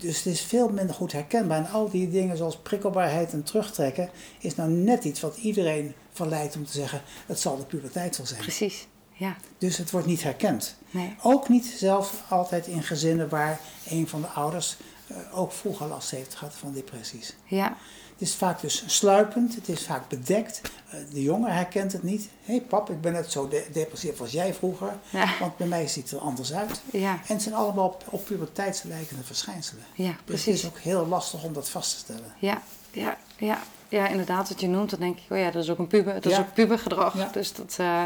dus 0.00 0.16
het 0.16 0.26
is 0.26 0.40
veel 0.40 0.68
minder 0.68 0.94
goed 0.94 1.12
herkenbaar. 1.12 1.58
En 1.58 1.70
al 1.70 1.90
die 1.90 2.10
dingen 2.10 2.36
zoals 2.36 2.56
prikkelbaarheid 2.56 3.32
en 3.32 3.42
terugtrekken, 3.42 4.10
is 4.38 4.54
nou 4.54 4.70
net 4.70 5.04
iets 5.04 5.20
wat 5.20 5.36
iedereen 5.36 5.94
verleidt 6.12 6.56
om 6.56 6.66
te 6.66 6.72
zeggen: 6.72 7.02
het 7.26 7.40
zal 7.40 7.56
de 7.56 7.64
puberteit 7.64 8.16
wel 8.16 8.26
zijn. 8.26 8.40
Precies, 8.40 8.86
ja. 9.12 9.36
Dus 9.58 9.76
het 9.76 9.90
wordt 9.90 10.06
niet 10.06 10.22
herkend. 10.22 10.76
Nee. 10.90 11.16
Ook 11.22 11.48
niet 11.48 11.66
zelfs 11.66 12.10
altijd 12.28 12.66
in 12.66 12.82
gezinnen 12.82 13.28
waar 13.28 13.60
een 13.88 14.08
van 14.08 14.20
de 14.20 14.26
ouders 14.26 14.76
eh, 15.06 15.38
ook 15.38 15.52
vroeger 15.52 15.86
last 15.86 16.10
heeft 16.10 16.34
gehad 16.34 16.54
van 16.54 16.72
depressies. 16.72 17.36
Ja, 17.44 17.76
Het 18.20 18.28
is 18.28 18.34
vaak 18.34 18.60
dus 18.60 18.82
sluipend, 18.86 19.54
het 19.54 19.68
is 19.68 19.86
vaak 19.86 20.08
bedekt. 20.08 20.60
Eh, 20.90 20.98
de 21.12 21.22
jongen 21.22 21.52
herkent 21.52 21.92
het 21.92 22.02
niet. 22.02 22.28
Hé 22.44 22.52
hey 22.52 22.60
pap, 22.62 22.90
ik 22.90 23.00
ben 23.00 23.12
net 23.12 23.32
zo 23.32 23.48
de- 23.48 23.66
depressief 23.72 24.20
als 24.20 24.30
jij 24.30 24.54
vroeger, 24.54 24.92
Ja. 25.10 25.28
want 25.40 25.56
bij 25.56 25.66
mij 25.66 25.88
ziet 25.88 26.10
het 26.10 26.12
er 26.20 26.26
anders 26.26 26.52
uit. 26.52 26.80
ja, 26.92 27.12
En 27.12 27.34
het 27.34 27.42
zijn 27.42 27.54
allemaal 27.54 27.86
op, 27.86 28.04
op 28.10 28.24
puberteit 28.24 28.84
lijkende 28.86 29.22
verschijnselen. 29.22 29.82
ja, 29.94 30.04
Dus 30.06 30.14
het 30.16 30.24
precies. 30.24 30.54
is 30.62 30.66
ook 30.66 30.78
heel 30.78 31.06
lastig 31.06 31.44
om 31.44 31.52
dat 31.52 31.68
vast 31.70 31.90
te 31.92 31.96
stellen. 31.98 32.32
Ja, 32.38 32.62
ja, 32.90 33.16
ja. 33.36 33.58
Ja, 33.88 34.08
inderdaad, 34.08 34.48
wat 34.48 34.60
je 34.60 34.68
noemt, 34.68 34.90
dan 34.90 35.00
denk 35.00 35.18
ik, 35.18 35.24
oh 35.30 35.38
ja, 35.38 35.50
dat 35.50 35.62
is 35.62 35.70
ook 35.70 35.78
een 35.78 35.86
puber, 35.86 36.14
dat 36.14 36.26
is 36.32 36.38
ook 36.38 36.52
pubergedrag. 36.54 37.32
Dus 37.32 37.52
dat, 37.52 37.76
eh, 37.78 38.02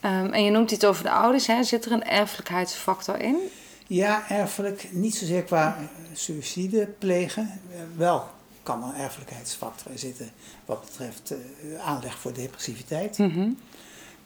ehm, 0.00 0.32
en 0.32 0.44
je 0.44 0.50
noemt 0.50 0.70
iets 0.70 0.84
over 0.84 1.02
de 1.02 1.10
ouders, 1.10 1.46
hè? 1.46 1.62
zit 1.64 1.84
er 1.84 1.92
een 1.92 2.04
erfelijkheidsfactor 2.04 3.20
in? 3.20 3.36
Ja, 3.86 4.28
erfelijk, 4.28 4.88
niet 4.92 5.14
zozeer 5.16 5.42
qua 5.42 5.78
suïcide 6.12 6.86
plegen. 6.98 7.60
Eh, 7.72 7.78
wel 7.96 8.28
kan 8.64 8.82
een 8.82 8.94
erfelijkheidsfactor 8.94 9.90
in 9.90 9.98
zitten 9.98 10.30
wat 10.64 10.80
betreft 10.80 11.30
eh, 11.30 11.38
aanleg 11.86 12.18
voor 12.18 12.32
depressiviteit. 12.32 13.18
Mhm. 13.18 13.50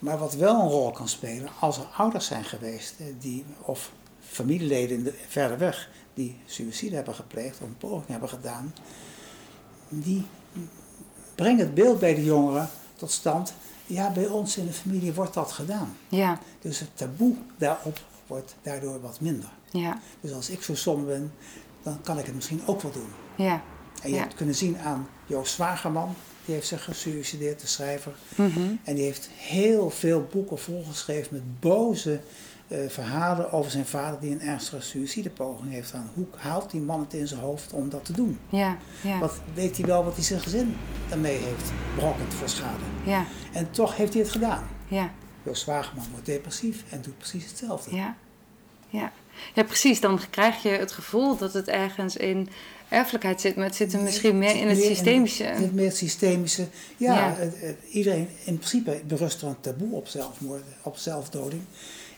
Maar 0.00 0.18
wat 0.18 0.34
wel 0.34 0.60
een 0.60 0.68
rol 0.68 0.90
kan 0.90 1.08
spelen, 1.08 1.48
als 1.60 1.78
er 1.78 1.86
ouders 1.96 2.26
zijn 2.26 2.44
geweest 2.44 2.94
eh, 2.98 3.06
die, 3.18 3.44
of 3.60 3.92
familieleden 4.20 4.96
in 4.96 5.04
de, 5.04 5.14
verder 5.28 5.58
weg 5.58 5.90
die 6.14 6.36
suïcide 6.46 6.94
hebben 6.94 7.14
gepleegd 7.14 7.54
of 7.60 7.68
een 7.68 7.76
poging 7.78 8.06
hebben 8.08 8.28
gedaan, 8.28 8.74
die 9.88 10.26
brengen 11.34 11.58
het 11.58 11.74
beeld 11.74 11.98
bij 11.98 12.14
de 12.14 12.24
jongeren 12.24 12.68
tot 12.96 13.10
stand. 13.10 13.54
Ja, 13.86 14.10
bij 14.10 14.26
ons 14.26 14.56
in 14.56 14.66
de 14.66 14.72
familie 14.72 15.12
wordt 15.12 15.34
dat 15.34 15.52
gedaan. 15.52 15.96
Ja, 16.08 16.38
Dus 16.60 16.78
het 16.78 16.88
taboe 16.96 17.34
daarop 17.56 17.98
wordt 18.26 18.54
daardoor 18.62 19.00
wat 19.00 19.20
minder. 19.20 19.48
ja, 19.70 20.00
Dus 20.20 20.32
als 20.32 20.50
ik 20.50 20.62
zo 20.62 20.74
som 20.74 21.06
ben, 21.06 21.32
dan 21.82 22.00
kan 22.02 22.18
ik 22.18 22.26
het 22.26 22.34
misschien 22.34 22.62
ook 22.66 22.82
wel 22.82 22.92
doen. 22.92 23.08
ja, 23.36 23.62
En 24.02 24.08
je 24.08 24.14
Ja. 24.14 24.20
hebt 24.20 24.34
kunnen 24.34 24.54
zien 24.54 24.78
aan 24.78 25.08
Joost 25.26 25.52
Zwagerman, 25.54 26.14
die 26.44 26.54
heeft 26.54 26.66
zich 26.66 26.84
gesuicideerd, 26.84 27.60
de 27.60 27.66
schrijver. 27.66 28.12
Mhm. 28.34 28.60
En 28.84 28.94
die 28.94 29.04
heeft 29.04 29.28
heel 29.36 29.90
veel 29.90 30.28
boeken 30.32 30.58
volgeschreven 30.58 31.28
met 31.32 31.60
boze 31.60 32.20
eh, 32.68 32.78
verhalen 32.88 33.52
over 33.52 33.70
zijn 33.70 33.86
vader 33.86 34.20
die 34.20 34.30
een 34.30 34.40
ernstige 34.40 34.82
suïcidepoging 34.82 35.72
heeft 35.72 35.90
gedaan. 35.90 36.10
Hoe 36.14 36.26
haalt 36.36 36.70
die 36.70 36.80
man 36.80 37.00
het 37.00 37.14
in 37.14 37.28
zijn 37.28 37.40
hoofd 37.40 37.72
om 37.72 37.88
dat 37.88 38.04
te 38.04 38.12
doen? 38.12 38.38
Ja, 38.48 38.76
ja, 39.02 39.18
Wat 39.18 39.40
weet 39.54 39.76
hij 39.76 39.86
wel 39.86 40.04
wat 40.04 40.14
hij 40.14 40.24
zijn 40.24 40.40
gezin 40.40 40.76
daarmee 41.08 41.36
heeft 41.36 41.72
berokkend 41.94 42.34
voor 42.34 42.48
schade? 42.48 42.84
ja, 43.04 43.24
En 43.52 43.70
toch 43.70 43.96
heeft 43.96 44.12
hij 44.12 44.22
het 44.22 44.30
gedaan. 44.30 44.68
ja, 44.88 45.10
Joost 45.42 45.62
Zwageman 45.62 46.04
wordt 46.10 46.26
depressief 46.26 46.84
en 46.90 47.02
doet 47.02 47.18
precies 47.18 47.46
hetzelfde. 47.46 47.96
ja, 47.96 48.16
ja. 48.88 49.12
Ja, 49.54 49.62
precies. 49.64 50.00
Dan 50.00 50.20
krijg 50.30 50.62
je 50.62 50.68
het 50.68 50.92
gevoel 50.92 51.36
dat 51.36 51.52
het 51.52 51.68
ergens 51.68 52.16
in 52.16 52.48
erfelijkheid 52.88 53.40
zit, 53.40 53.56
maar 53.56 53.64
het 53.66 53.76
zit 53.76 53.92
er 53.92 54.00
misschien 54.00 54.38
meer 54.38 54.56
in 54.56 54.68
het 54.68 54.82
systemische. 54.82 55.44
In, 55.44 55.62
het 55.62 55.74
meer 55.74 55.92
systemische. 55.92 56.66
Ja, 56.96 57.14
Ja. 57.14 57.34
het- 57.38 57.60
het- 57.60 57.76
iedereen, 57.90 58.28
in 58.44 58.56
principe 58.56 59.00
berust 59.06 59.42
er 59.42 59.48
een 59.48 59.60
taboe 59.60 59.92
op 59.94 60.08
zelfmoord, 60.08 60.62
op 60.82 60.96
zelfdoding. 60.96 61.62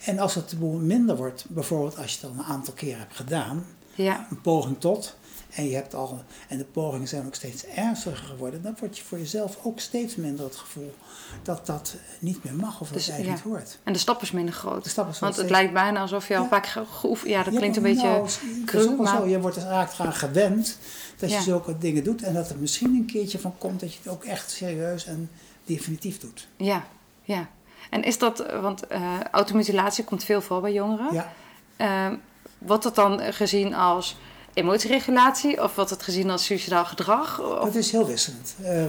En 0.04 0.18
als 0.18 0.35
het 0.35 0.48
taboe 0.48 0.78
minder 0.80 1.16
wordt, 1.16 1.44
bijvoorbeeld 1.48 1.96
als 1.98 2.12
je 2.14 2.18
het 2.20 2.30
al 2.30 2.37
een 2.38 2.44
aantal 2.52 2.74
keer 2.74 2.98
hebt 2.98 3.16
gedaan, 3.16 3.66
Ja, 3.94 4.26
een 4.31 4.40
poging 4.40 4.81
tot, 4.81 5.16
en 5.50 5.68
je 5.68 5.74
hebt 5.74 5.94
al, 5.94 6.22
en 6.48 6.59
de 6.59 6.64
pogingen 6.64 7.09
zijn 7.09 7.26
ook 7.26 7.35
steeds 7.35 7.64
ernstiger 7.66 8.26
geworden, 8.26 8.62
dan 8.62 8.76
word 8.81 8.98
je 8.98 9.05
voor 9.05 9.18
jezelf 9.18 9.59
ook 9.62 9.81
steeds 9.81 10.16
minder 10.16 10.44
het 10.44 10.57
gevoel 10.57 10.94
dat 11.42 11.66
dat 11.66 11.94
niet 12.18 12.44
meer 12.44 12.55
mag 12.55 12.81
of 12.81 12.87
dat 12.88 12.96
Dus, 12.96 13.07
het 13.07 13.14
eigenlijk 13.14 13.44
ja. 13.44 13.48
niet 13.50 13.59
hoort. 13.59 13.79
en 13.85 13.92
de 13.92 13.98
stap 13.98 14.22
is 14.22 14.31
minder 14.31 14.55
groot. 14.55 14.85
De 14.85 14.90
stap 14.90 15.09
is 15.09 15.18
Want 15.18 15.37
het 15.37 15.44
steeds- 15.46 15.59
lijkt 15.61 15.72
bijna 15.74 16.00
alsof 16.00 16.29
je 16.29 16.37
al 16.37 16.46
Ja. 16.50 16.61
keer 16.61 16.85
geoefend... 16.90 17.31
Ja, 17.31 17.42
dat 17.42 17.53
Ja, 17.53 17.59
klinkt 17.59 17.76
een 17.76 17.83
beetje 17.83 18.07
nou, 18.09 18.29
cru, 18.64 18.90
maar... 18.96 19.16
zo. 19.16 19.26
Je 19.26 19.40
wordt 19.40 19.57
er 19.57 19.62
eigenlijk 19.66 19.98
eraan 19.98 20.12
gewend 20.12 20.79
dat 21.16 21.31
je 21.33 21.40
zulke 21.40 21.79
dingen 21.79 22.05
doet 22.05 22.22
en 22.22 22.35
dat 22.35 22.50
er 22.50 22.57
misschien 22.59 22.94
een 22.94 23.07
keertje 23.07 23.38
van 23.38 23.55
komt 23.59 23.81
dat 23.81 23.92
je 23.92 23.98
het 24.03 24.12
ook 24.12 24.24
echt 24.24 24.50
serieus 24.50 25.07
en 25.07 25.31
definitief 25.64 26.18
doet. 26.18 26.48
Ja, 26.57 26.85
ja. 27.22 27.48
En 27.90 28.03
is 28.03 28.18
dat... 28.18 28.44
Want 28.61 28.87
eh 28.87 29.20
automutilatie 29.31 30.05
komt 30.05 30.24
veel 30.24 30.40
voor 30.40 30.61
bij 30.61 30.72
jongeren. 30.72 31.14
Ja, 31.14 31.33
Ehm, 31.76 32.14
wordt 32.61 32.83
dat 32.83 32.94
dan 32.94 33.20
gezien 33.20 33.75
als 33.75 34.16
emotieregulatie 34.55 35.62
of 35.62 35.75
wordt 35.75 35.90
het 35.90 36.03
gezien 36.03 36.31
als 36.31 36.44
suicidaal 36.44 36.85
gedrag? 36.85 37.40
Of- 37.40 37.64
het 37.64 37.75
is 37.75 37.90
heel 37.92 38.07
wisselend. 38.07 38.55
Eh, 38.62 38.85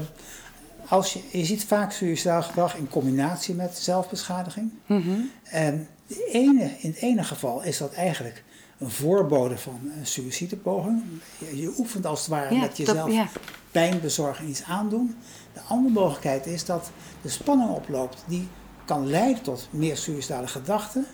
als 0.88 1.14
je, 1.14 1.20
je 1.32 1.46
ziet 1.46 1.64
vaak 1.66 1.92
suicidaal 1.92 2.44
gedrag 2.44 2.76
in 2.76 2.90
combinatie 2.90 3.56
met 3.56 3.78
zelfbeschadiging. 3.78 4.72
Mhm. 4.86 5.20
En 5.44 5.88
de 6.08 6.30
ene, 6.32 6.64
in 6.80 6.90
het 6.90 7.00
ene 7.02 7.24
geval 7.24 7.64
is 7.64 7.78
dat 7.78 7.94
eigenlijk 7.94 8.44
een 8.78 8.90
voorbode 8.90 9.58
van 9.58 9.80
een 10.00 10.06
suïcidepoging. 10.06 11.04
Je, 11.38 11.62
je 11.62 11.74
oefent 11.78 12.06
als 12.06 12.20
het 12.20 12.30
ware 12.30 12.54
Ja, 12.54 12.60
met 12.60 12.68
dat- 12.70 12.78
jezelf 12.78 13.12
ja. 13.12 13.28
pijn 13.72 14.00
bezorgen 14.02 14.44
en 14.44 14.50
iets 14.50 14.64
aandoen. 14.64 15.16
De 15.54 15.60
andere 15.68 15.94
mogelijkheid 15.94 16.46
is 16.46 16.66
dat 16.66 16.92
de 17.22 17.30
spanning 17.30 17.70
oploopt 17.70 18.24
die 18.28 18.48
kan 18.86 19.08
leiden 19.10 19.44
tot 19.44 19.68
meer 19.72 19.98
suïcidale 19.98 20.48
gedachten. 20.48 21.06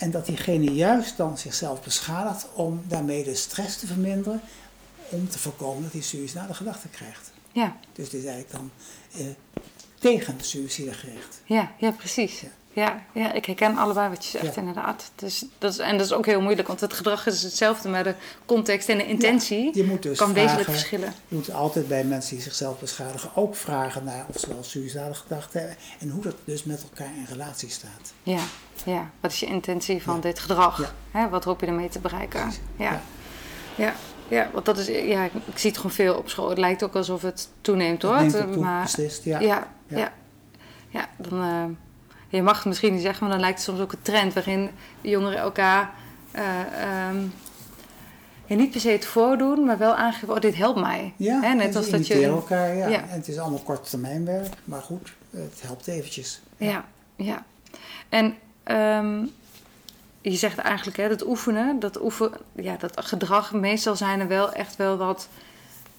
En 0.00 0.10
dat 0.10 0.26
diegene 0.26 0.72
juist 0.72 1.16
dan 1.16 1.38
zichzelf 1.38 1.82
beschadigt 1.82 2.46
om 2.54 2.82
daarmee 2.88 3.24
de 3.24 3.34
stress 3.34 3.76
te 3.78 3.86
verminderen. 3.86 4.40
Om 5.08 5.28
te 5.28 5.38
voorkomen 5.38 5.82
dat 5.82 5.92
hij 5.92 6.00
suïcidale 6.00 6.54
gedachten 6.54 6.90
krijgt. 6.90 7.30
Ja, 7.52 7.76
Dus 7.92 8.10
dit 8.10 8.20
is 8.22 8.28
eigenlijk 8.28 8.52
dan 8.52 8.70
eh, 9.16 9.26
tegen 9.98 10.36
suïcide 10.40 10.92
gericht. 10.92 11.40
ja, 11.44 11.72
ja, 11.78 11.90
precies. 11.90 12.40
Ja. 12.40 12.48
Ja, 12.72 13.02
ja, 13.12 13.32
ik 13.32 13.44
herken 13.44 13.76
allebei 13.76 14.08
wat 14.08 14.24
je 14.24 14.30
zegt, 14.38 14.54
Ja. 14.54 14.60
inderdaad. 14.60 15.10
Dus, 15.14 15.44
dat 15.58 15.72
is, 15.72 15.78
en 15.78 15.96
dat 15.96 16.06
is 16.06 16.12
ook 16.12 16.26
heel 16.26 16.40
moeilijk, 16.40 16.68
want 16.68 16.80
het 16.80 16.92
gedrag 16.92 17.26
is 17.26 17.42
hetzelfde, 17.42 17.88
maar 17.88 18.04
de 18.04 18.14
context 18.46 18.88
en 18.88 18.98
de 18.98 19.06
intentie 19.06 19.70
Je 19.76 19.84
moet 19.84 20.02
dus 20.02 20.18
kan 20.18 20.32
wezenlijk 20.32 20.68
verschillen. 20.70 21.14
Je 21.28 21.34
moet 21.36 21.52
altijd 21.52 21.88
bij 21.88 22.04
mensen 22.04 22.34
die 22.34 22.42
zichzelf 22.44 22.78
beschadigen 22.78 23.30
ook 23.34 23.56
vragen 23.56 24.04
naar 24.04 24.24
of 24.28 24.38
ze 24.40 24.48
wel 24.48 24.62
suïcidale 24.64 25.14
gedachten 25.14 25.60
hebben. 25.60 25.76
En 26.00 26.08
hoe 26.10 26.22
dat 26.22 26.34
dus 26.44 26.64
met 26.64 26.82
elkaar 26.82 27.14
in 27.16 27.26
relatie 27.28 27.70
staat. 27.70 28.12
Ja, 28.22 28.40
ja. 28.84 29.10
Wat 29.20 29.30
is 29.30 29.40
je 29.40 29.46
intentie 29.46 30.02
van 30.02 30.14
Ja. 30.14 30.20
dit 30.20 30.38
gedrag? 30.38 30.94
Hè, 31.10 31.28
wat 31.28 31.44
hoop 31.44 31.60
je 31.60 31.66
ermee 31.66 31.88
te 31.88 31.98
bereiken? 31.98 32.52
Ja. 32.76 33.00
Ja. 33.74 33.94
Ja. 34.28 34.50
Want 34.52 34.64
dat 34.64 34.78
is, 34.78 34.86
ja, 34.86 35.24
ik, 35.24 35.32
ik 35.44 35.58
zie 35.58 35.70
het 35.70 35.78
gewoon 35.78 35.94
veel 35.96 36.14
op 36.14 36.28
school. 36.28 36.48
Het 36.48 36.58
lijkt 36.58 36.82
ook 36.82 36.94
alsof 36.96 37.22
het 37.22 37.48
toeneemt 37.60 38.02
hoor. 38.02 38.16
Neemt 38.16 38.32
toe, 38.36 38.56
maar, 38.56 38.82
beslist, 38.82 39.24
ja. 39.24 39.40
ja, 39.40 39.68
ja. 39.86 39.96
Ja. 39.98 40.12
ja. 40.88 41.08
dan, 41.16 41.42
eh, 41.42 41.64
je 42.30 42.42
mag 42.42 42.56
het 42.56 42.64
misschien 42.64 42.92
niet 42.92 43.02
zeggen, 43.02 43.20
maar 43.22 43.30
dan 43.32 43.40
lijkt 43.40 43.56
het 43.56 43.66
soms 43.66 43.80
ook 43.80 43.92
een 43.92 44.02
trend 44.02 44.34
waarin 44.34 44.70
jongeren 45.00 45.38
elkaar 45.38 45.90
eh, 46.30 46.60
ehm, 46.60 47.22
ja, 48.46 48.56
niet 48.56 48.70
per 48.70 48.80
se 48.80 48.88
het 48.90 49.04
voordoen, 49.04 49.64
maar 49.64 49.78
wel 49.78 49.94
aangeven, 49.94 50.34
oh, 50.34 50.40
dit 50.40 50.56
helpt 50.56 50.80
mij. 50.80 51.12
Ja, 51.16 51.40
Hè, 51.40 51.54
net 51.54 51.76
als 51.76 51.90
dat 51.90 52.06
je. 52.06 52.26
elkaar, 52.26 52.76
ja. 52.76 52.88
Ja. 52.88 53.00
En 53.00 53.08
het 53.08 53.28
is 53.28 53.38
allemaal 53.38 53.58
korte 53.58 53.90
termijn 53.90 54.24
werk, 54.24 54.54
maar 54.64 54.82
goed, 54.82 55.12
het 55.30 55.62
helpt 55.62 55.86
eventjes. 55.86 56.40
Ja, 56.56 56.84
ja. 57.16 57.44
En 58.08 58.34
ehm, 58.62 59.24
je 60.20 60.36
zegt 60.36 60.58
eigenlijk 60.58 60.96
hè, 60.96 61.08
dat 61.08 61.26
oefenen, 61.26 61.80
dat, 61.80 62.02
oefen, 62.02 62.32
ja, 62.52 62.76
dat 62.76 63.04
gedrag, 63.04 63.52
meestal 63.52 63.96
zijn 63.96 64.20
er 64.20 64.28
wel 64.28 64.52
echt 64.52 64.76
wel 64.76 64.96
wat 64.96 65.28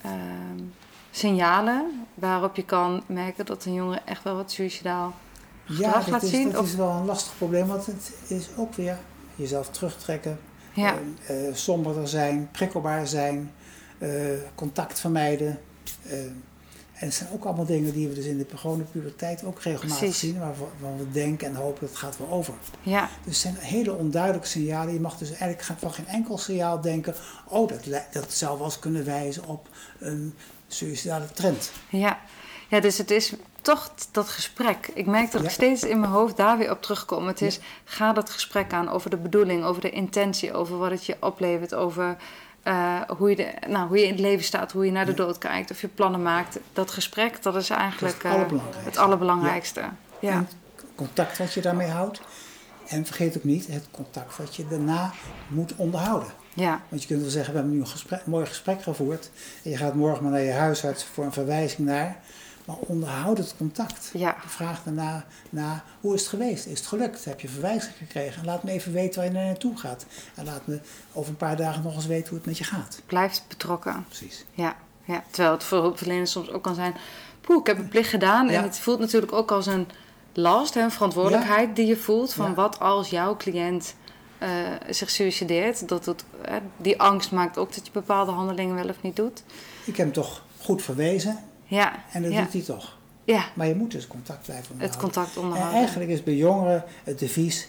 ehm, 0.02 0.64
signalen 1.12 2.06
waarop 2.14 2.56
je 2.56 2.64
kan 2.66 3.04
merken 3.06 3.46
dat 3.46 3.66
een 3.66 3.74
jongen 3.74 4.02
echt 4.06 4.24
wel 4.24 4.36
wat 4.36 4.52
suicidaal 4.52 5.14
gedrag 5.76 6.06
Ja, 6.06 6.12
laat 6.12 6.22
dat, 6.22 6.24
is, 6.24 6.30
zien. 6.30 6.52
dat 6.52 6.62
of- 6.62 6.68
is 6.68 6.76
wel 6.76 6.90
een 6.90 7.06
lastig 7.06 7.38
probleem, 7.38 7.68
want 7.68 7.86
het 7.86 8.12
is 8.28 8.48
ook 8.58 8.74
weer 8.76 8.98
jezelf 9.36 9.70
terugtrekken, 9.70 10.40
ja, 10.74 10.96
eh, 11.28 11.48
eh, 11.48 11.56
somberder 11.56 12.08
zijn, 12.08 12.50
prikkelbaar 12.52 13.08
zijn, 13.08 13.52
eh, 13.98 14.10
contact 14.56 15.00
vermijden. 15.00 15.60
en 16.94 17.08
het 17.08 17.16
zijn 17.16 17.30
ook 17.34 17.46
allemaal 17.46 17.66
dingen 17.66 17.94
die 17.94 18.08
we 18.08 18.14
dus 18.14 18.26
in 18.26 18.38
de 18.38 18.46
gewone 18.56 18.84
puberteit 18.84 19.44
ook 19.44 19.62
regelmatig 19.62 19.98
Precies. 19.98 20.20
zien, 20.20 20.40
waarvan 20.40 20.98
we 20.98 21.12
denken 21.12 21.48
en 21.48 21.56
hopen 21.56 21.80
dat 21.80 21.90
het 21.90 21.98
gaat 21.98 22.18
wel 22.18 22.30
over. 22.30 22.54
ja, 22.82 23.10
Dus 23.24 23.44
het 23.44 23.56
zijn 23.56 23.56
hele 23.66 23.94
onduidelijke 23.94 24.48
signalen. 24.48 24.94
Je 24.94 25.00
mag 25.00 25.18
dus 25.18 25.30
eigenlijk 25.30 25.64
van 25.80 25.94
geen 25.94 26.08
enkel 26.08 26.38
signaal 26.38 26.82
denken, 26.82 27.16
oh, 27.48 27.68
dat, 27.70 27.80
dat 28.12 28.34
zou 28.34 28.58
wel 28.58 28.66
eens 28.66 28.80
kunnen 28.80 29.06
wijzen 29.06 29.46
op 29.48 29.70
een 30.00 30.34
suïcidale 30.68 31.32
trend. 31.34 31.72
ja. 31.90 32.20
ja, 32.70 32.80
dus 32.80 32.98
het 32.98 33.12
is 33.12 33.34
toch 33.62 33.92
dat 34.12 34.30
gesprek. 34.30 34.90
Ik 34.94 35.06
merk 35.06 35.32
dat 35.32 35.42
ik 35.42 35.48
Ja. 35.48 35.54
steeds 35.54 35.84
in 35.84 36.00
mijn 36.00 36.12
hoofd 36.12 36.38
daar 36.38 36.58
weer 36.58 36.72
op 36.72 36.82
terugkom. 36.82 37.28
Het 37.28 37.42
is, 37.42 37.56
Ja. 37.56 37.62
ga 37.84 38.14
dat 38.14 38.30
gesprek 38.30 38.74
aan 38.74 38.90
over 38.90 39.10
de 39.10 39.18
bedoeling, 39.18 39.64
over 39.64 39.82
de 39.82 39.90
intentie, 39.90 40.54
over 40.54 40.78
wat 40.78 40.92
het 40.92 41.06
je 41.06 41.16
oplevert, 41.20 41.74
over 41.74 42.16
eh, 42.64 43.02
hoe, 43.18 43.30
je 43.30 43.36
de, 43.36 43.52
nou, 43.68 43.88
hoe 43.88 43.98
je 43.98 44.04
in 44.04 44.12
het 44.12 44.20
leven 44.20 44.44
staat, 44.46 44.72
hoe 44.72 44.86
je 44.86 44.92
naar 44.92 45.06
de 45.06 45.12
Ja. 45.12 45.18
dood 45.18 45.38
kijkt, 45.38 45.72
of 45.72 45.82
je 45.82 45.88
plannen 45.88 46.22
maakt. 46.22 46.60
Dat 46.74 46.92
gesprek, 46.92 47.44
dat 47.44 47.56
is 47.56 47.70
eigenlijk 47.70 48.14
het 48.16 48.24
eh, 48.24 48.32
allerbelangrijkste. 48.32 48.90
het 48.90 48.98
allerbelangrijkste. 48.98 49.82
Ja. 50.20 50.32
En 50.32 50.38
het 50.38 50.86
contact 50.96 51.38
wat 51.38 51.54
je 51.54 51.62
daarmee 51.62 51.88
houdt. 51.90 52.22
En 52.88 53.06
vergeet 53.06 53.38
ook 53.38 53.44
niet 53.44 53.68
het 53.68 53.88
contact 53.92 54.38
wat 54.38 54.56
je 54.56 54.68
daarna 54.68 55.12
moet 55.48 55.76
onderhouden. 55.76 56.30
Ja. 56.54 56.82
Want 56.90 57.02
je 57.02 57.08
kunt 57.08 57.22
wel 57.22 57.30
zeggen, 57.30 57.54
we 57.54 57.60
hebben 57.60 57.76
nu 57.78 57.82
een, 57.84 57.90
gesprek, 57.90 58.22
een 58.26 58.32
mooi 58.32 58.46
gesprek 58.46 58.84
gevoerd. 58.84 59.30
En 59.64 59.70
je 59.70 59.78
gaat 59.78 59.94
morgen 59.94 60.24
maar 60.24 60.32
naar 60.32 60.42
je 60.42 60.52
huisarts 60.52 61.04
voor 61.14 61.26
een 61.26 61.34
verwijzing 61.34 61.88
naar. 61.88 62.20
Maar 62.66 62.76
onderhoud 62.76 63.38
het 63.38 63.54
contact. 63.58 64.10
Ja. 64.14 64.36
Vraag 64.46 64.84
daarna 64.84 65.26
na, 65.50 65.84
hoe 66.02 66.14
is 66.14 66.20
het 66.20 66.30
geweest? 66.30 66.66
Is 66.66 66.80
het 66.80 66.88
gelukt? 66.88 67.26
Heb 67.26 67.40
je 67.40 67.50
verwijzing 67.50 67.94
gekregen? 67.98 68.40
En 68.40 68.46
laat 68.46 68.64
me 68.64 68.72
even 68.72 68.94
weten 68.94 69.20
waar 69.20 69.30
je 69.30 69.36
naar 69.36 69.46
naartoe 69.46 69.78
gaat. 69.78 70.06
En 70.36 70.46
laat 70.46 70.68
me 70.68 70.80
over 71.14 71.30
een 71.30 71.38
paar 71.38 71.58
dagen 71.58 71.84
nog 71.84 71.96
eens 71.96 72.06
weten 72.06 72.30
hoe 72.30 72.38
het 72.38 72.48
met 72.48 72.58
je 72.58 72.64
gaat. 72.64 73.02
Blijft 73.06 73.46
betrokken. 73.48 74.06
Precies. 74.08 74.46
Ja. 74.54 74.76
ja. 75.04 75.24
Terwijl 75.30 75.54
het 75.54 75.64
voor 75.64 75.82
hulpverleners 75.82 76.32
soms 76.32 76.50
ook 76.50 76.64
kan 76.64 76.76
zijn, 76.76 76.96
poeh, 77.42 77.60
ik 77.60 77.68
heb 77.68 77.78
een 77.78 77.88
plicht 77.88 78.10
gedaan. 78.10 78.50
En 78.50 78.64
het 78.64 78.80
voelt 78.80 79.00
natuurlijk 79.00 79.32
ook 79.32 79.52
als 79.52 79.66
een 79.66 79.88
last, 80.34 80.76
een 80.76 80.92
verantwoordelijkheid 80.92 81.76
die 81.76 81.86
je 81.86 81.98
voelt. 81.98 82.34
Van 82.34 82.54
wat 82.54 82.80
als 82.80 83.10
jouw 83.10 83.38
cliënt 83.38 83.96
eh, 84.38 84.50
zich 84.90 85.10
suicideert. 85.10 85.88
Dat 85.88 86.06
het, 86.06 86.24
die 86.78 87.02
angst 87.02 87.32
maakt 87.32 87.58
ook 87.58 87.76
dat 87.76 87.86
je 87.86 87.92
bepaalde 87.92 88.32
handelingen 88.32 88.76
wel 88.76 88.90
of 88.90 89.02
niet 89.02 89.16
doet. 89.16 89.44
Ik 89.86 89.98
heb 89.98 90.06
hem 90.06 90.12
toch 90.12 90.42
goed 90.60 90.82
verwezen. 90.82 91.40
Ja, 91.76 92.04
En 92.12 92.22
dat 92.24 92.32
ja, 92.32 92.42
doet 92.42 92.54
hij 92.54 92.62
toch. 92.62 92.98
ja. 93.24 93.46
Maar 93.54 93.68
je 93.68 93.76
moet 93.76 93.92
dus 93.92 94.08
contact 94.08 94.44
blijven 94.44 94.66
het 94.66 94.72
onderhouden. 94.74 95.00
contact 95.14 95.36
En 95.36 95.42
onderhouden. 95.42 95.78
eigenlijk 95.80 96.10
is 96.10 96.24
bij 96.24 96.36
jongeren 96.36 96.84
het 97.04 97.20
devies, 97.20 97.68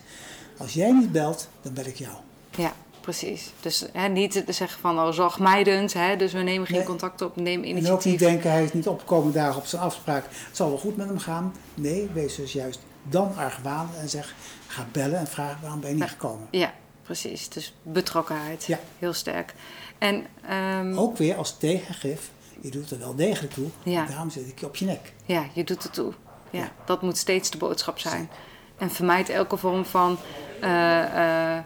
als 0.58 0.72
jij 0.72 0.92
niet 0.92 1.12
belt, 1.12 1.48
dan 1.62 1.72
bel 1.74 1.84
ik 1.86 1.96
jou. 1.96 2.12
Ja, 2.56 2.72
precies. 3.00 3.52
Dus 3.60 3.84
hè, 3.92 4.08
niet 4.08 4.32
te 4.46 4.52
zeggen 4.52 4.80
van, 4.80 4.98
oh, 4.98 5.12
zorgmijdend, 5.12 5.92
hè, 5.92 6.16
dus 6.16 6.32
we 6.32 6.38
nemen 6.42 6.66
geen 6.66 6.76
Nee. 6.76 6.86
contact 6.86 7.22
op, 7.22 7.36
neem 7.36 7.46
En 7.46 7.58
ook 7.58 7.64
niet 7.64 7.76
initiatief. 7.76 8.18
denken, 8.18 8.50
hij 8.50 8.64
is 8.64 8.72
niet 8.72 8.88
opgekomen 8.88 9.32
dagen 9.32 9.56
op 9.60 9.66
zijn 9.66 9.82
afspraak. 9.82 10.24
Het 10.30 10.56
zal 10.56 10.68
wel 10.68 10.78
goed 10.78 10.96
met 10.96 11.06
hem 11.08 11.18
gaan. 11.18 11.54
Nee, 11.74 12.08
wees 12.12 12.34
dus 12.36 12.52
juist 12.52 12.80
dan 13.02 13.36
argwanend 13.36 13.96
en 13.96 14.08
zeg, 14.08 14.34
ga 14.66 14.86
bellen 14.92 15.18
en 15.18 15.26
vraag 15.26 15.60
waarom 15.60 15.80
ben 15.80 15.88
je 15.90 15.94
niet 15.96 16.04
gekomen. 16.08 16.46
Ja, 16.50 16.72
precies. 17.02 17.48
Dus 17.48 17.74
betrokkenheid, 17.82 18.64
Ja. 18.64 18.78
heel 18.98 19.12
sterk. 19.12 19.54
En 19.98 20.26
ehm, 20.48 20.98
Ook 20.98 21.16
weer 21.16 21.36
als 21.36 21.56
tegengif, 21.58 22.30
je 22.62 22.70
doet 22.70 22.90
er 22.90 22.98
wel 22.98 23.14
degelijk 23.14 23.52
toe. 23.52 23.66
Ja. 23.82 24.04
Daarom 24.06 24.30
zit 24.30 24.48
ik 24.48 24.62
op 24.62 24.76
je 24.76 24.84
nek. 24.84 25.12
ja, 25.26 25.44
je 25.52 25.64
doet 25.64 25.82
het 25.82 25.92
toe. 25.92 26.12
Ja, 26.50 26.58
Ja. 26.58 26.72
dat 26.84 27.02
moet 27.02 27.16
steeds 27.18 27.50
de 27.50 27.56
boodschap 27.58 27.98
zijn. 27.98 28.30
En 28.78 28.90
vermijd 28.90 29.28
elke 29.28 29.56
vorm 29.56 29.84
van 29.84 30.18
eh, 30.60 31.02
eh, 31.02 31.56
eh, 31.56 31.64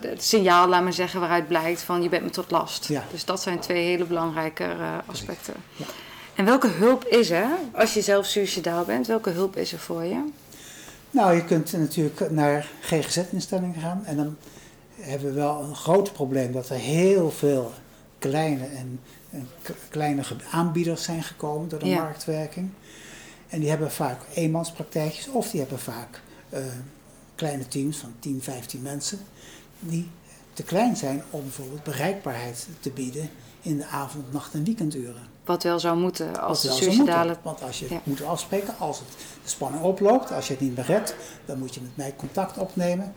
het 0.00 0.24
signaal, 0.24 0.68
laat 0.68 0.82
maar 0.82 0.92
zeggen, 0.92 1.20
waaruit 1.20 1.48
blijkt 1.48 1.82
van 1.82 2.02
je 2.02 2.08
bent 2.08 2.22
me 2.22 2.30
tot 2.30 2.50
last. 2.50 2.88
Ja. 2.88 3.04
Dus 3.10 3.24
dat 3.24 3.40
zijn 3.42 3.58
twee 3.58 3.84
hele 3.84 4.04
belangrijke 4.04 4.76
aspecten. 5.06 5.54
Ja. 5.76 5.84
En 6.34 6.44
welke 6.44 6.68
hulp 6.68 7.04
is 7.04 7.30
er, 7.30 7.48
als 7.72 7.94
je 7.94 8.00
zelf 8.00 8.26
suicidaal 8.26 8.84
bent, 8.84 9.06
welke 9.06 9.30
hulp 9.30 9.56
is 9.56 9.72
er 9.72 9.78
voor 9.78 10.04
je? 10.04 10.24
Nou, 11.10 11.34
je 11.34 11.44
kunt 11.44 11.72
natuurlijk 11.72 12.30
naar 12.30 12.68
GGZ-instellingen 12.80 13.80
gaan 13.80 14.02
en 14.04 14.16
dan 14.16 14.36
hebben 15.00 15.28
we 15.28 15.34
wel 15.34 15.62
een 15.62 15.76
groot 15.76 16.12
probleem 16.12 16.52
dat 16.52 16.68
er 16.68 16.76
heel 16.76 17.30
veel 17.30 17.72
kleine 18.18 18.64
en, 18.64 19.00
kleine 19.88 20.24
ge- 20.24 20.36
aanbieders 20.50 21.02
zijn 21.02 21.22
gekomen 21.22 21.68
door 21.68 21.78
de 21.78 21.86
Ja. 21.86 22.02
marktwerking. 22.02 22.70
En 23.48 23.60
die 23.60 23.68
hebben 23.68 23.90
vaak 23.90 24.20
eenmanspraktijkjes 24.34 25.28
of 25.28 25.50
die 25.50 25.60
hebben 25.60 25.78
vaak 25.78 26.20
eh, 26.48 26.60
kleine 27.34 27.68
teams 27.68 27.96
van 27.96 28.12
10, 28.18 28.42
15 28.42 28.82
mensen 28.82 29.18
die 29.80 30.10
te 30.52 30.62
klein 30.62 30.96
zijn 30.96 31.22
om 31.30 31.42
bijvoorbeeld 31.42 31.82
bereikbaarheid 31.82 32.66
te 32.80 32.90
bieden 32.90 33.30
in 33.62 33.76
de 33.76 33.86
avond, 33.86 34.32
nacht 34.32 34.54
en 34.54 34.64
weekenduren. 34.64 35.28
Wat 35.44 35.62
wel 35.62 35.78
zou 35.80 35.98
moeten 35.98 36.40
als 36.40 36.62
de 36.62 36.70
suicidale... 36.70 37.36
Want 37.42 37.62
als 37.62 37.78
je 37.78 37.86
Ja. 37.90 38.00
moet 38.04 38.24
afspreken, 38.24 38.74
als 38.78 38.98
het 38.98 39.08
de 39.42 39.48
spanning 39.48 39.82
oploopt, 39.82 40.32
als 40.32 40.46
je 40.46 40.52
het 40.52 40.62
niet 40.62 40.76
meer 40.76 40.84
redt, 40.86 41.14
dan 41.44 41.58
moet 41.58 41.74
je 41.74 41.80
met 41.80 41.96
mij 41.96 42.14
contact 42.16 42.58
opnemen. 42.58 43.14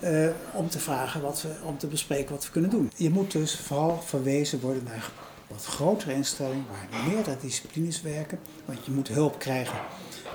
eh, 0.00 0.28
om 0.52 0.68
te 0.68 0.78
vragen 0.78 1.20
wat 1.22 1.42
we, 1.42 1.48
om 1.62 1.78
te 1.78 1.86
bespreken 1.86 2.34
wat 2.34 2.44
we 2.44 2.50
kunnen 2.50 2.70
doen. 2.70 2.90
Je 2.96 3.10
moet 3.10 3.32
dus 3.32 3.56
vooral 3.56 4.02
verwezen 4.04 4.60
worden 4.60 4.84
naar 4.84 5.10
wat 5.48 5.64
grotere 5.64 6.12
instellingen 6.14 6.64
waar 6.70 7.02
meerdere 7.08 7.36
disciplines 7.40 8.02
werken. 8.02 8.38
Want 8.64 8.84
je 8.84 8.90
moet 8.90 9.08
hulp 9.08 9.38
krijgen 9.38 9.78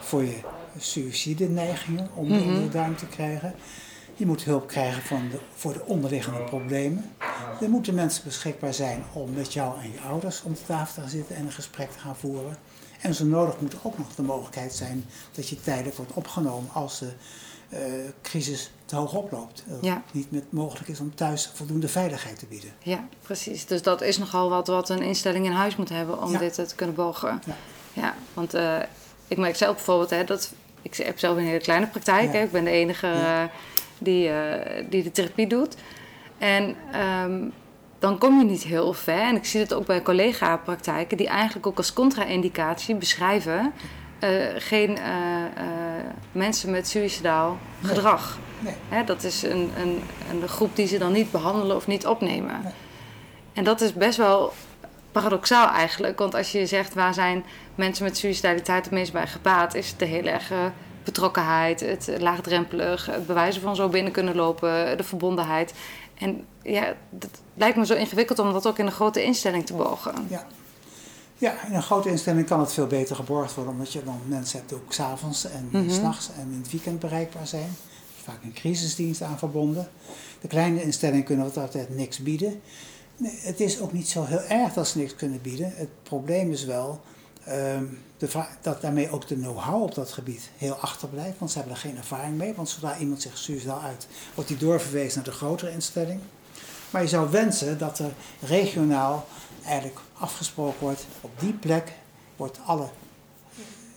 voor 0.01 0.23
je 0.23 0.37
suïcideneigingen 0.77 2.09
om 2.13 2.27
Mhm. 2.27 2.37
die 2.37 2.47
onder 2.47 2.61
de 2.63 2.69
duim 2.69 2.95
te 2.95 3.05
krijgen. 3.07 3.55
Je 4.15 4.25
moet 4.25 4.43
hulp 4.43 4.67
krijgen 4.67 5.01
van 5.03 5.29
de, 5.29 5.39
voor 5.55 5.73
de 5.73 5.85
onderliggende 5.85 6.39
problemen. 6.43 7.11
Er 7.61 7.69
moeten 7.69 7.93
mensen 7.93 8.23
beschikbaar 8.23 8.73
zijn 8.73 9.03
om 9.13 9.33
met 9.33 9.53
jou 9.53 9.79
en 9.81 9.91
je 9.91 9.99
ouders 10.01 10.43
om 10.43 10.53
de 10.53 10.65
tafel 10.65 10.93
te 10.93 11.01
gaan 11.01 11.09
zitten 11.09 11.35
en 11.35 11.45
een 11.45 11.51
gesprek 11.51 11.91
te 11.91 11.99
gaan 11.99 12.15
voeren. 12.15 12.57
En 13.01 13.13
zo 13.15 13.25
nodig 13.25 13.59
moet 13.59 13.73
er 13.73 13.79
ook 13.83 13.97
nog 13.97 14.15
de 14.15 14.21
mogelijkheid 14.21 14.73
zijn 14.73 15.05
dat 15.31 15.49
je 15.49 15.61
tijdelijk 15.61 15.95
wordt 15.95 16.13
opgenomen 16.13 16.69
als 16.73 16.99
de 16.99 17.11
crisis 18.21 18.71
te 18.85 18.95
hoog 18.95 19.13
oploopt. 19.13 19.63
Dat 19.67 19.77
Ja. 19.81 19.93
het 20.05 20.13
niet 20.13 20.31
meer 20.31 20.43
mogelijk 20.49 20.87
is 20.87 20.99
om 20.99 21.15
thuis 21.15 21.51
voldoende 21.53 21.87
veiligheid 21.87 22.39
te 22.39 22.45
bieden. 22.45 22.73
Ja, 22.79 23.07
precies. 23.21 23.65
Dus 23.65 23.81
dat 23.81 24.01
is 24.01 24.17
nogal 24.17 24.49
wat 24.49 24.67
wat 24.67 24.89
een 24.89 25.01
instelling 25.01 25.45
in 25.45 25.51
huis 25.51 25.75
moet 25.75 25.89
hebben 25.89 26.21
om 26.21 26.31
Ja. 26.31 26.39
dit 26.39 26.53
te 26.53 26.75
kunnen 26.75 26.95
bogen. 26.95 27.41
Ja. 27.45 27.55
Ja, 27.93 28.15
want 28.33 28.53
eh, 28.53 28.77
ik 29.27 29.37
merk 29.37 29.55
zelf 29.55 29.75
bijvoorbeeld 29.75 30.09
hè, 30.09 30.23
dat... 30.23 30.53
Ik 30.81 30.95
heb 30.95 31.19
zelf 31.19 31.37
een 31.37 31.43
hele 31.45 31.59
kleine 31.59 31.87
praktijk. 31.87 32.33
Hè. 32.33 32.41
Ik 32.43 32.51
ben 32.51 32.63
de 32.63 32.69
enige 32.69 33.07
eh, 33.07 33.43
die, 33.97 34.29
eh, 34.29 34.85
die 34.89 35.03
de 35.03 35.11
therapie 35.11 35.47
doet. 35.47 35.75
En 36.37 36.75
ehm, 36.91 37.41
dan 37.99 38.17
kom 38.17 38.39
je 38.39 38.45
niet 38.45 38.63
heel 38.63 38.93
ver. 38.93 39.19
En 39.21 39.35
ik 39.35 39.45
zie 39.45 39.59
het 39.59 39.73
ook 39.73 39.85
bij 39.85 40.01
collega-praktijken... 40.01 41.17
die 41.17 41.27
eigenlijk 41.27 41.67
ook 41.67 41.77
als 41.77 41.93
contra-indicatie 41.93 42.95
beschrijven... 42.95 43.73
eh, 44.23 44.53
geen 44.57 44.97
eh, 44.97 45.45
eh, 45.45 46.05
mensen 46.31 46.71
met 46.71 46.87
suicidaal 46.87 47.57
Nee. 47.79 47.93
gedrag. 47.93 48.37
Nee. 48.59 48.73
Hè, 48.89 49.03
dat 49.03 49.23
is 49.23 49.43
een, 49.43 49.71
een, 49.77 50.01
een 50.31 50.47
groep 50.47 50.75
die 50.75 50.87
ze 50.87 50.97
dan 50.97 51.11
niet 51.11 51.31
behandelen 51.31 51.75
of 51.75 51.87
niet 51.87 52.07
opnemen. 52.07 52.59
Nee. 52.63 52.73
En 53.53 53.63
dat 53.63 53.81
is 53.81 53.93
best 53.93 54.17
wel 54.17 54.53
paradoxaal 55.11 55.69
eigenlijk. 55.69 56.19
Want 56.19 56.35
als 56.35 56.51
je 56.51 56.65
zegt 56.65 56.93
waar 56.93 57.13
zijn 57.13 57.45
mensen 57.75 58.03
met 58.03 58.17
suicidaliteit 58.17 58.85
het 58.85 58.93
meest 58.93 59.11
bij 59.11 59.27
gebaat, 59.27 59.73
is 59.73 59.89
het 59.89 59.99
de 59.99 60.05
heel 60.05 60.25
erg 60.25 60.51
betrokkenheid, 61.03 61.79
het 61.79 62.11
laagdrempelig, 62.19 63.05
het 63.05 63.27
bewijzen 63.27 63.61
van 63.61 63.75
zo 63.75 63.89
binnen 63.89 64.11
kunnen 64.11 64.35
lopen, 64.35 64.97
de 64.97 65.03
verbondenheid. 65.03 65.73
En 66.17 66.45
ja, 66.61 66.93
het 67.19 67.41
lijkt 67.53 67.77
me 67.77 67.85
zo 67.85 67.93
ingewikkeld 67.93 68.39
om 68.39 68.53
dat 68.53 68.67
ook 68.67 68.77
in 68.79 68.85
een 68.85 68.91
grote 68.91 69.23
instelling 69.23 69.65
te 69.65 69.73
bogen. 69.73 70.13
Ja. 70.29 70.45
Ja, 71.43 71.65
in 71.67 71.73
een 71.73 71.83
grote 71.83 72.09
instelling 72.09 72.45
kan 72.47 72.59
het 72.59 72.73
veel 72.73 72.87
beter 72.87 73.15
geborgd 73.15 73.53
worden, 73.55 73.73
omdat 73.73 73.93
je 73.93 74.03
dan 74.03 74.19
mensen 74.27 74.57
hebt 74.57 74.69
die 74.69 74.77
ook 74.77 74.93
s'avonds 74.93 75.45
en 75.45 75.67
Mhm. 75.71 75.89
s 75.89 75.95
s'nachts 75.95 76.29
en 76.39 76.51
in 76.51 76.57
het 76.61 76.71
weekend 76.71 76.99
bereikbaar 76.99 77.47
zijn. 77.47 77.75
Vaak 78.23 78.43
een 78.43 78.53
crisisdienst 78.53 79.21
aan 79.21 79.37
verbonden. 79.37 79.89
De 80.41 80.47
kleine 80.47 80.83
instellingen 80.83 81.23
kunnen 81.23 81.45
wat 81.45 81.57
altijd 81.57 81.95
niks 81.95 82.17
bieden. 82.19 82.61
Nee, 83.17 83.39
het 83.41 83.59
is 83.59 83.79
ook 83.79 83.93
niet 83.93 84.09
zo 84.09 84.23
heel 84.23 84.41
erg 84.41 84.73
dat 84.73 84.87
ze 84.87 84.97
niks 84.97 85.15
kunnen 85.15 85.41
bieden. 85.41 85.73
Het 85.75 85.89
probleem 86.03 86.51
is 86.51 86.65
wel 86.65 87.01
ehm, 87.45 87.83
de 88.17 88.45
dat 88.61 88.81
daarmee 88.81 89.11
ook 89.11 89.27
de 89.27 89.35
know-how 89.35 89.81
op 89.81 89.95
dat 89.95 90.11
gebied 90.11 90.49
heel 90.57 90.73
achterblijft, 90.73 91.39
want 91.39 91.51
ze 91.51 91.57
hebben 91.57 91.75
er 91.75 91.81
geen 91.81 91.97
ervaring 91.97 92.37
mee. 92.37 92.53
Want 92.53 92.69
zodra 92.69 92.97
iemand 92.97 93.21
zich 93.21 93.37
suicidaal 93.37 93.81
uit, 93.81 94.07
wordt 94.33 94.49
hij 94.49 94.59
doorverwezen 94.59 95.15
naar 95.15 95.31
de 95.31 95.37
grotere 95.37 95.71
instelling. 95.71 96.19
Maar 96.89 97.01
je 97.01 97.07
zou 97.07 97.29
wensen 97.31 97.77
dat 97.77 97.99
er 97.99 98.13
regionaal 98.39 99.25
eigenlijk 99.65 99.99
afgesproken 100.23 100.79
wordt, 100.79 101.05
op 101.21 101.39
die 101.39 101.53
plek 101.53 101.91
wordt 102.35 102.59
alle 102.65 102.89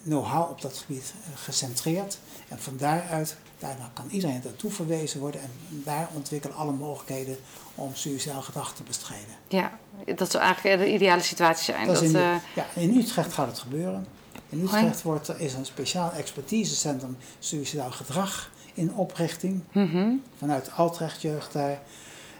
know-how 0.03 0.51
op 0.51 0.61
dat 0.61 0.77
gebied 0.77 1.15
eh, 1.25 1.39
gecentreerd. 1.39 2.19
En 2.49 2.59
van 2.59 2.77
daaruit, 2.77 3.37
daarna 3.59 3.91
kan 3.95 4.09
iedereen 4.11 4.41
naartoe 4.45 4.71
verwezen 4.71 5.21
worden 5.21 5.41
en 5.41 5.51
daar 5.69 6.09
ontwikkelen 6.15 6.57
alle 6.57 6.73
mogelijkheden 6.73 7.37
om 7.75 7.95
suicidaal 7.95 8.43
gedrag 8.43 8.75
te 8.75 8.83
bestrijden. 8.83 9.35
Ja, 9.49 9.79
dat 10.15 10.31
zou 10.31 10.45
eigenlijk 10.45 10.81
de 10.81 10.93
ideale 10.93 11.23
situatie 11.23 11.65
zijn. 11.65 11.87
Dat 11.87 12.03
in, 12.03 12.17
eh, 12.17 12.35
ja, 12.55 12.67
in 12.75 12.97
Utrecht 12.97 13.33
gaat 13.33 13.47
het 13.47 13.59
gebeuren. 13.59 14.07
In 14.49 14.63
Utrecht 14.63 15.03
wordt, 15.03 15.29
er 15.29 15.41
is 15.41 15.55
een 15.55 15.67
speciaal 15.67 16.13
expertisecentrum 16.13 17.17
suicidaal 17.39 17.91
gedrag 17.91 18.51
in 18.75 18.95
oprichting. 18.95 19.63
mhm. 19.73 20.13
vanuit 20.39 20.71
Altrecht 20.73 21.23
Jeugd 21.23 21.53
daar. 21.53 21.81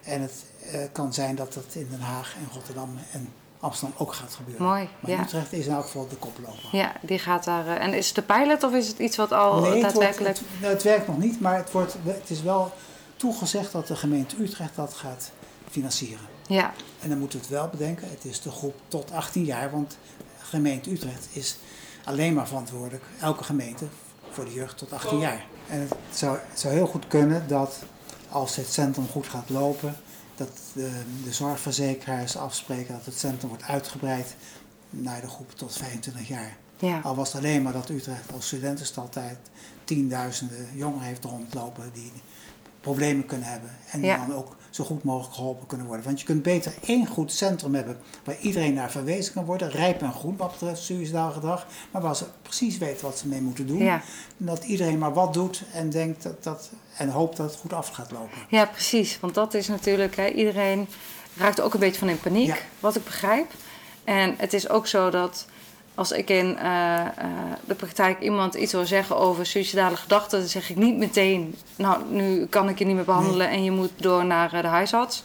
En 0.03 0.21
het 0.21 0.45
eh, 0.73 0.81
kan 0.93 1.15
zijn 1.15 1.35
dat 1.35 1.55
het 1.55 1.75
in 1.75 1.89
Den 1.91 2.01
Haag 2.01 2.35
en 2.35 2.49
Rotterdam 2.53 2.99
en 3.13 3.29
Amsterdam 3.61 3.97
ook 3.99 4.13
gaat 4.13 4.35
gebeuren. 4.35 4.67
Mooi, 4.67 4.89
maar 5.01 5.11
ja. 5.11 5.21
Utrecht 5.23 5.53
is 5.53 5.67
in 5.67 5.73
elk 5.73 5.85
geval 5.85 6.09
de 6.09 6.17
koploper. 6.17 6.69
Ja, 6.73 6.93
die 7.01 7.19
gaat 7.19 7.45
daar. 7.45 7.67
eh, 7.67 7.85
en 7.85 7.95
is 7.95 8.07
het 8.07 8.15
de 8.15 8.23
pilot 8.23 8.63
of 8.63 8.73
is 8.73 8.89
het 8.89 8.99
iets 8.99 9.17
wat 9.17 9.33
al 9.33 9.61
nee, 9.61 9.63
het, 9.63 9.69
wordt, 9.71 9.83
daadwerkelijk. 9.83 10.39
het, 10.39 10.47
nou, 10.61 10.73
het 10.73 10.83
werkt 10.83 11.07
nog 11.07 11.19
niet, 11.19 11.41
maar 11.41 11.57
het, 11.57 11.71
wordt, 11.73 11.97
het 12.05 12.31
is 12.31 12.43
wel 12.43 12.73
toegezegd 13.17 13.73
dat 13.73 13.87
de 13.87 13.97
gemeente 13.97 14.37
Utrecht 14.43 14.77
dat 14.77 14.95
gaat 14.95 15.31
financieren. 15.71 16.27
Ja, 16.47 16.73
En 17.01 17.09
dan 17.09 17.19
moeten 17.19 17.39
we 17.39 17.45
het 17.45 17.55
wel 17.55 17.69
bedenken, 17.69 18.11
het 18.11 18.25
is 18.25 18.41
de 18.41 18.51
groep 18.51 18.75
tot 18.89 19.13
18 19.13 19.45
jaar, 19.45 19.71
want 19.71 19.91
de 20.39 20.45
gemeente 20.45 20.91
Utrecht 20.91 21.29
is 21.33 21.57
alleen 22.05 22.35
maar 22.35 22.47
verantwoordelijk, 22.49 23.05
elke 23.21 23.45
gemeente, 23.45 23.85
voor 24.31 24.45
de 24.45 24.53
jeugd 24.53 24.79
tot 24.79 24.93
18 24.93 25.19
jaar. 25.19 25.45
En 25.69 25.81
het 25.81 25.95
zou, 26.11 26.39
het 26.51 26.61
zou 26.61 26.75
heel 26.75 26.87
goed 26.87 27.07
kunnen 27.09 27.49
dat 27.49 27.79
als 28.29 28.57
het 28.57 28.73
centrum 28.73 29.09
goed 29.09 29.27
gaat 29.27 29.51
lopen, 29.51 29.97
dat 30.37 30.51
de, 30.73 31.03
de 31.25 31.33
zorgverzekeraars 31.33 32.37
afspreken 32.37 32.95
dat 32.95 33.05
het 33.05 33.19
centrum 33.19 33.49
wordt 33.49 33.65
uitgebreid 33.65 34.35
naar 34.91 35.21
de 35.21 35.29
groep 35.29 35.51
tot 35.53 35.77
25 35.77 36.29
jaar. 36.29 36.57
ja. 36.79 37.01
Al 37.01 37.15
was 37.15 37.33
het 37.33 37.43
alleen 37.43 37.63
maar 37.63 37.73
dat 37.73 37.89
Utrecht 37.89 38.33
als 38.33 38.47
studentenstadtijd 38.47 39.39
tienduizenden 39.85 40.69
jongeren 40.75 41.07
heeft 41.07 41.25
rondlopen 41.25 41.91
die 41.93 42.13
problemen 42.81 43.27
kunnen 43.27 43.49
hebben. 43.49 43.71
En 43.91 44.03
Ja. 44.03 44.27
dan 44.27 44.35
ook 44.37 44.57
zo 44.77 44.85
goed 44.85 45.03
mogelijk 45.03 45.35
geholpen 45.35 45.67
kunnen 45.67 45.87
worden. 45.87 46.05
Want 46.05 46.21
je 46.21 46.27
kunt 46.27 46.43
beter 46.43 46.75
één 46.87 47.07
goed 47.07 47.33
centrum 47.33 47.75
hebben 47.75 47.99
waar 48.25 48.37
iedereen 48.41 48.75
naar 48.75 48.91
verwezen 48.91 49.33
kan 49.33 49.45
worden. 49.45 49.71
Rijp 49.71 50.03
en 50.03 50.13
groen 50.13 50.37
wat 50.37 50.51
betreft 50.51 50.83
suicidaal 50.83 51.33
gedrag. 51.33 51.67
Maar 51.91 52.03
waar 52.03 52.17
ze 52.17 52.25
precies 52.43 52.79
weten 52.79 53.05
wat 53.07 53.19
ze 53.19 53.29
mee 53.29 53.41
moeten 53.41 53.67
doen. 53.67 53.79
Ja. 53.79 54.03
En 54.39 54.47
dat 54.47 54.65
iedereen 54.65 54.99
maar 54.99 55.13
wat 55.15 55.35
doet 55.35 55.63
en 55.73 55.91
denkt 55.91 56.23
dat, 56.23 56.43
dat, 56.45 56.71
en 56.97 57.09
hoopt 57.09 57.37
dat 57.37 57.51
het 57.51 57.61
goed 57.61 57.73
af 57.73 57.89
gaat 57.89 58.11
lopen. 58.11 58.39
Ja, 58.49 58.65
precies. 58.67 59.21
Want 59.21 59.35
dat 59.35 59.55
is 59.55 59.69
natuurlijk, 59.69 60.17
hè, 60.17 60.29
iedereen 60.29 60.89
raakt 61.37 61.61
ook 61.61 61.75
een 61.75 61.81
beetje 61.81 61.99
van 61.99 62.09
in 62.09 62.21
paniek, 62.21 62.47
Ja. 62.47 62.57
wat 62.81 62.97
ik 62.97 63.05
begrijp. 63.05 63.53
En 64.05 64.35
het 64.39 64.53
is 64.53 64.69
ook 64.69 64.87
zo 64.87 65.11
dat 65.11 65.47
als 65.97 66.13
ik 66.13 66.31
in 66.31 66.59
eh, 66.59 67.01
eh, 67.01 67.07
de 67.65 67.75
praktijk 67.75 68.21
iemand 68.21 68.55
iets 68.55 68.73
wil 68.73 68.87
zeggen 68.87 69.17
over 69.17 69.47
suicidale 69.47 69.97
gedachten, 69.97 70.39
dan 70.39 70.49
zeg 70.49 70.71
ik 70.71 70.77
niet 70.77 70.97
meteen, 70.97 71.55
nou, 71.77 72.03
nu 72.09 72.47
kan 72.47 72.69
ik 72.69 72.79
je 72.79 72.85
niet 72.85 72.95
meer 72.95 73.05
behandelen 73.05 73.49
en 73.49 73.65
je 73.65 73.71
moet 73.71 73.91
door 73.97 74.25
naar 74.25 74.53
eh, 74.53 74.61
de 74.63 74.67
huisarts. 74.69 75.23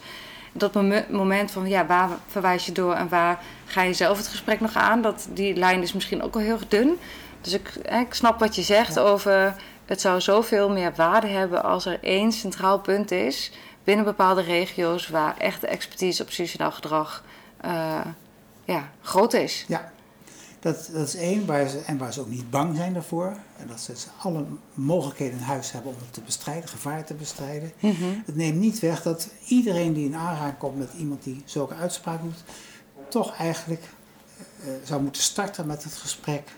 Dat 0.51 0.73
mom- 0.73 1.05
moment 1.09 1.51
van, 1.51 1.67
ja, 1.69 1.85
waar 1.85 2.09
verwijs 2.27 2.65
je 2.65 2.71
door 2.71 2.93
en 2.93 3.09
waar 3.09 3.39
ga 3.65 3.81
je 3.81 3.93
zelf 3.93 4.17
het 4.17 4.27
gesprek 4.27 4.59
nog 4.59 4.75
aan, 4.75 5.01
dat, 5.01 5.27
die 5.33 5.55
lijn 5.55 5.81
is 5.81 5.93
misschien 5.93 6.23
ook 6.23 6.33
wel 6.33 6.43
heel 6.43 6.59
dun. 6.67 6.97
Dus 7.41 7.53
ik, 7.53 7.69
ik 7.75 8.13
snap 8.13 8.39
wat 8.39 8.55
je 8.55 8.61
zegt 8.61 8.95
Ja. 8.95 9.01
over, 9.01 9.55
het 9.85 10.01
zou 10.01 10.21
zoveel 10.21 10.69
meer 10.69 10.93
waarde 10.95 11.27
hebben 11.27 11.63
als 11.63 11.85
er 11.85 11.99
één 12.01 12.31
centraal 12.31 12.79
punt 12.79 13.11
is 13.11 13.51
binnen 13.83 14.05
bepaalde 14.05 14.41
regio's 14.41 15.07
waar 15.09 15.35
echt 15.37 15.61
de 15.61 15.67
expertise 15.67 16.23
op 16.23 16.31
suicidaal 16.31 16.71
gedrag 16.71 17.23
ja, 18.65 18.89
groot 19.01 19.33
is. 19.33 19.65
Ja, 19.67 19.91
dat, 20.61 20.89
dat 20.93 21.07
is 21.07 21.15
één. 21.15 21.45
Waar 21.45 21.67
ze, 21.67 21.79
en 21.79 21.97
waar 21.97 22.13
ze 22.13 22.19
ook 22.19 22.29
niet 22.29 22.49
bang 22.49 22.75
zijn 22.75 22.93
daarvoor. 22.93 23.37
En 23.57 23.67
dat 23.67 23.79
ze 23.79 23.93
alle 24.21 24.45
mogelijkheden 24.73 25.37
in 25.37 25.43
huis 25.43 25.71
hebben 25.71 25.91
om 25.91 25.97
het 25.99 26.13
te 26.13 26.21
bestrijden, 26.21 26.69
gevaar 26.69 27.05
te 27.05 27.13
bestrijden. 27.13 27.71
Mhm. 27.79 28.03
Het 28.25 28.35
neemt 28.35 28.59
niet 28.59 28.79
weg 28.79 29.01
dat 29.01 29.29
iedereen 29.47 29.93
die 29.93 30.05
in 30.05 30.15
aanraking 30.15 30.57
komt 30.57 30.77
met 30.77 30.89
iemand 30.97 31.23
die 31.23 31.41
zulke 31.45 31.73
uitspraak 31.73 32.21
doet, 32.21 32.43
toch 33.09 33.35
eigenlijk 33.35 33.83
eh, 34.63 34.67
zou 34.83 35.01
moeten 35.01 35.21
starten 35.21 35.67
met 35.67 35.83
het 35.83 35.93
gesprek 35.93 36.51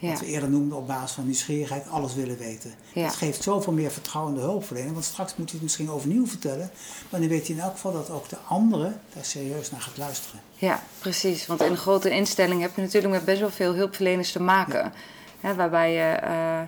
Ja. 0.00 0.10
Wat 0.10 0.20
we 0.20 0.26
eerder 0.26 0.50
noemden 0.50 0.78
op 0.78 0.86
basis 0.86 1.10
van 1.10 1.24
nieuwsgierigheid, 1.24 1.88
alles 1.88 2.14
willen 2.14 2.38
weten. 2.38 2.74
Ja. 2.92 3.04
Het 3.04 3.14
geeft 3.14 3.42
zoveel 3.42 3.72
meer 3.72 3.90
vertrouwen 3.90 4.34
in 4.34 4.40
de 4.40 4.46
hulpverlening, 4.46 4.92
want 4.92 5.04
straks 5.04 5.36
moet 5.36 5.44
hij 5.44 5.54
het 5.54 5.62
misschien 5.62 5.90
overnieuw 5.90 6.26
vertellen. 6.26 6.70
Maar 7.10 7.20
dan 7.20 7.28
weet 7.28 7.46
hij 7.46 7.56
in 7.56 7.62
elk 7.62 7.72
geval 7.72 7.92
dat 7.92 8.10
ook 8.10 8.28
de 8.28 8.38
andere 8.48 8.92
daar 9.14 9.24
serieus 9.24 9.70
naar 9.70 9.80
gaat 9.80 9.96
luisteren. 9.96 10.40
Ja, 10.54 10.82
precies. 10.98 11.46
Want 11.46 11.62
in 11.62 11.70
een 11.70 11.76
grote 11.76 12.10
instelling 12.10 12.60
heb 12.60 12.74
je 12.74 12.82
natuurlijk 12.82 13.12
met 13.12 13.24
best 13.24 13.40
wel 13.40 13.50
veel 13.50 13.74
hulpverleners 13.74 14.32
te 14.32 14.42
maken. 14.42 14.92
Hè, 15.40 15.54
waarbij 15.54 15.92
je 15.92 16.12
eh, 16.12 16.60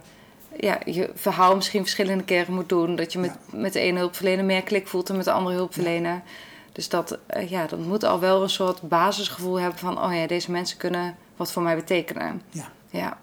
ja, 0.60 0.78
je 0.84 1.10
verhaal 1.14 1.54
misschien 1.54 1.80
verschillende 1.80 2.24
keren 2.24 2.54
moet 2.54 2.68
doen. 2.68 2.96
Dat 2.96 3.12
je 3.12 3.18
met, 3.18 3.36
met 3.50 3.72
de 3.72 3.80
ene 3.80 3.98
hulpverlener 3.98 4.44
meer 4.44 4.62
klik 4.62 4.86
voelt 4.86 5.06
dan 5.06 5.16
met 5.16 5.24
de 5.24 5.32
andere 5.32 5.56
hulpverlener. 5.56 6.22
Dus 6.72 6.88
dat, 6.88 7.18
eh, 7.26 7.50
ja, 7.50 7.66
dat 7.66 7.78
moet 7.78 8.04
al 8.04 8.20
wel 8.20 8.42
een 8.42 8.50
soort 8.50 8.82
basisgevoel 8.82 9.60
hebben 9.60 9.78
van... 9.78 10.04
oh 10.04 10.14
ja, 10.14 10.26
deze 10.26 10.50
mensen 10.50 10.76
kunnen 10.76 11.16
wat 11.36 11.52
voor 11.52 11.62
mij 11.62 11.76
betekenen. 11.76 12.42
Ja. 12.50 12.72
Ja. 12.92 13.18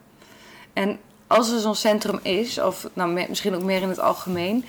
En 0.73 0.99
als 1.27 1.51
er 1.51 1.59
zo'n 1.59 1.75
centrum 1.75 2.19
is, 2.21 2.59
of 2.59 2.89
nou, 2.93 3.27
misschien 3.29 3.55
ook 3.55 3.63
meer 3.63 3.81
in 3.81 3.89
het 3.89 3.99
algemeen... 3.99 4.65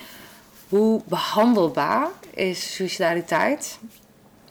hoe 0.69 1.03
behandelbaar 1.09 2.09
is 2.31 2.75
suicidaliteit? 2.75 3.79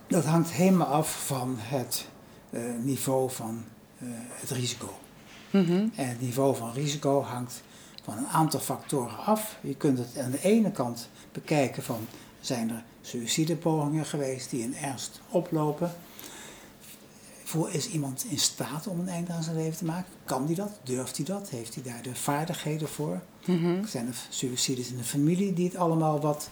Dat 0.08 0.26
hangt 0.26 0.52
helemaal 0.52 0.88
af 0.88 1.26
van 1.26 1.56
het 1.60 2.08
eh, 2.50 2.62
niveau 2.82 3.32
van 3.32 3.64
eh, 4.00 4.08
het 4.30 4.50
risico. 4.50 4.94
En 5.96 6.08
het 6.08 6.22
niveau 6.22 6.56
van 6.56 6.74
risico 6.74 7.22
hangt 7.22 7.62
van 8.04 8.18
een 8.18 8.28
aantal 8.28 8.60
factoren 8.60 9.18
af. 9.18 9.58
Je 9.62 9.76
kunt 9.76 9.98
het 9.98 10.18
aan 10.18 10.32
de 10.32 10.42
ene 10.42 10.72
kant 10.72 11.10
bekijken 11.32 11.84
van 11.84 12.08
zijn 12.40 12.70
er 12.70 12.84
suïcidepogingen 13.02 14.06
geweest 14.06 14.50
die 14.50 14.62
in 14.62 14.76
ernst 14.76 15.22
oplopen. 15.30 15.92
Voor 17.50 17.70
is 17.72 17.90
iemand 17.90 18.26
in 18.30 18.40
staat 18.40 18.88
om 18.88 19.00
een 19.00 19.08
einde 19.10 19.32
aan 19.34 19.44
zijn 19.44 19.56
leven 19.56 19.78
te 19.78 19.86
maken? 19.86 20.06
Kan 20.26 20.46
hij 20.46 20.56
dat? 20.56 20.80
Durft 20.84 21.16
hij 21.18 21.26
dat? 21.26 21.50
Heeft 21.50 21.74
hij 21.76 21.84
daar 21.84 22.02
de 22.02 22.16
vaardigheden 22.16 22.88
voor? 22.90 23.22
Zijn 23.86 24.08
er 24.08 24.16
suïcides 24.30 24.90
in 24.92 24.98
de 24.98 25.04
familie 25.04 25.54
die 25.54 25.66
het 25.68 25.76
allemaal 25.76 26.20
wat 26.20 26.50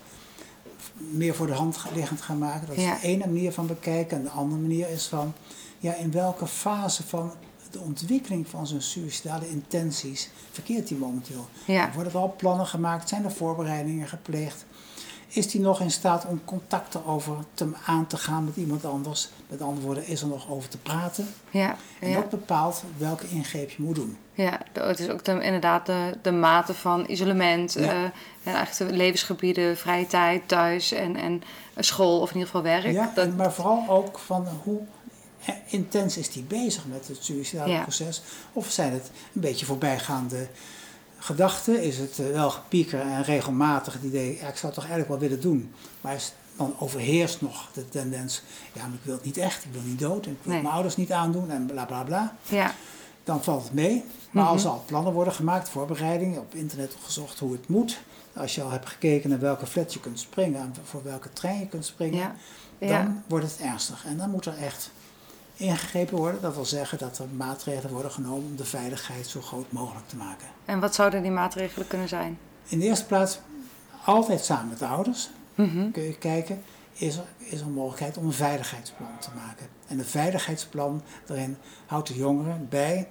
meer 0.97 1.35
voor 1.35 1.47
de 1.47 1.53
hand 1.53 1.77
liggend 1.93 2.21
gaan 2.21 2.37
maken? 2.37 2.67
Dat 2.67 2.77
is 2.77 2.83
Ja. 2.83 2.93
de 2.95 3.01
ene 3.07 3.25
manier 3.25 3.51
van 3.51 3.67
bekijken. 3.67 4.17
En 4.17 4.23
de 4.23 4.29
andere 4.29 4.61
manier 4.61 4.89
is 4.89 5.05
van, 5.05 5.33
ja, 5.79 5.93
in 5.95 6.11
welke 6.11 6.47
fase 6.47 7.03
van 7.03 7.31
de 7.71 7.79
ontwikkeling 7.79 8.47
van 8.47 8.67
zijn 8.67 8.81
suïcidale 8.81 9.49
intenties 9.49 10.29
verkeert 10.51 10.89
hij 10.89 10.97
momenteel? 10.97 11.47
Ja. 11.65 11.91
Worden 11.93 12.11
er 12.13 12.17
al 12.19 12.33
plannen 12.37 12.67
gemaakt? 12.67 13.09
Zijn 13.09 13.23
er 13.23 13.31
voorbereidingen 13.31 14.07
gepleegd? 14.07 14.65
Is 15.27 15.53
hij 15.53 15.61
nog 15.61 15.81
in 15.81 15.91
staat 15.91 16.25
om 16.25 16.41
contacten 16.45 17.05
over 17.05 17.35
te, 17.53 17.69
aan 17.85 18.07
te 18.07 18.17
gaan 18.17 18.43
met 18.43 18.55
iemand 18.55 18.85
anders? 18.85 19.29
Met 19.47 19.61
andere 19.61 19.85
woorden, 19.85 20.07
is 20.07 20.21
er 20.21 20.27
nog 20.27 20.49
over 20.49 20.69
te 20.69 20.77
praten? 20.77 21.33
Ja, 21.49 21.75
En 21.99 22.09
ja. 22.09 22.15
dat 22.15 22.29
bepaalt 22.29 22.83
welke 22.97 23.27
ingreep 23.27 23.69
je 23.69 23.83
moet 23.83 23.95
doen. 23.95 24.17
Ja, 24.33 24.59
het 24.73 24.99
is 24.99 25.09
ook 25.09 25.23
de, 25.25 25.31
inderdaad 25.31 25.85
de, 25.85 26.17
de 26.21 26.31
mate 26.31 26.73
van 26.73 27.05
isolement. 27.07 27.73
Ja. 27.73 27.81
eh, 27.81 28.03
en 28.43 28.53
eigenlijk 28.55 28.91
de 28.91 28.97
levensgebieden, 28.97 29.77
vrije 29.77 30.07
tijd, 30.07 30.47
thuis 30.47 30.91
en, 30.91 31.15
en 31.15 31.41
school 31.77 32.19
of 32.21 32.29
in 32.29 32.35
ieder 32.37 32.49
geval 32.51 32.63
werk. 32.71 32.91
Ja, 32.91 33.11
Dat- 33.15 33.25
en 33.25 33.35
maar 33.35 33.53
vooral 33.53 33.85
ook 33.89 34.19
van 34.19 34.47
hoe 34.63 34.79
eh, 35.45 35.55
intens 35.67 36.17
is 36.17 36.33
hij 36.33 36.43
bezig 36.47 36.85
met 36.85 37.07
het 37.07 37.17
suïcidale 37.23 37.71
Ja. 37.71 37.81
proces? 37.81 38.21
Of 38.53 38.69
zijn 38.71 38.93
het 38.93 39.11
een 39.33 39.41
beetje 39.41 39.65
voorbijgaande 39.65 40.47
gedachten? 41.17 41.81
Is 41.83 41.97
het 41.97 42.19
eh, 42.19 42.25
wel 42.31 42.49
gepieker 42.49 42.99
en 42.99 43.23
regelmatig 43.23 43.93
het 43.93 44.03
idee, 44.03 44.27
ja, 44.41 44.47
ik 44.47 44.55
zou 44.55 44.65
het 44.65 44.73
toch 44.73 44.89
eigenlijk 44.89 45.07
wel 45.09 45.19
willen 45.19 45.41
doen. 45.41 45.73
Maar 46.01 46.21
dan 46.57 46.73
overheerst 46.79 47.41
nog 47.41 47.69
de 47.73 47.89
tendens, 47.89 48.41
ja, 48.73 48.81
maar 48.81 48.93
ik 48.93 49.03
wil 49.03 49.13
het 49.15 49.23
niet 49.25 49.37
echt, 49.37 49.63
ik 49.65 49.71
wil 49.73 49.81
niet 49.85 49.99
dood, 49.99 50.25
en 50.25 50.31
ik 50.31 50.37
wil 50.41 50.53
Nee. 50.53 50.61
mijn 50.61 50.73
ouders 50.73 50.95
niet 50.95 51.11
aandoen 51.11 51.51
en 51.51 51.65
bla 51.65 51.85
bla 51.85 52.03
bla. 52.03 52.35
ja, 52.49 52.73
Dan 53.23 53.43
valt 53.43 53.63
het 53.63 53.73
mee. 53.73 54.03
Maar 54.31 54.45
als 54.45 54.61
Mhm. 54.63 54.67
er 54.71 54.77
al 54.77 54.83
plannen 54.85 55.13
worden 55.13 55.33
gemaakt, 55.33 55.69
voorbereidingen, 55.69 56.39
op 56.39 56.53
internet 56.55 56.95
gezocht 57.03 57.39
hoe 57.39 57.51
het 57.51 57.67
moet. 57.67 57.97
Als 58.35 58.55
je 58.55 58.61
al 58.61 58.69
hebt 58.71 58.89
gekeken 58.89 59.29
naar 59.29 59.39
welke 59.39 59.65
flat 59.65 59.93
je 59.93 59.99
kunt 59.99 60.19
springen 60.19 60.59
en 60.61 60.73
voor 60.83 61.03
welke 61.03 61.33
trein 61.33 61.59
je 61.59 61.67
kunt 61.67 61.85
springen, 61.85 62.35
ja, 62.79 63.03
dan 63.03 63.23
wordt 63.27 63.45
het 63.45 63.59
ernstig. 63.61 64.05
En 64.05 64.17
dan 64.17 64.29
moet 64.29 64.45
er 64.45 64.57
echt 64.57 64.89
ingegrepen 65.57 66.17
worden. 66.17 66.41
Dat 66.41 66.55
wil 66.55 66.65
zeggen 66.65 66.97
dat 66.97 67.17
er 67.17 67.27
maatregelen 67.37 67.91
worden 67.93 68.11
genomen 68.11 68.45
om 68.45 68.55
de 68.55 68.65
veiligheid 68.65 69.27
zo 69.27 69.41
groot 69.41 69.71
mogelijk 69.71 70.07
te 70.07 70.15
maken. 70.15 70.47
En 70.65 70.79
wat 70.79 70.95
zouden 70.95 71.21
die 71.21 71.31
maatregelen 71.31 71.87
kunnen 71.87 72.07
zijn? 72.07 72.39
In 72.65 72.79
de 72.79 72.85
eerste 72.85 73.05
plaats, 73.05 73.39
altijd 74.05 74.45
samen 74.45 74.69
met 74.69 74.79
de 74.79 74.87
ouders 74.87 75.29
Mhm. 75.55 75.91
kun 75.91 76.03
je 76.03 76.17
kijken, 76.17 76.61
is 76.93 77.15
er, 77.15 77.23
is 77.37 77.59
er 77.59 77.65
een 77.65 77.73
mogelijkheid 77.73 78.17
om 78.17 78.25
een 78.25 78.33
veiligheidsplan 78.33 79.19
te 79.19 79.29
maken. 79.35 79.67
En 79.87 79.99
een 79.99 80.05
veiligheidsplan, 80.05 81.01
daarin 81.25 81.57
houdt 81.85 82.07
de 82.07 82.15
jongeren 82.15 82.67
bij 82.69 83.07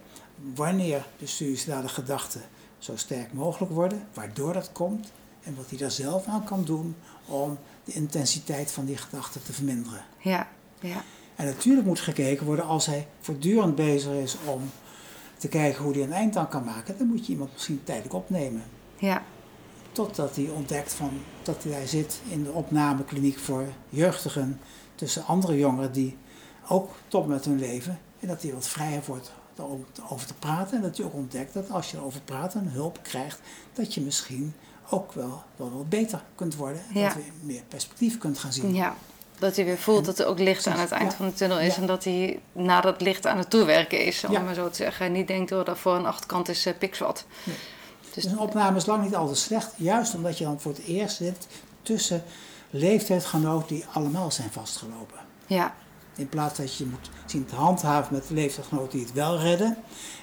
wanneer 0.54 1.06
de 1.18 1.26
suïcidale 1.26 1.88
gedachten 1.88 2.40
zo 2.78 2.96
sterk 2.96 3.32
mogelijk 3.32 3.72
worden, 3.72 4.08
waardoor 4.14 4.52
dat 4.52 4.72
komt 4.72 5.12
en 5.42 5.54
wat 5.56 5.68
hij 5.68 5.78
daar 5.78 5.90
zelf 5.90 6.26
aan 6.26 6.44
kan 6.44 6.64
doen 6.64 6.96
om 7.26 7.58
de 7.84 7.92
intensiteit 7.92 8.72
van 8.72 8.84
die 8.84 8.96
gedachten 8.96 9.42
te 9.42 9.52
verminderen. 9.52 10.04
Ja, 10.18 10.48
ja, 10.80 11.02
En 11.36 11.44
natuurlijk 11.46 11.86
moet 11.86 12.00
gekeken 12.00 12.46
worden 12.46 12.64
als 12.66 12.86
hij 12.86 13.06
voortdurend 13.20 13.74
bezig 13.74 14.12
is 14.12 14.36
om 14.44 14.70
te 15.38 15.48
kijken 15.48 15.82
hoe 15.84 15.92
hij 15.92 16.02
een 16.02 16.12
eind 16.12 16.36
aan 16.36 16.48
kan 16.48 16.64
maken, 16.64 16.98
dan 16.98 17.06
moet 17.06 17.26
je 17.26 17.32
iemand 17.32 17.52
misschien 17.52 17.80
tijdelijk 17.84 18.14
opnemen. 18.14 18.62
ja, 18.96 19.22
Totdat 19.92 20.36
hij 20.36 20.48
ontdekt 20.48 20.94
van, 20.94 21.10
dat 21.42 21.64
hij 21.64 21.86
zit 21.86 22.20
in 22.28 22.42
de 22.44 22.50
opnamekliniek 22.52 23.38
voor 23.38 23.64
jeugdigen 23.88 24.60
tussen 24.94 25.24
andere 25.26 25.58
jongeren 25.58 25.92
die 25.92 26.16
ook 26.68 26.90
top 27.08 27.26
met 27.26 27.44
hun 27.44 27.58
leven. 27.58 27.98
En 28.20 28.28
dat 28.28 28.42
hij 28.42 28.52
wat 28.52 28.68
vrijer 28.68 29.02
wordt 29.06 29.32
om 29.56 29.84
over 30.08 30.26
te 30.26 30.34
praten. 30.34 30.76
En 30.76 30.82
dat 30.82 30.96
hij 30.96 31.06
ook 31.06 31.14
ontdekt 31.14 31.54
dat 31.54 31.70
als 31.70 31.90
je 31.90 31.96
erover 31.96 32.20
praat 32.20 32.54
en 32.54 32.68
hulp 32.68 32.98
krijgt, 33.02 33.40
dat 33.72 33.94
je 33.94 34.00
misschien 34.00 34.54
ook 34.90 35.12
wel, 35.12 35.42
wel 35.56 35.70
wat 35.72 35.88
beter 35.88 36.22
kunt 36.34 36.56
worden. 36.56 36.82
En 36.94 37.00
Ja. 37.00 37.14
dat 37.14 37.24
je 37.24 37.30
meer 37.42 37.62
perspectief 37.68 38.18
kunt 38.18 38.38
gaan 38.38 38.52
zien. 38.52 38.74
ja. 38.74 38.96
Dat 39.38 39.56
hij 39.56 39.64
weer 39.64 39.78
voelt 39.78 40.04
dat 40.04 40.18
er 40.18 40.26
ook 40.26 40.38
licht 40.38 40.66
aan 40.66 40.78
het 40.78 40.90
eind 40.90 41.10
Ja. 41.10 41.16
van 41.16 41.26
de 41.26 41.34
tunnel 41.34 41.58
is. 41.60 41.74
Ja. 41.74 41.80
En 41.80 41.86
dat 41.86 42.04
hij 42.04 42.40
na 42.52 42.80
dat 42.80 43.00
licht 43.00 43.26
aan 43.26 43.38
het 43.38 43.50
toewerken 43.50 44.04
is, 44.04 44.24
om 44.24 44.32
Ja. 44.32 44.40
maar 44.40 44.54
zo 44.54 44.68
te 44.70 44.76
zeggen. 44.76 45.06
En 45.06 45.12
niet 45.12 45.28
denkt, 45.28 45.52
oh, 45.52 45.64
dat 45.64 45.78
voor 45.78 45.94
een 45.94 46.06
achterkant 46.06 46.48
is 46.48 46.66
uh, 46.66 46.72
pikswat. 46.78 47.24
Nee. 47.44 47.56
Dus, 48.14 48.24
Dus 48.24 48.32
een 48.32 48.38
opname 48.38 48.76
is 48.76 48.86
lang 48.86 49.04
niet 49.04 49.14
altijd 49.14 49.38
slecht, 49.38 49.72
juist 49.76 50.14
omdat 50.14 50.38
je 50.38 50.44
dan 50.44 50.60
voor 50.60 50.72
het 50.72 50.84
eerst 50.84 51.16
zit 51.16 51.46
tussen 51.82 52.22
leeftijdgenoten 52.70 53.68
die 53.68 53.84
allemaal 53.92 54.30
zijn 54.30 54.50
vastgelopen. 54.52 55.18
ja, 55.46 55.74
In 56.16 56.28
plaats 56.28 56.56
dat 56.58 56.76
je 56.76 56.84
moet 56.86 57.10
zien 57.26 57.46
te 57.46 57.54
handhaven 57.54 58.14
met 58.14 58.30
leeftijdsgenoten 58.30 58.90
die 58.98 59.06
het 59.06 59.12
wel 59.14 59.38
redden. 59.38 59.76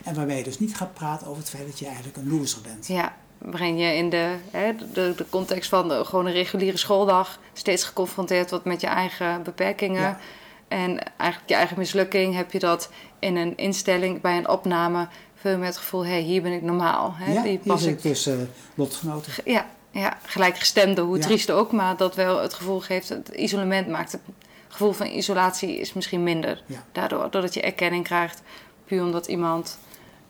En 0.04 0.16
waarbij 0.16 0.38
je 0.38 0.44
dus 0.44 0.60
niet 0.60 0.76
gaat 0.76 0.94
praten 0.94 1.28
over 1.28 1.40
het 1.42 1.50
feit 1.50 1.66
dat 1.68 1.80
je 1.80 1.86
eigenlijk 1.86 2.18
een 2.18 2.30
loser 2.38 2.62
bent. 2.62 2.88
Ja, 2.88 3.16
waarin 3.44 3.78
je 3.78 3.96
in 3.96 4.10
de, 4.10 4.36
hè, 4.52 4.72
de, 4.94 5.14
de 5.16 5.26
context 5.30 5.70
van 5.70 5.88
de, 5.88 6.06
gewoon 6.06 6.26
een 6.26 6.32
reguliere 6.34 6.78
schooldag 6.78 7.40
steeds 7.54 7.84
geconfronteerd 7.84 8.50
wordt 8.50 8.66
met 8.66 8.82
je 8.82 8.88
eigen 8.88 9.44
beperkingen. 9.44 10.02
Ja. 10.02 10.20
En 10.68 11.00
eigenlijk 11.18 11.50
je 11.50 11.56
eigen 11.56 11.78
mislukking 11.78 12.36
heb 12.36 12.52
je 12.52 12.60
dat 12.60 12.90
in 13.20 13.36
een 13.36 13.58
instelling 13.58 14.22
bij 14.22 14.38
een 14.38 14.50
opname 14.50 15.08
veel 15.36 15.58
meer 15.58 15.66
het 15.66 15.78
gevoel, 15.78 16.06
hé, 16.06 16.10
hey, 16.12 16.22
hier 16.22 16.42
ben 16.42 16.52
ik 16.52 16.62
normaal. 16.62 17.14
Hè? 17.16 17.34
ja, 17.34 17.42
Die 17.42 17.60
pas 17.60 17.84
ik, 17.84 18.00
tussen 18.00 18.40
eh, 18.40 18.46
lotgenoten. 18.76 19.34
ja, 19.46 19.66
ja, 19.92 20.18
gelijkgestemde, 20.26 21.02
hoe 21.02 21.18
Ja. 21.18 21.24
triest 21.24 21.52
ook, 21.52 21.72
maar 21.72 21.98
dat 21.98 22.16
wel 22.16 22.42
het 22.42 22.54
gevoel 22.54 22.80
geeft, 22.80 23.10
het 23.10 23.28
isolement 23.28 23.88
maakt 23.88 24.12
het 24.12 24.22
gevoel 24.68 24.92
van 24.92 25.08
isolatie 25.08 25.80
is 25.80 25.94
misschien 25.94 26.24
minder. 26.24 26.64
Ja. 26.66 26.84
Daardoor, 26.92 27.28
doordat 27.32 27.54
je 27.54 27.62
erkenning 27.62 28.04
krijgt, 28.04 28.42
puur 28.86 29.04
omdat 29.04 29.28
iemand 29.28 29.80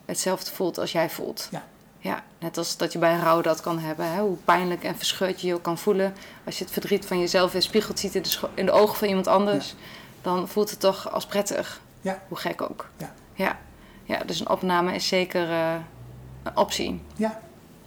hetzelfde 0.04 0.50
voelt 0.50 0.78
als 0.78 0.92
jij 0.92 1.10
voelt. 1.10 1.48
Ja. 1.50 1.64
Ja, 2.04 2.22
net 2.38 2.58
als 2.58 2.76
dat 2.76 2.92
je 2.92 2.98
bij 2.98 3.14
een 3.14 3.20
rouw 3.22 3.40
dat 3.40 3.60
kan 3.60 3.78
hebben. 3.78 4.12
Hè? 4.12 4.20
Hoe 4.20 4.36
pijnlijk 4.36 4.84
en 4.84 4.96
verscheurd 4.96 5.40
je 5.40 5.46
je 5.46 5.54
ook 5.54 5.62
kan 5.62 5.78
voelen. 5.78 6.14
Als 6.44 6.58
je 6.58 6.64
het 6.64 6.72
verdriet 6.72 7.06
van 7.06 7.18
jezelf 7.18 7.52
weer 7.52 7.62
spiegeld 7.62 7.98
ziet 7.98 8.14
in 8.14 8.22
de, 8.22 8.48
in 8.54 8.66
de 8.66 8.72
ogen 8.72 8.96
van 8.96 9.08
iemand 9.08 9.26
anders. 9.26 9.74
Dan 10.22 10.48
voelt 10.48 10.70
het 10.70 10.80
toch 10.80 11.12
als 11.12 11.26
prettig. 11.26 11.80
Ja. 12.00 12.22
Hoe 12.28 12.36
gek 12.36 12.62
ook. 12.62 12.88
Ja. 12.96 13.14
Ja, 13.34 13.58
ja 14.04 14.18
dus 14.24 14.40
een 14.40 14.48
opname 14.48 14.94
is 14.94 15.08
zeker 15.08 15.50
eh, 15.50 15.74
een 16.42 16.56
optie. 16.56 17.00
Ja, 17.16 17.40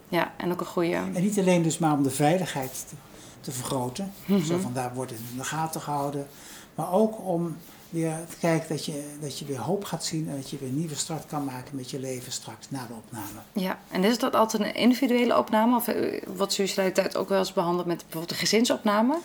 Ja, 0.10 0.32
en 0.38 0.52
ook 0.52 0.60
een 0.60 0.66
goede. 0.66 0.94
en 0.94 1.22
niet 1.22 1.40
alleen 1.40 1.62
dus 1.64 1.78
maar 1.78 1.94
om 1.94 2.04
de 2.04 2.12
veiligheid 2.12 2.86
te, 2.90 2.96
te 3.42 3.52
vergroten. 3.52 4.14
Mhm. 4.26 4.44
Zo 4.44 4.58
van 4.58 4.74
daar 4.74 4.94
wordt 4.94 5.12
het 5.12 5.20
in 5.32 5.38
de 5.38 5.44
gaten 5.44 5.82
gehouden. 5.82 6.28
Maar 6.76 6.92
ook 6.92 7.26
om 7.26 7.58
weer 7.90 8.18
kijken 8.40 8.70
dat 8.70 8.86
je, 8.86 9.04
dat 9.20 9.40
je 9.40 9.46
weer 9.46 9.60
hoop 9.60 9.84
gaat 9.84 10.06
zien. 10.06 10.30
En 10.30 10.36
dat 10.36 10.50
je 10.50 10.58
weer 10.58 10.70
een 10.70 10.78
nieuwe 10.78 10.96
start 10.96 11.26
kan 11.26 11.46
maken 11.46 11.76
met 11.76 11.90
je 11.90 12.00
leven 12.00 12.32
straks 12.32 12.70
na 12.70 12.86
de 12.88 12.94
opname. 12.94 13.40
Ja, 13.54 13.80
en 13.92 14.04
is 14.04 14.20
dat 14.20 14.36
altijd 14.36 14.64
een 14.64 14.76
individuele 14.76 15.38
opname? 15.38 15.76
Of 15.76 15.88
eh, 15.88 16.22
wordt 16.36 16.54
suicidaliteit 16.54 17.18
ook 17.18 17.30
wel 17.30 17.40
eens 17.40 17.54
behandeld 17.54 17.86
met 17.86 17.98
bijvoorbeeld 17.98 18.32
een 18.32 18.38
gezinsopname? 18.38 19.18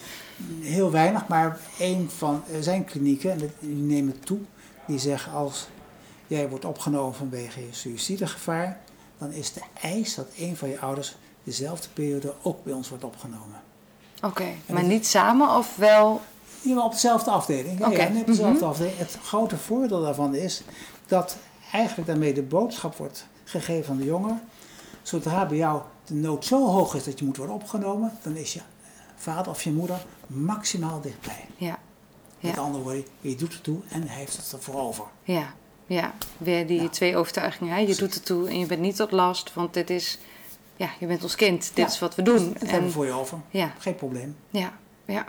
Heel 0.60 0.90
weinig, 0.90 1.28
maar 1.28 1.58
een 1.78 2.10
van 2.16 2.42
er 2.52 2.62
zijn 2.62 2.84
klinieken, 2.84 3.30
en 3.30 3.38
die 3.58 3.74
nemen 3.74 4.20
toe, 4.20 4.38
die 4.86 4.98
zeggen 4.98 5.32
als 5.32 5.66
jij 6.26 6.48
wordt 6.48 6.64
opgenomen 6.64 7.14
vanwege 7.14 7.60
je 7.60 7.68
suïcidegevaar, 7.70 8.80
dan 9.18 9.32
is 9.32 9.52
de 9.52 9.62
eis 9.80 10.14
dat 10.14 10.26
een 10.38 10.56
van 10.56 10.68
je 10.68 10.80
ouders 10.80 11.16
dezelfde 11.44 11.88
periode 11.92 12.34
ook 12.42 12.64
bij 12.64 12.72
ons 12.72 12.88
wordt 12.88 13.04
opgenomen. 13.04 13.60
Oké, 14.22 14.44
maar 14.66 14.84
niet 14.84 15.06
samen 15.06 15.56
of 15.56 15.76
wel... 15.76 16.20
Maar 16.62 16.84
op 16.84 16.92
dezelfde 16.92 17.30
afdeling. 17.30 17.78
Ja, 17.78 17.90
ja, 17.90 18.06
op 18.20 18.26
dezelfde 18.26 18.58
mhm. 18.58 18.64
afdeling. 18.64 18.96
Het 18.98 19.18
grote 19.22 19.56
voordeel 19.56 20.02
daarvan 20.02 20.34
is 20.34 20.62
dat 21.06 21.36
eigenlijk 21.72 22.08
daarmee 22.08 22.32
de 22.34 22.42
boodschap 22.42 22.96
wordt 22.96 23.26
gegeven 23.44 23.92
aan 23.92 23.98
de 23.98 24.04
jongeren. 24.04 24.42
Zodra 25.02 25.46
bij 25.46 25.56
jou 25.56 25.82
de 26.04 26.14
nood 26.14 26.44
zo 26.44 26.66
hoog 26.66 26.94
is 26.94 27.04
dat 27.04 27.18
je 27.18 27.24
moet 27.24 27.36
worden 27.36 27.54
opgenomen, 27.54 28.12
dan 28.22 28.36
is 28.36 28.52
je 28.52 28.60
vader 29.16 29.52
of 29.52 29.62
je 29.62 29.72
moeder 29.72 30.04
maximaal 30.26 31.00
dichtbij. 31.00 31.46
Ja. 31.56 31.78
Met 32.40 32.54
Ja. 32.54 32.60
andere 32.60 32.84
woorden, 32.84 33.04
je 33.20 33.34
doet 33.36 33.52
het 33.52 33.62
toe 33.62 33.80
en 33.88 34.06
hij 34.08 34.16
heeft 34.18 34.36
het 34.36 34.52
ervoor 34.52 34.80
over. 34.80 35.04
Ja. 35.22 35.54
Ja. 35.86 36.12
Weer 36.38 36.66
die 36.66 36.82
Ja. 36.82 36.88
twee 36.88 37.16
overtuigingen. 37.16 37.72
Hè? 37.72 37.78
Je 37.78 37.84
Precies. 37.84 38.02
doet 38.02 38.14
het 38.14 38.24
toe 38.24 38.48
en 38.48 38.58
je 38.58 38.66
bent 38.66 38.80
niet 38.80 38.96
tot 38.96 39.10
last, 39.10 39.54
want 39.54 39.74
dit 39.74 39.90
is... 39.90 40.18
Ja, 40.76 40.88
je 41.00 41.06
bent 41.06 41.22
ons 41.22 41.34
kind. 41.34 41.60
Dit 41.60 41.76
Ja. 41.76 41.86
is 41.86 41.98
wat 41.98 42.14
we 42.14 42.22
doen. 42.22 42.34
Het 42.52 42.60
hebben 42.60 42.78
we 42.78 42.84
En, 42.86 42.92
voor 42.92 43.06
je 43.06 43.12
over. 43.12 43.38
ja, 43.50 43.72
Geen 43.78 43.94
probleem. 43.94 44.36
ja, 44.50 44.72
ja. 45.04 45.24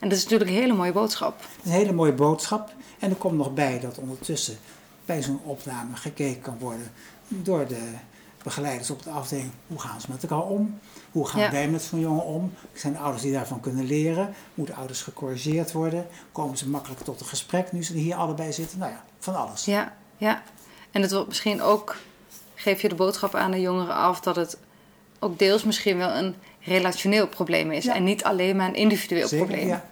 En 0.00 0.08
dat 0.08 0.18
is 0.18 0.22
natuurlijk 0.24 0.50
een 0.50 0.56
hele 0.56 0.72
mooie 0.72 0.92
boodschap. 0.92 1.40
Een 1.64 1.70
hele 1.70 1.92
mooie 1.92 2.12
boodschap. 2.12 2.70
En 2.98 3.10
er 3.10 3.16
komt 3.16 3.36
nog 3.36 3.54
bij 3.54 3.80
dat 3.80 3.98
ondertussen 3.98 4.58
bij 5.04 5.22
zo'n 5.22 5.40
opname 5.44 5.96
gekeken 5.96 6.40
kan 6.42 6.58
worden 6.58 6.92
door 7.28 7.66
de 7.66 7.88
begeleiders 8.42 8.90
op 8.90 9.02
de 9.02 9.10
afdeling. 9.10 9.50
Hoe 9.66 9.80
gaan 9.80 10.00
ze 10.00 10.06
met 10.10 10.22
elkaar 10.22 10.46
om? 10.46 10.78
Hoe 11.10 11.28
gaan 11.28 11.40
Ja. 11.40 11.50
wij 11.50 11.68
met 11.68 11.82
zo'n 11.82 12.00
jongen 12.00 12.24
om? 12.24 12.52
Zijn 12.72 12.94
er 12.94 13.00
ouders 13.00 13.22
die 13.22 13.32
daarvan 13.32 13.60
kunnen 13.60 13.84
leren? 13.84 14.34
Moeten 14.54 14.74
ouders 14.74 15.02
gecorrigeerd 15.02 15.72
worden? 15.72 16.06
Komen 16.32 16.56
ze 16.58 16.68
makkelijk 16.68 17.00
tot 17.00 17.20
een 17.20 17.26
gesprek 17.26 17.72
nu 17.72 17.84
ze 17.84 17.92
hier 17.92 18.14
allebei 18.14 18.52
zitten? 18.52 18.78
Nou 18.78 18.90
ja, 18.92 19.04
van 19.18 19.34
alles. 19.36 19.64
Ja, 19.64 19.96
ja. 20.16 20.42
En 20.90 21.02
het 21.02 21.12
wordt 21.12 21.28
misschien 21.28 21.62
ook, 21.62 21.96
geef 22.54 22.82
je 22.82 22.88
de 22.88 22.94
boodschap 22.94 23.34
aan 23.34 23.50
de 23.50 23.60
jongeren 23.60 23.94
af 23.94 24.20
dat 24.20 24.36
het 24.36 24.56
ook 25.18 25.38
deels 25.38 25.64
misschien 25.64 25.96
wel 25.96 26.10
een 26.10 26.34
relationeel 26.60 27.28
probleem 27.28 27.70
is. 27.72 27.84
Ja. 27.84 27.94
En 27.94 28.04
niet 28.04 28.24
alleen 28.24 28.56
maar 28.56 28.68
een 28.68 28.74
individueel 28.74 29.28
Zeker, 29.28 29.46
probleem. 29.46 29.68
ja. 29.68 29.84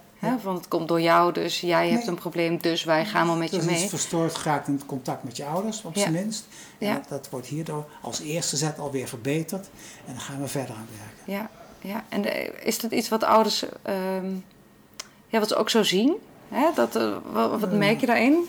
Want 0.43 0.59
het 0.59 0.69
komt 0.69 0.89
door 0.89 1.01
jou, 1.01 1.33
dus 1.33 1.61
jij 1.61 1.89
hebt 1.91 2.07
een 2.07 2.15
probleem, 2.15 2.59
dus 2.61 2.85
wij 2.85 3.05
gaan 3.05 3.27
wel 3.27 3.37
met 3.37 3.51
je 3.51 3.57
Dus 3.57 3.67
iets 3.67 3.81
mee. 3.81 3.89
verstoord 3.89 4.35
geraakt 4.35 4.67
in 4.69 4.75
het 4.75 4.87
contact 4.87 5.25
met 5.25 5.37
je 5.37 5.45
ouders, 5.45 5.83
op 5.83 5.97
zijn 5.97 6.13
minst. 6.13 6.47
Ja. 6.79 7.01
dat, 7.09 7.29
wordt 7.31 7.47
hierdoor 7.47 7.85
als 8.03 8.21
eerste 8.21 8.57
zet 8.57 8.79
alweer 8.79 9.09
verbeterd. 9.09 9.67
En 10.07 10.13
dan 10.13 10.21
gaan 10.21 10.41
we 10.41 10.49
verder 10.49 10.75
aan 10.75 10.87
werken. 10.99 11.33
Ja, 11.33 11.51
ja. 11.93 12.05
En 12.09 12.23
de- 12.23 12.53
is 12.63 12.79
dat 12.79 12.91
iets 12.93 13.09
wat 13.09 13.23
ouders, 13.25 13.65
ehm, 13.83 14.31
ja, 15.29 15.39
wat 15.39 15.49
ze 15.49 15.57
ook 15.57 15.71
zo 15.71 15.83
zien? 15.83 16.15
Hè? 16.49 16.67
Dat, 16.75 16.97
eh, 16.97 17.17
wat, 17.33 17.61
wat 17.61 17.73
merk 17.73 18.01
je 18.01 18.07
daarin? 18.07 18.49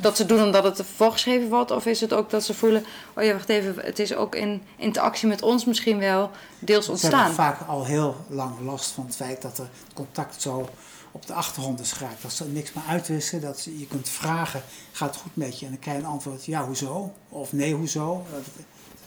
Dat 0.00 0.16
ze 0.16 0.26
doen 0.26 0.42
omdat 0.42 0.64
het 0.64 0.82
voorgeschreven 0.96 1.48
wordt? 1.48 1.70
Of 1.70 1.86
is 1.86 2.00
het 2.00 2.12
ook 2.12 2.30
dat 2.30 2.44
ze 2.44 2.54
voelen, 2.54 2.84
oh 3.16 3.24
ja, 3.24 3.32
wacht 3.32 3.48
even, 3.48 3.74
het 3.84 3.98
is 3.98 4.14
ook 4.14 4.34
in 4.34 4.62
interactie 4.76 5.28
met 5.28 5.42
ons 5.42 5.64
misschien 5.64 5.98
wel 5.98 6.30
deels 6.58 6.84
Ze 6.84 6.90
hebben 6.92 7.10
ontstaan? 7.10 7.32
vaak 7.32 7.68
al 7.68 7.84
heel 7.84 8.16
lang 8.28 8.54
last 8.64 8.90
van 8.90 9.04
het 9.06 9.16
feit 9.16 9.42
dat 9.42 9.58
er 9.58 9.68
contact 9.94 10.42
zo 10.42 10.68
op 11.12 11.26
de 11.26 11.32
achtergrond 11.32 11.80
is 11.80 11.92
geraakt. 11.92 12.22
Dat 12.22 12.32
ze 12.32 12.44
niks 12.44 12.72
meer 12.72 12.84
uitwisselen. 12.88 13.42
Dat 13.42 13.60
ze, 13.60 13.78
je 13.78 13.86
kunt 13.86 14.08
vragen, 14.08 14.62
gaat 14.92 15.10
het 15.14 15.22
goed 15.22 15.36
met 15.36 15.58
je? 15.58 15.64
En 15.64 15.70
dan 15.70 15.80
krijg 15.80 15.96
je 15.98 16.02
een 16.02 16.08
antwoord, 16.10 16.44
ja, 16.44 16.64
hoezo? 16.66 17.12
Of 17.28 17.52
nee, 17.52 17.74
hoezo? 17.74 18.26
Daar 18.30 18.40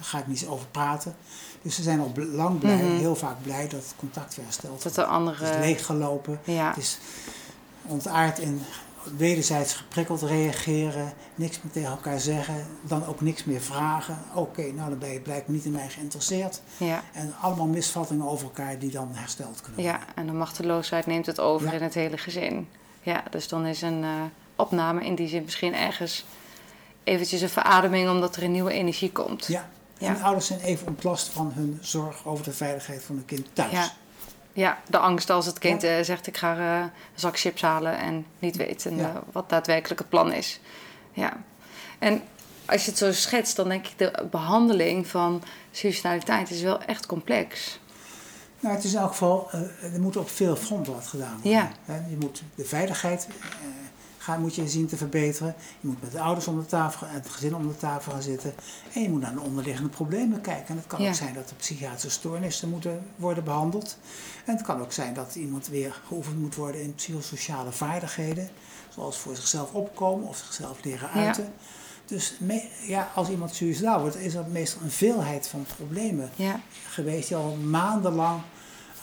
ga 0.02 0.18
ik 0.20 0.28
niet 0.28 0.46
over 0.48 0.66
praten. 0.72 1.16
Dus 1.62 1.76
ze 1.76 1.82
zijn 1.84 2.00
al 2.00 2.12
lang 2.16 2.60
blij, 2.60 2.76
Mhm. 2.84 2.98
heel 2.98 3.16
vaak 3.16 3.42
blij 3.44 3.62
dat 3.68 3.72
het 3.84 3.94
contact 3.98 4.36
weer 4.36 4.46
hersteld 4.46 4.74
Dat 4.74 4.82
wordt. 4.84 4.98
er 4.98 5.04
Het 5.04 5.12
andere... 5.14 5.50
is 5.50 5.56
leeggelopen. 5.66 6.40
Ja, 6.44 6.68
Het 6.68 6.78
is 6.78 6.98
ontaard 7.86 8.40
in 8.40 8.62
wederzijds 9.18 9.74
geprikkeld 9.74 10.22
reageren, 10.22 11.14
niks 11.36 11.62
meer 11.62 11.72
tegen 11.74 11.90
elkaar 11.90 12.20
zeggen, 12.20 12.66
dan 12.82 13.06
ook 13.06 13.22
niks 13.22 13.44
meer 13.44 13.62
vragen. 13.62 14.18
Oké, 14.34 14.62
nou 14.72 14.90
dan 14.90 15.00
ben 15.00 15.12
je 15.14 15.20
blijkbaar 15.20 15.56
niet 15.56 15.66
in 15.66 15.72
mij 15.72 15.90
geïnteresseerd. 15.90 16.62
ja, 16.78 17.04
En 17.14 17.34
allemaal 17.42 17.68
misvattingen 17.68 18.28
over 18.28 18.44
elkaar 18.46 18.80
die 18.80 18.92
dan 18.92 19.10
hersteld 19.12 19.62
kunnen 19.62 19.84
ja, 19.84 19.92
worden. 19.98 20.16
en 20.16 20.26
de 20.26 20.32
machteloosheid 20.34 21.06
neemt 21.06 21.26
het 21.26 21.40
over 21.40 21.68
Ja. 21.68 21.74
in 21.74 21.82
het 21.84 21.94
hele 21.94 22.18
gezin. 22.18 22.68
Ja, 23.02 23.24
dus 23.30 23.48
dan 23.48 23.66
is 23.66 23.82
een 23.82 24.04
eh, 24.04 24.10
opname 24.56 25.06
in 25.06 25.16
die 25.16 25.28
zin 25.28 25.44
misschien 25.44 25.74
ergens 25.76 26.26
eventjes 27.04 27.42
een 27.42 27.50
verademing 27.50 28.10
omdat 28.10 28.36
er 28.36 28.44
een 28.44 28.52
nieuwe 28.52 28.72
energie 28.72 29.12
komt. 29.12 29.46
Ja. 29.48 29.70
En 29.98 30.08
Ja. 30.08 30.14
de 30.14 30.24
ouders 30.24 30.46
zijn 30.48 30.60
even 30.60 30.88
ontlast 30.88 31.28
van 31.30 31.52
hun 31.56 31.78
zorg 31.82 32.26
over 32.26 32.44
de 32.44 32.54
veiligheid 32.54 33.04
van 33.04 33.16
hun 33.16 33.26
kind 33.26 33.48
thuis. 33.54 33.72
Ja. 33.72 33.92
Ja, 34.54 34.78
de 34.90 34.98
angst 34.98 35.30
als 35.30 35.46
het 35.46 35.60
kind 35.60 35.84
eh, 35.84 36.02
zegt 36.02 36.28
ik 36.28 36.38
ga 36.38 36.58
eh, 36.58 36.80
een 36.82 36.90
zak 37.16 37.40
chips 37.40 37.62
halen 37.62 37.98
en 37.98 38.26
niet 38.40 38.56
weten 38.56 38.96
Ja. 38.96 39.10
eh, 39.10 39.16
wat 39.32 39.50
daadwerkelijk 39.50 40.00
het 40.00 40.10
plan 40.10 40.32
is. 40.32 40.60
Ja. 41.14 41.38
En 42.00 42.22
als 42.66 42.84
je 42.86 42.90
het 42.90 43.00
zo 43.00 43.12
schetst, 43.12 43.56
dan 43.56 43.70
denk 43.70 43.88
ik 43.88 43.98
de 43.98 44.28
behandeling 44.32 45.08
van 45.08 45.44
suicidaliteit 45.72 46.50
is 46.50 46.62
wel 46.62 46.82
echt 46.82 47.06
complex. 47.06 47.80
Nou, 48.60 48.76
het 48.76 48.84
is 48.84 48.94
in 48.94 49.00
elk 49.00 49.10
geval, 49.12 49.50
er 49.94 50.00
moet 50.02 50.18
op 50.18 50.30
veel 50.30 50.56
fronten 50.56 50.94
wat 50.94 51.08
gedaan 51.08 51.34
worden. 51.34 51.52
Ja. 51.52 51.72
Je 52.10 52.18
moet 52.20 52.44
de 52.56 52.66
veiligheid 52.66 53.28
gaan, 54.22 54.42
moet 54.42 54.56
je 54.56 54.68
zien 54.70 54.88
te 54.88 54.98
verbeteren. 54.98 55.56
Je 55.80 55.88
moet 55.88 56.02
met 56.02 56.12
de 56.12 56.20
ouders 56.20 56.48
om 56.48 56.60
de 56.60 56.66
tafel 56.66 57.08
en 57.08 57.14
het 57.14 57.30
gezin 57.30 57.56
om 57.56 57.68
de 57.68 57.78
tafel 57.78 58.12
gaan 58.12 58.22
zitten. 58.22 58.54
En 58.94 59.02
je 59.02 59.10
moet 59.10 59.22
naar 59.22 59.34
de 59.34 59.40
onderliggende 59.42 59.90
problemen 59.90 60.42
kijken. 60.42 60.68
En 60.68 60.76
het 60.76 60.88
kan 60.88 61.02
Ja. 61.02 61.10
ook 61.10 61.16
zijn 61.16 61.34
dat 61.34 61.50
er 61.50 61.56
psychiatrische 61.56 62.10
stoornissen 62.10 62.70
moeten 62.70 63.04
worden 63.16 63.44
behandeld. 63.44 63.98
En 64.46 64.56
het 64.56 64.66
kan 64.66 64.82
ook 64.82 64.92
zijn 64.92 65.14
dat 65.14 65.36
iemand 65.36 65.68
weer 65.68 66.02
geoefend 66.08 66.40
moet 66.40 66.56
worden 66.56 66.82
in 66.82 66.96
psychosociale 66.96 67.72
vaardigheden. 67.72 68.50
Zoals 68.90 69.18
voor 69.18 69.36
zichzelf 69.36 69.72
opkomen 69.74 70.28
of 70.28 70.38
zichzelf 70.38 70.84
leren 70.84 71.10
Ja. 71.14 71.26
uiten. 71.26 71.54
Dus 72.06 72.36
me- 72.40 72.70
ja, 72.88 73.12
als 73.16 73.30
iemand 73.30 73.56
suicidaal 73.56 74.00
wordt, 74.02 74.16
is 74.16 74.34
er 74.34 74.46
meestal 74.52 74.82
een 74.82 74.92
veelheid 74.92 75.48
van 75.48 75.66
problemen 75.78 76.30
Ja, 76.36 76.60
geweest 76.90 77.28
die 77.28 77.38
al 77.38 77.56
maandenlang 77.56 78.42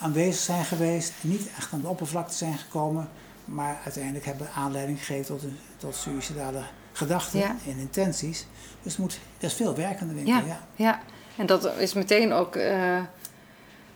aanwezig 0.01 0.43
zijn 0.43 0.65
geweest. 0.65 1.13
En 1.23 1.29
niet 1.29 1.49
echt 1.57 1.73
aan 1.73 1.81
de 1.81 1.89
oppervlakte 1.89 2.35
zijn 2.37 2.59
gekomen. 2.59 3.09
Maar 3.49 3.79
uiteindelijk 3.85 4.25
hebben 4.25 4.49
aanleiding 4.55 4.99
gegeven 4.99 5.25
tot, 5.27 5.43
een- 5.43 5.59
tot 5.77 5.95
suïcidale 5.95 6.63
gedachten 6.93 7.39
Ja. 7.39 7.57
en 7.67 7.79
intenties. 7.79 8.47
Dus 8.83 8.95
er, 8.95 9.01
moet, 9.01 9.19
er 9.39 9.45
is 9.47 9.55
veel 9.55 9.75
werk 9.77 10.01
aan 10.01 10.09
de 10.09 10.15
winkel. 10.15 10.35
ja, 10.35 10.43
Ja. 10.47 10.61
ja. 10.77 11.01
En 11.37 11.47
dat 11.47 11.77
is 11.79 11.93
meteen 11.95 12.33
ook 12.33 12.57
eh, 12.57 12.99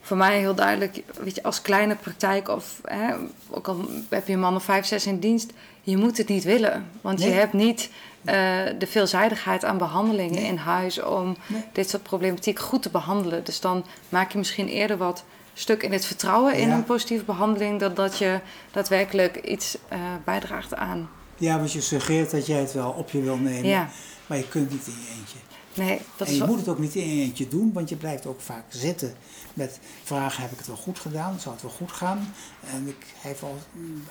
voor 0.00 0.16
mij 0.16 0.38
heel 0.38 0.54
duidelijk, 0.54 1.02
weet 1.22 1.34
je, 1.34 1.42
als 1.42 1.62
kleine 1.62 1.94
praktijk 1.96 2.48
of 2.48 2.80
hè, 2.84 3.14
ook 3.50 3.68
al 3.68 3.84
heb 4.08 4.26
je 4.26 4.32
een 4.32 4.40
man 4.40 4.54
of 4.56 4.64
vijf, 4.64 4.86
zes 4.86 5.06
in 5.06 5.18
dienst, 5.18 5.52
je 5.82 5.96
moet 5.96 6.18
het 6.18 6.28
niet 6.28 6.44
willen. 6.44 6.86
Want 7.00 7.22
je 7.22 7.30
hebt 7.30 7.52
niet 7.52 7.90
eh, 8.24 8.34
de 8.78 8.86
veelzijdigheid 8.86 9.64
aan 9.64 9.78
behandelingen 9.78 10.34
Nee. 10.34 10.44
in 10.44 10.56
huis 10.56 11.02
om 11.02 11.36
Nee. 11.46 11.64
dit 11.72 11.90
soort 11.90 12.02
problematiek 12.02 12.58
goed 12.58 12.82
te 12.82 12.90
behandelen. 12.90 13.44
Dus 13.44 13.60
dan 13.60 13.84
maak 14.08 14.32
je 14.32 14.38
misschien 14.38 14.68
eerder 14.68 14.96
wat 14.96 15.24
stuk 15.54 15.82
in 15.82 15.92
het 15.92 16.04
vertrouwen 16.04 16.54
in 16.54 16.68
Ja. 16.68 16.74
een 16.74 16.84
positieve 16.84 17.24
behandeling, 17.24 17.80
dan 17.80 17.94
dat 17.94 18.18
je 18.18 18.40
daadwerkelijk 18.70 19.36
iets 19.36 19.76
eh, 19.88 19.98
bijdraagt 20.24 20.74
aan. 20.74 21.08
ja, 21.36 21.56
want 21.58 21.72
je 21.72 21.80
suggereert 21.80 22.30
dat 22.30 22.46
jij 22.46 22.60
het 22.60 22.72
wel 22.72 22.90
op 22.90 23.10
je 23.10 23.20
wil 23.20 23.36
nemen. 23.36 23.68
Ja, 23.68 23.88
Maar 24.26 24.38
je 24.38 24.48
kunt 24.48 24.70
niet 24.70 24.86
in 24.86 24.92
je 24.92 25.14
eentje. 25.18 25.38
nee, 25.74 26.00
dat 26.16 26.26
en 26.28 26.32
is 26.32 26.38
je 26.40 26.46
moet 26.46 26.58
het 26.58 26.68
ook 26.68 26.78
niet 26.78 26.94
in 26.94 27.16
je 27.16 27.22
eentje 27.22 27.48
doen, 27.48 27.70
want 27.72 27.88
je 27.88 27.96
blijft 27.96 28.26
ook 28.26 28.40
vaak 28.40 28.64
zitten 28.68 29.14
met 29.54 29.78
vragen: 30.04 30.42
heb 30.42 30.52
ik 30.52 30.58
het 30.58 30.66
wel 30.66 30.76
goed 30.76 30.98
gedaan? 30.98 31.40
Zou 31.40 31.54
het 31.54 31.62
wel 31.64 31.72
goed 31.72 31.92
gaan? 31.92 32.34
En 32.72 32.88
ik 32.88 32.96
hij 33.20 33.30
heeft 33.30 33.42
al 33.42 33.58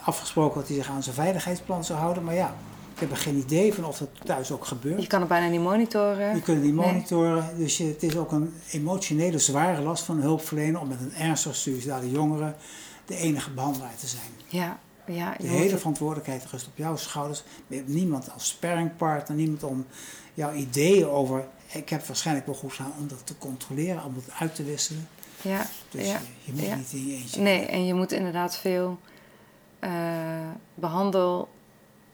afgesproken 0.01 0.59
dat 0.59 0.67
hij 0.67 0.77
zich 0.77 0.89
aan 0.89 1.03
zijn 1.03 1.15
veiligheidsplan 1.15 1.83
zou 1.83 1.99
houden, 1.99 2.23
maar 2.23 2.33
ja, 2.35 2.55
heb 3.01 3.11
er 3.11 3.17
geen 3.17 3.35
idee 3.37 3.73
van 3.73 3.85
of 3.85 3.97
dat 3.97 4.09
thuis 4.23 4.51
ook 4.51 4.65
gebeurt. 4.65 5.01
je 5.01 5.07
kan 5.07 5.19
het 5.19 5.29
bijna 5.29 5.47
niet 5.47 5.61
monitoren. 5.61 6.35
Je 6.35 6.41
kunt 6.41 6.57
het 6.57 6.65
niet 6.65 6.75
Nee. 6.75 6.85
monitoren, 6.85 7.49
dus 7.57 7.77
je, 7.77 7.83
het 7.83 8.03
is 8.03 8.17
ook 8.17 8.31
een 8.31 8.53
emotionele 8.71 9.39
zware 9.39 9.81
last 9.81 10.03
van 10.03 10.15
een 10.15 10.21
hulpverlener 10.21 10.79
om 10.81 10.87
met 10.87 10.99
een 10.99 11.13
ernstig 11.13 11.55
suïcidale 11.55 12.11
jongere 12.11 12.53
de 13.05 13.15
enige 13.15 13.51
behandelaar 13.51 13.95
te 13.99 14.07
zijn. 14.07 14.29
Ja, 14.47 14.79
ja. 15.05 15.35
De 15.39 15.47
hele 15.47 15.77
verantwoordelijkheid 15.77 16.45
rust 16.51 16.67
op 16.67 16.77
jouw 16.77 16.95
schouders. 16.95 17.43
Je 17.67 17.75
hebt 17.75 17.87
niemand 17.87 18.31
als 18.33 18.47
sparringpartner, 18.47 19.37
niemand 19.37 19.63
om 19.63 19.85
jouw 20.33 20.53
ideeën 20.53 21.07
over. 21.07 21.45
Ik 21.73 21.89
heb 21.89 22.05
waarschijnlijk 22.05 22.45
wel 22.45 22.55
goed 22.55 22.73
gedaan 22.73 22.93
om 22.99 23.07
dat 23.07 23.21
te 23.25 23.37
controleren, 23.37 24.03
om 24.03 24.13
dat 24.13 24.23
uit 24.39 24.55
te 24.55 24.63
wisselen. 24.63 25.07
Ja, 25.41 25.65
Dus 25.89 26.07
ja. 26.07 26.13
je, 26.13 26.19
je 26.43 26.51
moet 26.51 26.61
ja. 26.65 26.75
niet 26.75 26.91
in 26.91 27.07
je 27.07 27.13
eentje. 27.13 27.41
Nee, 27.41 27.65
en 27.65 27.85
je 27.85 27.93
moet 27.93 28.11
inderdaad 28.11 28.57
veel 28.57 28.99
eh, 29.79 29.91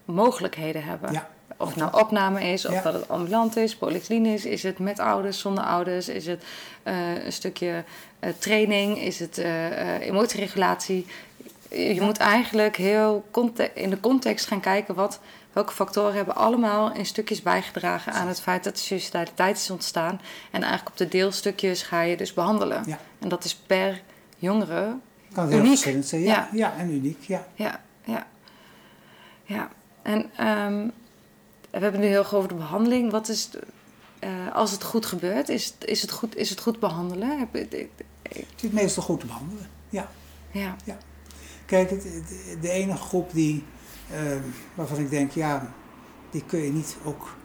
behandelmogelijkheden 0.08 0.84
hebben. 0.84 1.12
Ja, 1.12 1.30
Of 1.58 1.68
het 1.68 1.78
nou 1.78 2.00
opname 2.02 2.44
is, 2.44 2.66
of 2.66 2.74
Ja. 2.74 2.82
dat 2.82 2.94
het 2.94 3.10
ambulant 3.10 3.56
is, 3.56 3.76
polyklinisch, 3.76 4.46
is 4.46 4.64
het 4.64 4.80
met 4.80 5.00
ouders, 5.00 5.40
zonder 5.40 5.64
ouders, 5.64 6.08
is 6.10 6.26
het 6.26 6.44
eh, 6.84 7.26
een 7.26 7.32
stukje 7.34 7.84
eh, 8.20 8.30
training, 8.40 8.98
is 9.02 9.20
het 9.20 9.38
eh, 9.38 10.00
emotieregulatie. 10.00 11.06
Je 11.70 11.94
Ja. 11.96 12.04
moet 12.04 12.18
eigenlijk 12.18 12.76
heel 12.78 13.26
in 13.74 13.90
de 13.90 14.00
context 14.00 14.48
gaan 14.48 14.60
kijken 14.60 14.96
wat, 14.96 15.20
welke 15.54 15.74
factoren 15.74 16.14
hebben 16.14 16.36
allemaal 16.36 16.92
in 16.94 17.06
stukjes 17.06 17.42
bijgedragen 17.42 18.14
aan 18.14 18.28
het 18.28 18.42
feit 18.42 18.64
dat 18.64 18.76
de 18.76 18.82
suicidaliteit 18.82 19.58
is 19.58 19.70
ontstaan. 19.70 20.22
En 20.52 20.62
eigenlijk 20.62 20.90
op 20.90 20.98
de 20.98 21.08
deelstukjes 21.08 21.82
ga 21.84 22.02
je 22.02 22.18
dus 22.18 22.34
behandelen. 22.34 22.84
Ja. 22.86 23.00
En 23.20 23.30
dat 23.30 23.44
is 23.44 23.56
per 23.56 24.02
jongere 24.38 24.96
kan 25.34 25.48
heel 25.48 25.58
uniek. 25.58 25.70
verschillend 25.70 26.06
zijn. 26.06 26.22
Ja, 26.22 26.50
ja. 26.52 26.74
en 26.78 26.92
uniek. 26.92 27.24
Ja. 27.28 27.48
ja, 27.56 27.80
ja. 28.04 28.26
Ja, 29.44 29.70
en 30.08 30.30
ehm, 30.38 30.88
we 31.72 31.80
hebben 31.80 32.00
nu 32.02 32.06
heel 32.08 32.20
erg 32.20 32.34
over 32.34 32.50
de 32.50 32.56
behandeling. 32.56 33.12
Wat 33.12 33.30
is, 33.30 33.50
eh, 34.20 34.30
als 34.56 34.72
het 34.72 34.84
goed 34.84 35.06
gebeurt, 35.06 35.50
is, 35.50 35.66
het- 35.66 35.90
is, 35.90 36.02
het, 36.02 36.12
goed, 36.12 36.36
is 36.36 36.50
het 36.50 36.60
goed 36.60 36.80
behandelen? 36.80 37.40
Heb, 37.40 37.56
ik- 37.56 37.74
ik- 37.74 37.90
Het 38.22 38.64
is 38.64 38.70
meestal 38.70 39.04
goed 39.04 39.20
te 39.20 39.26
behandelen. 39.26 39.70
Ja. 39.90 40.10
ja, 40.52 40.76
Kijk, 41.66 41.90
het, 41.90 42.04
het- 42.04 42.62
de 42.62 42.70
enige 42.70 42.98
groep 43.04 43.32
die, 43.34 43.64
eh, 44.12 44.20
waarvan 44.76 44.98
ik 45.00 45.10
denk, 45.10 45.32
ja, 45.32 45.74
die 46.32 46.44
kun 46.46 46.60
je 46.60 46.72
niet 46.72 46.98
ook 47.04 47.36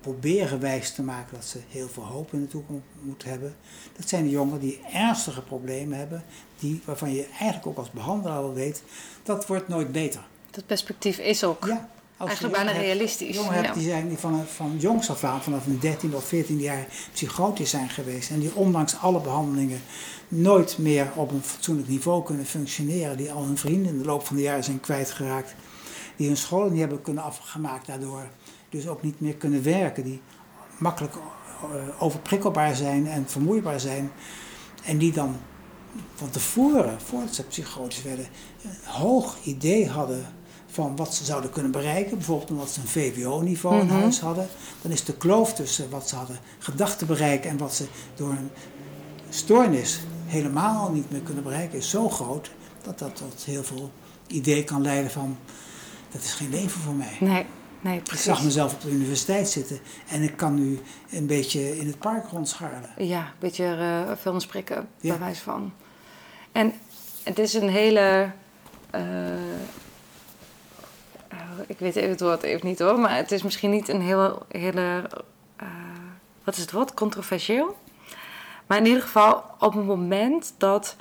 proberen 0.00 0.60
wijs 0.60 0.92
te 0.94 1.02
maken 1.02 1.34
dat 1.34 1.44
ze 1.44 1.58
heel 1.68 1.88
veel 1.88 2.04
hoop 2.04 2.32
in 2.32 2.40
de 2.40 2.46
toekomst 2.46 2.82
moeten 3.00 3.28
hebben. 3.28 3.56
Dat 3.96 4.08
zijn 4.08 4.24
de 4.24 4.30
jongeren 4.30 4.60
die 4.60 4.80
ernstige 4.92 5.42
problemen 5.42 5.98
hebben, 5.98 6.24
die, 6.58 6.82
waarvan 6.84 7.14
je 7.14 7.26
eigenlijk 7.26 7.66
ook 7.66 7.76
als 7.76 7.90
behandelaar 7.90 8.38
al 8.38 8.52
weet, 8.52 8.82
dat 9.22 9.46
wordt 9.46 9.68
nooit 9.68 9.92
beter. 9.92 10.20
Dat 10.52 10.66
perspectief 10.66 11.18
is 11.18 11.44
ook 11.44 11.64
Ja, 11.66 11.88
eigenlijk 12.18 12.54
bijna 12.54 12.70
hebt- 12.72 12.84
realistisch. 12.84 13.34
Jongeren 13.36 13.54
hebt 13.56 13.66
Ja. 13.66 13.74
die 13.74 13.82
zijn 13.90 14.08
die 14.08 14.18
van, 14.18 14.44
van 14.46 14.76
jongs 14.78 15.10
af 15.10 15.24
aan, 15.24 15.42
vanaf 15.42 15.66
een 15.66 15.78
13 15.78 16.14
of 16.14 16.24
14 16.24 16.58
jaar, 16.58 16.86
psychotisch 17.12 17.70
zijn 17.70 17.88
geweest. 17.88 18.30
En 18.30 18.40
die 18.40 18.54
ondanks 18.54 18.96
alle 19.00 19.20
behandelingen 19.20 19.80
nooit 20.28 20.78
meer 20.78 21.10
op 21.14 21.30
een 21.30 21.42
fatsoenlijk 21.42 21.88
niveau 21.88 22.24
kunnen 22.24 22.46
functioneren. 22.46 23.16
Die 23.16 23.32
al 23.32 23.44
hun 23.44 23.58
vrienden 23.58 23.92
in 23.92 23.98
de 23.98 24.04
loop 24.04 24.26
van 24.26 24.36
de 24.36 24.42
jaren 24.42 24.64
zijn 24.64 24.80
kwijtgeraakt. 24.80 25.54
Die 26.16 26.26
hun 26.26 26.36
scholen 26.36 26.70
niet 26.70 26.80
hebben 26.80 27.02
kunnen 27.02 27.22
afgemaakt 27.22 27.86
daardoor. 27.86 28.28
Dus 28.68 28.88
ook 28.88 29.02
niet 29.02 29.20
meer 29.20 29.34
kunnen 29.34 29.62
werken. 29.62 30.04
Die 30.04 30.20
makkelijk 30.78 31.14
eh, 31.14 32.02
overprikkelbaar 32.02 32.76
zijn 32.76 33.06
en 33.06 33.24
vermoeibaar 33.28 33.80
zijn. 33.80 34.10
En 34.84 34.98
die 34.98 35.12
dan 35.12 35.36
van 36.14 36.30
tevoren, 36.30 37.00
voordat 37.00 37.34
ze 37.34 37.42
psychotisch 37.42 38.02
werden, 38.02 38.26
een 38.64 38.90
hoog 38.90 39.36
idee 39.44 39.88
hadden 39.88 40.26
van 40.72 40.96
wat 40.96 41.14
ze 41.14 41.24
zouden 41.24 41.50
kunnen 41.50 41.70
bereiken. 41.72 42.16
Bijvoorbeeld 42.16 42.50
omdat 42.50 42.70
ze 42.70 42.80
een 42.80 42.86
VWO-niveau 42.88 43.80
in 43.80 43.86
Mhm. 43.86 43.94
huis 44.00 44.20
hadden. 44.20 44.48
Dan 44.82 44.90
is 44.90 45.04
de 45.04 45.16
kloof 45.16 45.54
tussen 45.54 45.90
wat 45.90 46.08
ze 46.08 46.16
hadden 46.16 46.38
gedacht 46.58 46.98
te 46.98 47.04
bereiken 47.04 47.50
en 47.50 47.56
wat 47.58 47.74
ze 47.74 47.84
door 48.16 48.30
een 48.30 48.50
stoornis 49.28 50.00
helemaal 50.26 50.90
niet 50.92 51.10
meer 51.10 51.20
kunnen 51.20 51.42
bereiken, 51.42 51.78
is 51.78 51.90
zo 51.90 52.08
groot 52.08 52.50
dat 52.82 52.98
dat 52.98 53.16
tot 53.16 53.44
heel 53.44 53.64
veel 53.64 53.90
idee 54.26 54.64
kan 54.64 54.82
leiden 54.82 55.10
van 55.10 55.36
dat 56.10 56.22
is 56.22 56.32
geen 56.34 56.50
leven 56.50 56.80
voor 56.80 56.94
mij. 56.94 57.16
Nee, 57.20 57.46
nee, 57.80 57.96
Ik 57.98 58.12
zag 58.18 58.42
mezelf 58.44 58.72
op 58.74 58.80
de 58.80 58.90
universiteit 58.90 59.48
zitten 59.48 59.78
en 60.08 60.22
ik 60.22 60.36
kan 60.36 60.54
nu 60.54 60.80
een 61.10 61.26
beetje 61.26 61.78
in 61.78 61.86
het 61.86 61.98
park 61.98 62.26
rondscharrelen. 62.30 62.90
Ja, 62.98 63.20
een 63.20 63.32
beetje 63.38 63.76
uh, 64.08 64.12
film 64.20 64.40
spreken, 64.40 64.88
Ja. 65.00 65.10
bij 65.10 65.18
wijze 65.18 65.42
van. 65.42 65.72
En 66.52 66.72
het 67.22 67.38
is 67.38 67.54
een 67.54 67.68
hele... 67.68 68.30
eh, 68.90 69.02
eh, 71.32 71.38
ik 71.66 71.78
weet 71.78 71.96
even 71.96 72.10
het 72.10 72.20
woord 72.20 72.42
even 72.42 72.66
niet 72.66 72.78
hoor, 72.78 72.98
maar 72.98 73.16
het 73.16 73.32
is 73.32 73.42
misschien 73.42 73.70
niet 73.70 73.88
een 73.88 74.00
heel, 74.00 74.42
hele... 74.48 75.08
eh, 75.56 75.66
wat 76.44 76.54
is 76.54 76.60
het 76.60 76.72
woord? 76.72 76.94
Controversieel? 76.94 77.76
Maar 78.66 78.78
in 78.78 78.86
ieder 78.86 79.02
geval, 79.02 79.44
op 79.58 79.74
het 79.74 79.84
moment 79.84 80.54
dat 80.58 80.96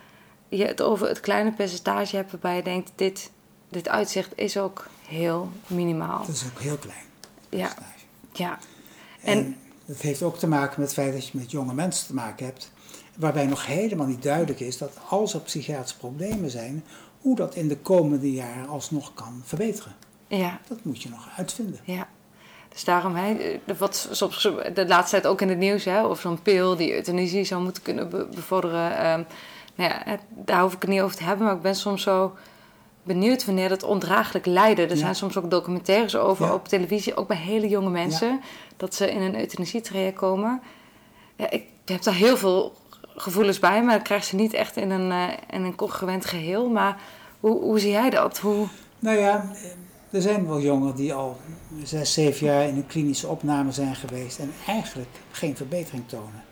je 0.50 0.66
het 0.66 0.82
over 0.82 1.08
het 1.08 1.20
kleine 1.20 1.52
percentage 1.52 2.16
hebt 2.16 2.32
waarbij 2.32 2.56
je 2.56 2.64
denkt, 2.64 2.92
dit, 2.96 3.32
dit 3.70 3.88
uitzicht 3.90 4.32
is 4.36 4.58
ook 4.58 4.88
heel 5.08 5.50
minimaal. 5.68 6.26
Dat 6.26 6.36
is 6.36 6.46
ook 6.54 6.60
heel 6.60 6.78
klein. 6.78 7.06
Ja, 7.50 7.74
ja. 8.34 8.60
En, 9.22 9.38
En- 9.38 9.58
dat 9.86 10.02
heeft 10.02 10.22
ook 10.24 10.38
te 10.38 10.48
maken 10.48 10.80
met 10.80 10.90
het 10.90 11.00
feit 11.00 11.14
dat 11.14 11.28
je 11.28 11.38
met 11.38 11.52
jonge 11.52 11.74
mensen 11.74 12.08
te 12.08 12.14
maken 12.14 12.46
hebt, 12.46 12.72
waarbij 13.18 13.46
nog 13.46 13.66
helemaal 13.66 14.08
niet 14.08 14.24
duidelijk 14.24 14.60
is 14.60 14.78
dat 14.78 14.98
als 15.10 15.34
er 15.34 15.40
psychiatrische 15.40 15.98
problemen 15.98 16.50
zijn, 16.50 16.84
hoe 17.22 17.36
dat 17.36 17.56
in 17.56 17.68
de 17.68 17.78
komende 17.78 18.32
jaren 18.32 18.68
alsnog 18.68 19.14
kan 19.14 19.42
verbeteren. 19.46 19.96
Ja, 20.38 20.60
Dat 20.68 20.78
moet 20.84 21.02
je 21.04 21.10
nog 21.10 21.28
uitvinden. 21.38 21.80
Ja, 21.84 22.08
dus 22.70 22.84
daarom, 22.84 23.16
hè, 23.16 23.60
wat 23.78 24.08
soms 24.12 24.42
de 24.74 24.88
laatste 24.88 25.12
tijd 25.22 25.28
ook 25.34 25.42
in 25.42 25.50
het 25.50 25.58
nieuws, 25.58 25.86
hè, 25.86 26.06
of 26.06 26.20
zo'n 26.20 26.42
pil 26.42 26.76
die 26.76 26.94
euthanasie 26.94 27.44
zou 27.44 27.64
moeten 27.64 27.84
kunnen 27.84 28.10
be- 28.10 28.28
bevorderen. 28.36 28.98
ehm, 28.98 29.24
nou 29.76 29.90
ja, 30.06 30.18
daar 30.30 30.62
hoef 30.62 30.74
ik 30.74 30.82
het 30.82 30.90
niet 30.90 31.02
over 31.02 31.16
te 31.18 31.24
hebben, 31.24 31.46
maar 31.46 31.56
ik 31.56 31.62
ben 31.62 31.76
soms 31.76 32.02
zo 32.02 32.36
benieuwd 33.04 33.46
wanneer 33.46 33.70
dat 33.70 33.84
ondraaglijk 33.84 34.46
lijden. 34.46 34.86
Er 34.86 34.92
Ja. 34.96 34.98
zijn 34.98 35.16
soms 35.16 35.38
ook 35.38 35.50
documentaires 35.52 36.16
over 36.16 36.46
Ja. 36.46 36.54
op 36.54 36.68
televisie, 36.68 37.16
ook 37.16 37.28
bij 37.28 37.38
hele 37.38 37.68
jonge 37.68 37.90
mensen, 37.90 38.42
dat 38.78 38.96
ze 38.96 39.12
in 39.12 39.22
een 39.22 39.40
euthanasietraject 39.40 40.18
komen. 40.18 40.62
Ja, 41.36 41.50
ik 41.50 41.64
heb 41.86 42.04
daar 42.04 42.14
heel 42.14 42.38
veel 42.38 42.74
gevoelens 43.16 43.60
bij, 43.60 43.84
maar 43.84 43.96
ik 43.96 44.04
krijg 44.04 44.24
ze 44.24 44.36
niet 44.36 44.54
echt 44.54 44.76
in 44.76 44.90
een, 44.92 45.12
eh, 45.12 45.28
in 45.50 45.64
een 45.64 45.76
congruent 45.76 46.26
geheel. 46.26 46.70
Maar 46.70 46.98
hoe, 47.40 47.62
hoe 47.62 47.80
zie 47.80 47.92
jij 47.92 48.10
dat? 48.10 48.38
Hoe, 48.40 48.68
Nou 49.00 49.18
ja, 49.18 49.52
er 50.12 50.22
zijn 50.22 50.47
wel 50.47 50.62
jongeren 50.62 50.95
die 50.95 51.14
al 51.14 51.38
zes, 51.84 52.14
zeven 52.14 52.45
jaar 52.45 52.68
in 52.68 52.76
een 52.76 52.88
klinische 52.88 53.28
opname 53.28 53.72
zijn 53.72 53.95
geweest 53.95 54.39
en 54.39 54.51
eigenlijk 54.68 55.09
geen 55.32 55.55
verbetering 55.55 56.07
tonen. 56.07 56.43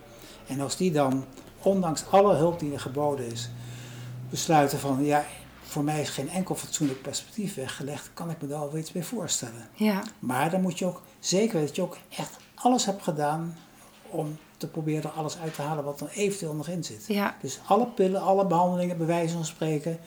En 0.47 0.62
als 0.62 0.78
die 0.78 0.91
dan, 0.91 1.26
ondanks 1.62 2.05
alle 2.10 2.36
hulp 2.36 2.60
die 2.60 2.74
er 2.74 2.80
geboden 2.80 3.32
is, 3.32 3.49
besluiten 4.30 4.80
van 4.80 5.03
ja, 5.05 5.26
voor 5.62 5.84
mij 5.84 6.01
is 6.01 6.10
geen 6.10 6.30
enkel 6.30 6.55
fatsoenlijk 6.55 7.01
perspectief 7.01 7.55
weggelegd, 7.55 8.10
kan 8.14 8.30
ik 8.30 8.41
me 8.41 8.47
daar 8.47 8.60
wel 8.60 8.78
iets 8.78 8.91
bij 8.91 9.03
voorstellen. 9.03 9.70
ja, 9.74 10.03
Maar 10.20 10.49
dan 10.49 10.62
moet 10.62 10.80
je 10.80 10.86
ook 10.86 11.01
zeker 11.20 11.53
weten 11.53 11.68
dat 11.68 11.76
je 11.76 11.82
ook 11.82 11.97
echt 12.18 12.38
alles 12.55 12.86
hebt 12.86 13.03
gedaan 13.03 13.57
om 14.10 14.38
te 14.60 14.68
proberen 14.68 15.03
er 15.03 15.10
alles 15.10 15.38
uit 15.38 15.53
te 15.55 15.62
halen 15.62 15.84
wat 15.84 16.01
er 16.01 16.10
eventueel 16.14 16.53
nog 16.53 16.68
in 16.68 16.84
zit. 16.84 17.05
ja, 17.07 17.36
Dus 17.41 17.60
alle 17.68 17.86
pillen, 17.88 18.22
alle 18.22 18.45
behandelingen, 18.45 18.97
bij 18.97 19.07
wijze 19.07 19.34
van 19.34 19.45
spreken. 19.45 19.99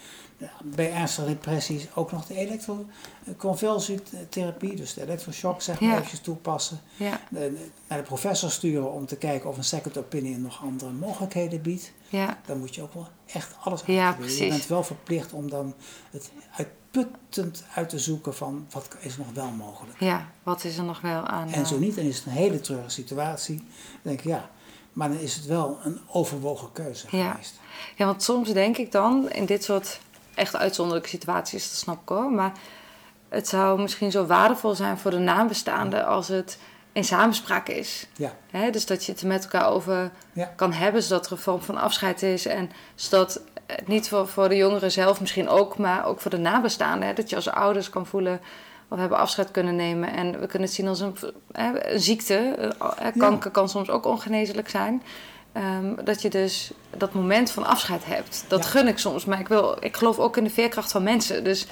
Bij 0.64 0.92
ernstige 0.92 1.26
depressies 1.28 1.86
ook 1.94 2.12
nog 2.12 2.26
de 2.26 2.36
elektroconvulsietherapie, 2.36 4.76
dus 4.76 4.94
de 4.94 5.02
elektroshock 5.02 5.62
zeg 5.62 5.80
maar 5.80 5.88
Ja. 5.90 5.94
eventjes 5.96 6.20
toepassen. 6.20 6.80
ja, 6.96 7.20
Naar 7.88 7.98
de 7.98 8.04
professor 8.04 8.50
sturen 8.50 8.92
om 8.92 9.06
te 9.06 9.16
kijken 9.16 9.48
of 9.48 9.56
een 9.56 9.64
second 9.64 9.98
opinion 9.98 10.42
nog 10.42 10.62
andere 10.62 10.90
mogelijkheden 10.90 11.62
biedt. 11.62 11.92
ja, 12.08 12.40
Dan 12.46 12.58
moet 12.58 12.74
je 12.74 12.82
ook 12.82 12.94
wel 12.94 13.08
echt 13.26 13.54
alles 13.62 13.82
Ja, 13.86 13.86
uitproberen. 13.86 14.16
precies. 14.16 14.38
Je 14.38 14.48
bent 14.48 14.66
wel 14.66 14.84
verplicht 14.84 15.32
om 15.32 15.50
dan 15.50 15.74
het 16.10 16.30
uitputtend 16.96 17.64
uit 17.74 17.88
te 17.88 17.98
zoeken 17.98 18.34
van 18.34 18.66
wat 18.70 18.88
is 19.00 19.16
nog 19.16 19.26
wel 19.34 19.50
mogelijk. 19.50 20.00
ja. 20.00 20.26
Wat 20.42 20.64
is 20.64 20.76
er 20.76 20.84
nog 20.84 21.00
wel 21.00 21.26
aan? 21.26 21.48
En 21.48 21.60
eh, 21.62 21.66
zo 21.66 21.78
niet, 21.78 21.94
dan 21.96 22.04
is 22.04 22.16
het 22.16 22.26
een 22.26 22.32
hele 22.32 22.60
treurige 22.60 22.90
situatie. 22.90 23.56
Dan 23.56 23.66
denk 24.02 24.18
ik, 24.18 24.24
ja, 24.24 24.50
maar 24.92 25.08
dan 25.08 25.18
is 25.18 25.34
het 25.36 25.46
wel 25.46 25.78
een 25.82 26.00
overwogen 26.08 26.72
keuze 26.72 27.06
Ja. 27.10 27.30
geweest. 27.30 27.60
Ja, 27.96 28.06
want 28.06 28.22
soms 28.22 28.52
denk 28.52 28.76
ik 28.76 28.92
dan 28.92 29.30
in 29.30 29.46
dit 29.46 29.64
soort 29.64 30.00
echt 30.34 30.56
uitzonderlijke 30.56 31.08
situaties, 31.08 31.68
dat 31.68 31.78
snap 31.78 32.02
ik 32.02 32.08
hoor. 32.08 32.30
Maar 32.32 32.52
het 33.28 33.48
zou 33.48 33.80
misschien 33.80 34.10
zo 34.10 34.26
waardevol 34.26 34.74
zijn 34.74 34.98
voor 34.98 35.10
de 35.10 35.18
nabestaanden 35.18 36.06
als 36.06 36.28
het 36.28 36.58
in 36.92 37.04
samenspraak 37.04 37.68
is. 37.68 38.06
Ja? 38.16 38.70
Dus 38.70 38.86
dat 38.86 39.04
je 39.04 39.12
het 39.12 39.20
er 39.20 39.26
met 39.26 39.42
elkaar 39.42 39.68
over 39.68 40.10
Ja. 40.32 40.44
kan 40.56 40.72
hebben, 40.72 41.02
zodat 41.02 41.26
er 41.26 41.32
een 41.32 41.38
vorm 41.38 41.60
van 41.62 41.76
afscheid 41.76 42.22
is. 42.22 42.46
En 42.46 42.70
zodat 42.94 43.40
niet 43.86 44.08
voor, 44.08 44.28
voor 44.28 44.48
de 44.48 44.56
jongeren 44.56 44.92
zelf 44.92 45.20
misschien 45.20 45.48
ook, 45.48 45.78
maar 45.78 46.04
ook 46.06 46.20
voor 46.20 46.30
de 46.30 46.38
nabestaanden. 46.38 47.08
Hè? 47.08 47.14
Dat 47.14 47.30
je 47.30 47.36
als 47.36 47.48
ouders 47.50 47.90
kan 47.90 48.06
voelen, 48.06 48.40
we 48.88 48.96
hebben 49.00 49.18
afscheid 49.18 49.50
kunnen 49.50 49.76
nemen. 49.76 50.12
En 50.12 50.30
we 50.40 50.46
kunnen 50.46 50.68
het 50.68 50.76
zien 50.76 50.88
als 50.88 51.00
een, 51.00 51.16
hè, 51.52 51.92
een 51.92 52.00
ziekte. 52.00 52.34
Eh, 52.98 53.06
Kanker 53.18 53.50
kan 53.50 53.68
soms 53.68 53.90
ook 53.90 54.06
ongeneeslijk 54.06 54.68
zijn. 54.68 55.02
Ehm, 55.52 55.94
dat 56.04 56.22
je 56.22 56.30
dus 56.30 56.70
dat 56.96 57.12
moment 57.12 57.50
van 57.50 57.66
afscheid 57.66 58.04
hebt. 58.04 58.44
Dat 58.48 58.62
Ja. 58.64 58.68
gun 58.70 58.86
ik 58.88 58.98
soms. 58.98 59.24
Maar 59.24 59.40
ik, 59.40 59.48
wil, 59.48 59.76
ik 59.84 59.96
geloof 59.96 60.18
ook 60.18 60.36
in 60.36 60.44
de 60.44 60.50
veerkracht 60.50 60.90
van 60.90 61.02
mensen. 61.02 61.44
Dus 61.44 61.66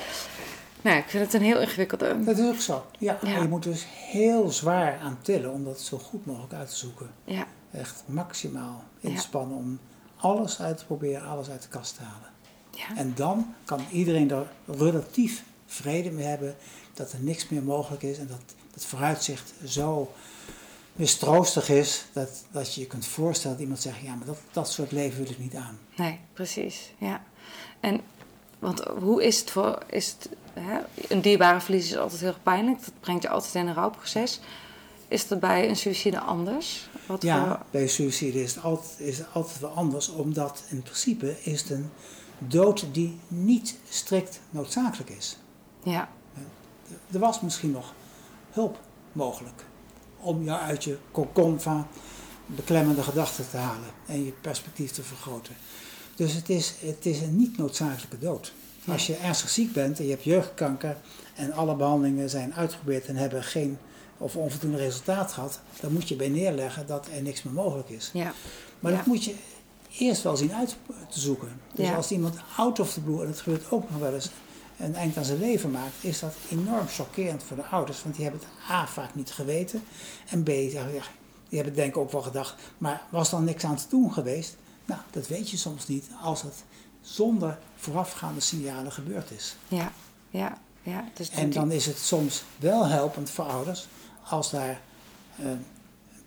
nou, 0.82 0.96
ik 0.96 1.04
vind 1.06 1.24
het 1.24 1.34
een 1.34 1.42
heel 1.42 1.60
ingewikkelde. 1.60 2.24
dat 2.24 2.38
is 2.38 2.48
ook 2.48 2.60
zo. 2.60 2.84
Ja, 2.98 3.18
Ja. 3.22 3.40
je 3.40 3.48
moet 3.48 3.62
dus 3.62 3.86
heel 3.90 4.50
zwaar 4.50 4.98
aan 5.02 5.18
tillen 5.22 5.52
om 5.52 5.64
dat 5.64 5.80
zo 5.80 5.98
goed 5.98 6.26
mogelijk 6.26 6.52
uit 6.52 6.68
te 6.68 6.76
zoeken. 6.76 7.10
Ja, 7.24 7.44
Echt 7.72 8.02
maximaal 8.06 8.84
inspannen 9.00 9.56
om 9.56 9.78
alles 10.20 10.60
uit 10.60 10.78
te 10.78 10.84
proberen, 10.84 11.22
alles 11.22 11.48
uit 11.50 11.62
de 11.62 11.68
kast 11.68 11.94
te 11.96 12.02
halen. 12.02 12.28
ja, 12.70 12.96
En 12.96 13.14
dan 13.14 13.54
kan 13.64 13.80
iedereen 13.90 14.30
er 14.30 14.50
relatief 14.66 15.44
vrede 15.66 16.10
mee 16.10 16.26
hebben 16.26 16.56
dat 16.94 17.12
er 17.12 17.20
niks 17.20 17.48
meer 17.48 17.62
mogelijk 17.62 18.02
is 18.02 18.18
en 18.18 18.26
dat 18.26 18.40
het 18.72 18.84
vooruitzicht 18.84 19.52
zo 19.66 20.12
mistroostig 20.92 21.68
is 21.68 22.04
dat, 22.12 22.44
dat 22.50 22.74
je 22.74 22.80
je 22.80 22.86
kunt 22.86 23.06
voorstellen 23.06 23.56
dat 23.56 23.62
iemand 23.64 23.82
zegt, 23.82 24.00
ja, 24.02 24.14
maar 24.14 24.26
dat, 24.26 24.38
dat 24.52 24.70
soort 24.70 24.92
leven 24.92 25.22
wil 25.22 25.30
ik 25.30 25.38
niet 25.38 25.54
aan. 25.54 25.78
nee, 25.96 26.20
precies. 26.32 26.92
Ja. 26.98 27.22
En 27.80 28.00
want 28.58 28.80
hoe 28.80 29.24
is 29.24 29.40
het 29.40 29.50
voor. 29.50 29.78
Is 29.86 30.06
het, 30.18 30.28
hè, 30.52 30.78
een 31.08 31.20
dierbare 31.20 31.60
verlies 31.60 31.90
is 31.90 31.96
altijd 31.96 32.20
heel 32.20 32.34
pijnlijk. 32.42 32.84
Dat 32.84 32.92
brengt 33.00 33.22
je 33.22 33.28
altijd 33.28 33.54
in 33.54 33.66
een 33.66 33.74
rouwproces. 33.74 34.40
Is 35.10 35.28
dat 35.28 35.40
bij 35.40 35.68
een 35.68 35.76
suïcide 35.76 36.20
anders? 36.20 36.88
Wat 37.06 37.22
Ja, 37.22 37.46
voor- 37.46 37.66
bij 37.70 37.88
suïcide 37.88 38.42
is 38.42 38.54
het, 38.54 38.64
altijd, 38.64 38.94
is 38.98 39.18
het 39.18 39.26
altijd 39.32 39.58
wel 39.60 39.70
anders, 39.70 40.08
omdat 40.08 40.62
in 40.68 40.82
principe 40.82 41.36
is 41.42 41.60
het 41.60 41.70
een 41.70 41.90
dood 42.38 42.86
die 42.92 43.18
niet 43.28 43.78
strikt 43.88 44.40
noodzakelijk 44.50 45.10
is. 45.10 45.36
ja, 45.82 46.08
Er 47.10 47.18
was 47.18 47.40
misschien 47.40 47.70
nog 47.70 47.94
hulp 48.50 48.78
mogelijk 49.12 49.64
om 50.20 50.44
jou 50.44 50.60
uit 50.60 50.84
je 50.84 50.98
van 51.56 51.86
beklemmende 52.46 53.02
gedachten 53.02 53.50
te 53.50 53.56
halen 53.56 53.88
en 54.06 54.24
je 54.24 54.32
perspectief 54.40 54.90
te 54.90 55.02
vergroten. 55.02 55.54
Dus 56.14 56.32
het 56.34 56.48
is, 56.48 56.74
het 56.80 57.06
is 57.06 57.20
een 57.20 57.36
niet 57.36 57.56
noodzakelijke 57.58 58.18
dood. 58.18 58.52
Als 58.88 59.06
je 59.06 59.14
ernstig 59.16 59.48
ziek 59.50 59.72
bent 59.72 59.98
en 59.98 60.04
je 60.04 60.10
hebt 60.10 60.24
jeugdkanker 60.24 60.96
en 61.34 61.52
alle 61.52 61.74
behandelingen 61.76 62.30
zijn 62.30 62.54
uitgeprobeerd 62.54 63.06
en 63.06 63.16
hebben 63.16 63.42
geen 63.42 63.78
of 64.20 64.36
onvoldoende 64.36 64.76
resultaat 64.76 65.32
gehad, 65.32 65.60
dan 65.80 65.92
moet 65.92 66.08
je 66.08 66.16
bij 66.16 66.28
neerleggen 66.28 66.86
dat 66.86 67.06
er 67.14 67.22
niks 67.22 67.42
meer 67.42 67.54
mogelijk 67.54 67.88
is. 67.88 68.10
ja, 68.12 68.32
Maar 68.80 68.90
Ja. 68.90 68.96
dat 68.96 69.06
moet 69.06 69.24
je 69.24 69.34
eerst 69.98 70.22
wel 70.22 70.36
zien 70.36 70.54
uit 70.54 70.76
te 71.10 71.20
zoeken. 71.20 71.60
Dus 71.74 71.86
Ja. 71.86 71.94
als 71.94 72.10
iemand 72.10 72.36
out 72.56 72.80
of 72.80 72.92
the 72.92 73.00
blue, 73.00 73.20
en 73.20 73.26
dat 73.26 73.40
gebeurt 73.40 73.70
ook 73.70 73.90
nog 73.90 74.00
wel 74.00 74.14
eens, 74.14 74.30
een 74.78 74.94
eind 74.94 75.16
aan 75.16 75.24
zijn 75.24 75.38
leven 75.38 75.70
maakt, 75.70 75.94
is 76.00 76.20
dat 76.20 76.34
enorm 76.50 76.86
chockerend 76.88 77.42
voor 77.42 77.56
de 77.56 77.64
ouders. 77.66 78.02
Want 78.02 78.14
die 78.14 78.24
hebben 78.24 78.42
het 78.42 78.70
A 78.70 78.86
vaak 78.86 79.14
niet 79.14 79.30
geweten. 79.30 79.82
En 80.28 80.42
B, 80.42 80.48
ja, 80.48 80.84
die 81.48 81.58
hebben 81.58 81.74
denk 81.74 81.88
ik 81.88 81.96
ook 81.96 82.12
wel 82.12 82.22
gedacht, 82.22 82.54
maar 82.78 83.02
was 83.10 83.30
dan 83.30 83.44
niks 83.44 83.64
aan 83.64 83.76
te 83.76 83.84
doen 83.88 84.12
geweest? 84.12 84.56
Nou, 84.84 85.00
dat 85.10 85.26
weet 85.26 85.50
je 85.50 85.56
soms 85.56 85.86
niet 85.88 86.06
als 86.22 86.42
het 86.42 86.64
zonder 87.00 87.58
voorafgaande 87.76 88.40
signalen 88.40 88.92
gebeurd 88.92 89.30
is. 89.30 89.56
Ja, 89.68 89.92
ja, 90.30 90.58
ja. 90.82 91.04
Dus 91.14 91.30
En 91.30 91.50
dan 91.50 91.70
is 91.70 91.86
het 91.86 91.98
soms 91.98 92.42
wel 92.58 92.86
helpend 92.86 93.30
voor 93.30 93.44
ouders 93.44 93.86
als 94.30 94.50
daar 94.50 94.80
een 95.38 95.64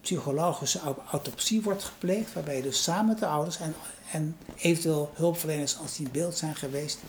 psychologische 0.02 0.80
au- 0.80 0.96
autopsie 1.12 1.62
wordt 1.62 1.84
gepleegd, 1.84 2.34
waarbij 2.34 2.56
je 2.56 2.62
dus 2.62 2.84
samen 2.84 3.06
met 3.06 3.20
de 3.20 3.28
ouders 3.28 3.58
en, 3.60 3.76
en 4.12 4.38
eventueel 4.56 5.12
hulpverleners 5.14 5.78
als 5.78 5.96
die 5.98 6.06
in 6.06 6.12
beeld 6.12 6.38
zijn 6.38 6.56
geweest, 6.56 7.00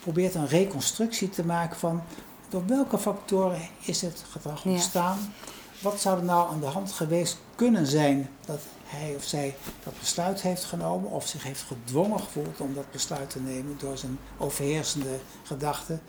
probeert 0.00 0.34
een 0.34 0.48
reconstructie 0.48 1.28
te 1.28 1.44
maken 1.44 1.76
van 1.76 2.02
door 2.48 2.66
welke 2.66 2.98
factoren 2.98 3.60
is 3.80 4.00
het 4.02 4.22
gedrag 4.30 4.64
Ja. 4.64 4.70
ontstaan. 4.70 5.32
Wat 5.80 6.00
zou 6.00 6.18
er 6.18 6.24
nou 6.24 6.50
aan 6.50 6.60
de 6.60 6.66
hand 6.66 6.92
geweest 6.92 7.38
kunnen 7.54 7.86
zijn 7.86 8.28
dat 8.46 8.60
hij 8.84 9.14
of 9.16 9.24
zij 9.24 9.54
dat 9.84 9.98
besluit 9.98 10.40
heeft 10.42 10.64
genomen 10.64 11.10
of 11.10 11.26
zich 11.28 11.42
heeft 11.42 11.62
gedwongen 11.62 12.20
gevoeld 12.20 12.60
om 12.60 12.74
dat 12.74 12.90
besluit 12.90 13.30
te 13.30 13.40
nemen 13.40 13.76
door 13.78 13.98
zijn 13.98 14.18
overheersende 14.38 15.18
gedachten. 15.42 16.00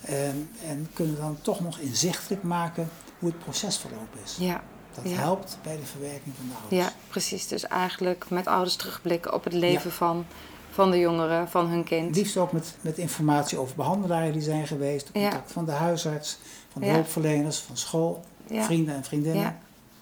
En, 0.00 0.50
en 0.66 0.88
kunnen 0.94 1.16
dan 1.16 1.38
toch 1.42 1.60
nog 1.60 1.78
inzichtelijk 1.78 2.42
maken 2.42 2.90
hoe 3.20 3.28
het 3.28 3.38
proces 3.38 3.76
verlopen 3.78 4.18
is. 4.24 4.36
Ja, 4.38 4.62
Dat 4.94 5.04
ja. 5.10 5.16
helpt 5.16 5.58
bij 5.62 5.76
de 5.76 5.84
verwerking 5.86 6.34
van 6.36 6.48
de 6.48 6.54
ouders. 6.60 6.82
ja, 6.82 6.92
precies. 7.08 7.46
Dus 7.48 7.66
eigenlijk 7.66 8.24
met 8.30 8.46
ouders 8.46 8.76
terugblikken 8.76 9.34
op 9.34 9.44
het 9.44 9.52
leven 9.52 9.92
van, 9.92 10.26
van 10.70 10.90
de 10.90 10.98
jongeren, 10.98 11.48
van 11.48 11.66
hun 11.66 11.84
kind. 11.84 12.16
Liefst 12.16 12.36
ook 12.36 12.52
met, 12.52 12.74
met 12.80 12.98
informatie 12.98 13.58
over 13.58 13.76
behandelaren 13.76 14.32
die 14.32 14.42
zijn 14.42 14.66
geweest, 14.66 15.08
de 15.12 15.18
Ja. 15.18 15.28
contact 15.28 15.52
van 15.52 15.64
de 15.64 15.72
huisarts, 15.72 16.38
van 16.72 16.80
de 16.82 16.88
hulpverleners, 16.88 17.58
van 17.58 17.76
school, 17.76 18.24
vrienden 18.50 18.94
en 18.94 19.04
vriendinnen. 19.04 19.58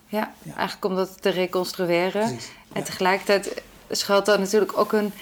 Ja. 0.06 0.32
Eigenlijk 0.44 0.84
om 0.84 0.94
dat 0.94 1.22
te 1.22 1.28
reconstrueren. 1.28 2.22
Precies. 2.28 2.50
En 2.72 2.84
tegelijkertijd 2.84 3.62
schuilt 3.90 4.26
daar 4.26 4.38
natuurlijk 4.38 4.78
ook 4.78 4.92
een 4.92 5.12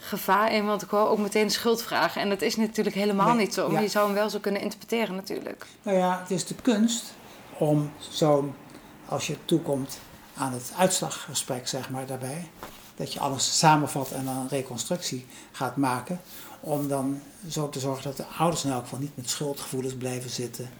gevaar 0.00 0.52
in, 0.52 0.66
want 0.66 0.82
ik 0.82 0.88
hoor 0.90 1.08
ook 1.08 1.18
meteen 1.18 1.50
schuldvragen. 1.50 2.22
En 2.22 2.28
dat 2.28 2.42
is 2.42 2.56
natuurlijk 2.56 2.96
helemaal 2.96 3.28
Nee, 3.34 3.36
niet 3.44 3.54
zo. 3.54 3.70
Maar 3.70 3.82
je 3.82 3.88
zou 3.88 4.06
hem 4.06 4.14
wel 4.14 4.30
zo 4.30 4.38
kunnen 4.38 4.60
interpreteren 4.60 5.14
natuurlijk. 5.14 5.66
Nou 5.82 5.96
ja, 5.96 6.18
het 6.20 6.30
is 6.30 6.46
de 6.46 6.54
kunst 6.54 7.04
om 7.58 7.92
zo'n, 8.10 8.54
als 9.08 9.26
je 9.26 9.36
toekomt 9.44 9.98
aan 10.34 10.52
het 10.52 10.72
uitslaggesprek, 10.76 11.68
zeg 11.68 11.90
maar, 11.90 12.06
daarbij, 12.06 12.48
dat 12.96 13.12
je 13.12 13.20
alles 13.20 13.58
samenvat 13.58 14.10
en 14.10 14.24
dan 14.24 14.36
een 14.36 14.48
reconstructie 14.48 15.26
gaat 15.52 15.76
maken, 15.76 16.20
om 16.60 16.88
dan 16.88 17.20
zo 17.48 17.68
te 17.68 17.80
zorgen 17.80 18.02
dat 18.04 18.16
de 18.16 18.26
ouders 18.26 18.64
in 18.64 18.70
elk 18.70 18.82
geval 18.82 18.98
niet 18.98 19.16
met 19.16 19.30
schuldgevoelens 19.30 19.94
blijven 19.94 20.30
zitten 20.30 20.70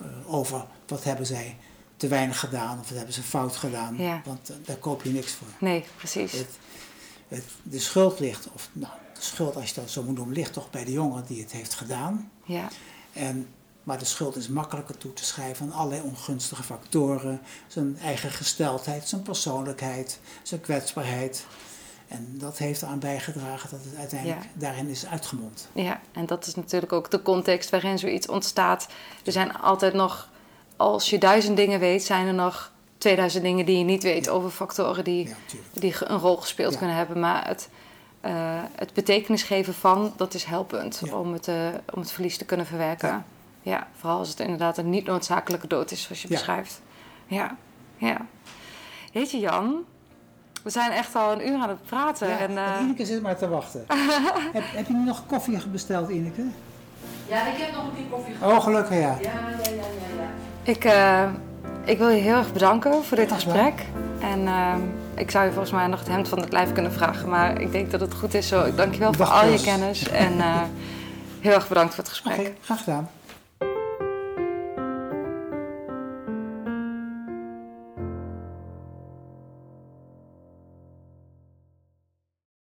eh, 0.00 0.06
over 0.34 0.64
wat 0.86 1.04
hebben 1.04 1.26
zij 1.26 1.56
te 1.96 2.08
weinig 2.08 2.40
gedaan 2.40 2.78
of 2.78 2.88
wat 2.88 2.96
hebben 2.96 3.14
ze 3.14 3.22
fout 3.22 3.56
gedaan, 3.56 3.96
Ja. 3.98 4.22
want 4.24 4.50
eh, 4.50 4.56
daar 4.64 4.76
koop 4.76 5.02
je 5.02 5.10
niks 5.10 5.32
voor. 5.32 5.46
Nee, 5.58 5.84
precies. 5.96 6.32
Het, 6.32 6.48
het, 7.28 7.44
de 7.62 7.78
schuld 7.78 8.18
ligt, 8.20 8.48
of 8.54 8.68
nou, 8.72 8.92
de 9.14 9.20
schuld 9.22 9.56
als 9.56 9.68
je 9.68 9.74
dat 9.74 9.90
zo 9.90 10.02
moet 10.02 10.16
noemen, 10.16 10.34
ligt 10.34 10.52
toch 10.52 10.70
bij 10.70 10.84
de 10.84 10.92
jongen 10.92 11.24
die 11.26 11.42
het 11.42 11.52
heeft 11.52 11.74
gedaan. 11.74 12.30
Ja, 12.44 12.68
En, 13.12 13.48
maar 13.84 13.98
de 13.98 14.04
schuld 14.04 14.36
is 14.36 14.48
makkelijker 14.48 14.98
toe 14.98 15.12
te 15.12 15.24
schrijven 15.24 15.66
aan 15.66 15.72
allerlei 15.78 16.02
ongunstige 16.02 16.62
factoren. 16.62 17.40
Zijn 17.66 17.98
eigen 18.02 18.30
gesteldheid, 18.30 19.08
zijn 19.08 19.22
persoonlijkheid, 19.22 20.20
zijn 20.42 20.60
kwetsbaarheid. 20.60 21.46
En 22.08 22.34
dat 22.38 22.58
heeft 22.58 22.82
eraan 22.82 22.98
bijgedragen 22.98 23.70
dat 23.70 23.80
het 23.84 23.98
uiteindelijk 23.98 24.42
Ja. 24.42 24.48
daarin 24.54 24.88
is 24.88 25.06
uitgemond. 25.06 25.68
ja, 25.72 26.00
en 26.12 26.26
dat 26.26 26.46
is 26.46 26.54
natuurlijk 26.54 26.92
ook 26.92 27.10
de 27.10 27.22
context 27.22 27.70
waarin 27.70 27.98
zoiets 27.98 28.28
ontstaat. 28.28 28.86
Er 29.24 29.32
zijn 29.32 29.56
altijd 29.56 29.94
nog, 29.94 30.28
als 30.76 31.10
je 31.10 31.18
duizend 31.18 31.56
dingen 31.56 31.80
weet, 31.80 32.02
zijn 32.04 32.26
er 32.26 32.34
nog 32.34 32.72
2000 32.98 33.44
dingen 33.44 33.66
die 33.66 33.78
je 33.78 33.84
niet 33.84 34.02
weet 34.02 34.24
Ja. 34.24 34.30
over 34.30 34.50
factoren 34.50 35.04
die, 35.04 35.28
Ja, 35.28 35.34
die 35.72 35.94
een 35.98 36.18
rol 36.18 36.36
gespeeld 36.36 36.78
kunnen 36.78 36.96
hebben. 36.96 37.20
Maar 37.20 37.46
het, 37.46 37.68
eh, 38.20 38.32
het 38.76 38.92
betekenis 38.92 39.42
geven 39.42 39.74
van, 39.74 40.12
dat 40.16 40.34
is 40.34 40.44
helpend 40.44 41.00
om, 41.12 41.32
het, 41.32 41.48
eh, 41.48 41.68
om 41.94 42.00
het 42.00 42.10
verlies 42.10 42.38
te 42.38 42.44
kunnen 42.44 42.66
verwerken. 42.66 43.24
Ja. 43.64 43.86
Vooral 43.98 44.18
als 44.18 44.28
het 44.28 44.40
inderdaad 44.40 44.78
een 44.78 44.90
niet 44.90 45.06
noodzakelijke 45.06 45.66
dood 45.66 45.90
is, 45.90 46.02
zoals 46.02 46.22
je 46.22 46.28
Ja. 46.28 46.34
beschrijft. 46.34 46.80
Ja, 47.26 47.56
ja. 47.96 48.16
Weet 49.12 49.30
je 49.30 49.38
Jan, 49.38 49.84
we 50.62 50.70
zijn 50.70 50.90
echt 50.90 51.14
al 51.14 51.32
een 51.32 51.48
uur 51.48 51.58
aan 51.60 51.68
het 51.68 51.82
praten. 51.86 52.28
Ja, 52.28 52.38
en, 52.38 52.56
eh, 52.58 52.76
en 52.76 52.84
Ineke 52.84 53.04
zit 53.06 53.22
maar 53.22 53.36
te 53.36 53.48
wachten. 53.48 53.84
heb, 54.52 54.62
heb 54.66 54.86
je 54.86 54.92
nu 54.92 55.04
nog 55.04 55.26
koffie 55.26 55.66
besteld, 55.66 56.08
Ineke? 56.10 56.42
Ja, 57.28 57.46
ik 57.46 57.56
heb 57.56 57.72
nog 57.74 57.84
een 57.84 57.94
keer 57.94 58.04
koffie 58.10 58.34
Oh, 58.42 58.60
gelukkig 58.62 58.94
ja. 58.94 58.98
Ja, 59.00 59.16
ja, 59.20 59.30
ja, 59.62 59.70
ja, 59.70 60.22
ja. 60.22 60.28
ik, 60.62 60.84
eh, 60.84 61.30
ik 61.84 61.98
wil 61.98 62.08
je 62.08 62.20
heel 62.20 62.36
erg 62.36 62.52
bedanken 62.52 63.04
voor 63.04 63.16
dit 63.16 63.32
gesprek. 63.32 63.86
En 64.20 64.46
eh, 64.46 64.74
ik 65.14 65.30
zou 65.30 65.44
je 65.44 65.50
volgens 65.50 65.72
mij 65.72 65.86
nog 65.86 65.98
het 65.98 66.08
hemd 66.08 66.28
van 66.28 66.40
het 66.40 66.52
lijf 66.52 66.72
kunnen 66.72 66.92
vragen. 66.92 67.28
Maar 67.28 67.60
ik 67.60 67.72
denk 67.72 67.90
dat 67.90 68.00
het 68.00 68.14
goed 68.14 68.34
is 68.34 68.48
zo. 68.48 68.64
Ik 68.64 68.76
dank 68.76 68.92
je 68.92 68.98
wel 68.98 69.12
voor 69.12 69.26
al 69.26 69.44
je 69.44 69.50
Jos. 69.52 69.62
kennis. 69.62 70.08
En 70.08 70.40
eh, 70.40 70.62
heel 71.40 71.52
erg 71.52 71.68
bedankt 71.68 71.94
voor 71.94 72.04
het 72.04 72.20
Oké, 72.24 72.30
gesprek. 72.34 72.56
graag 72.62 72.78
gedaan. 72.78 73.10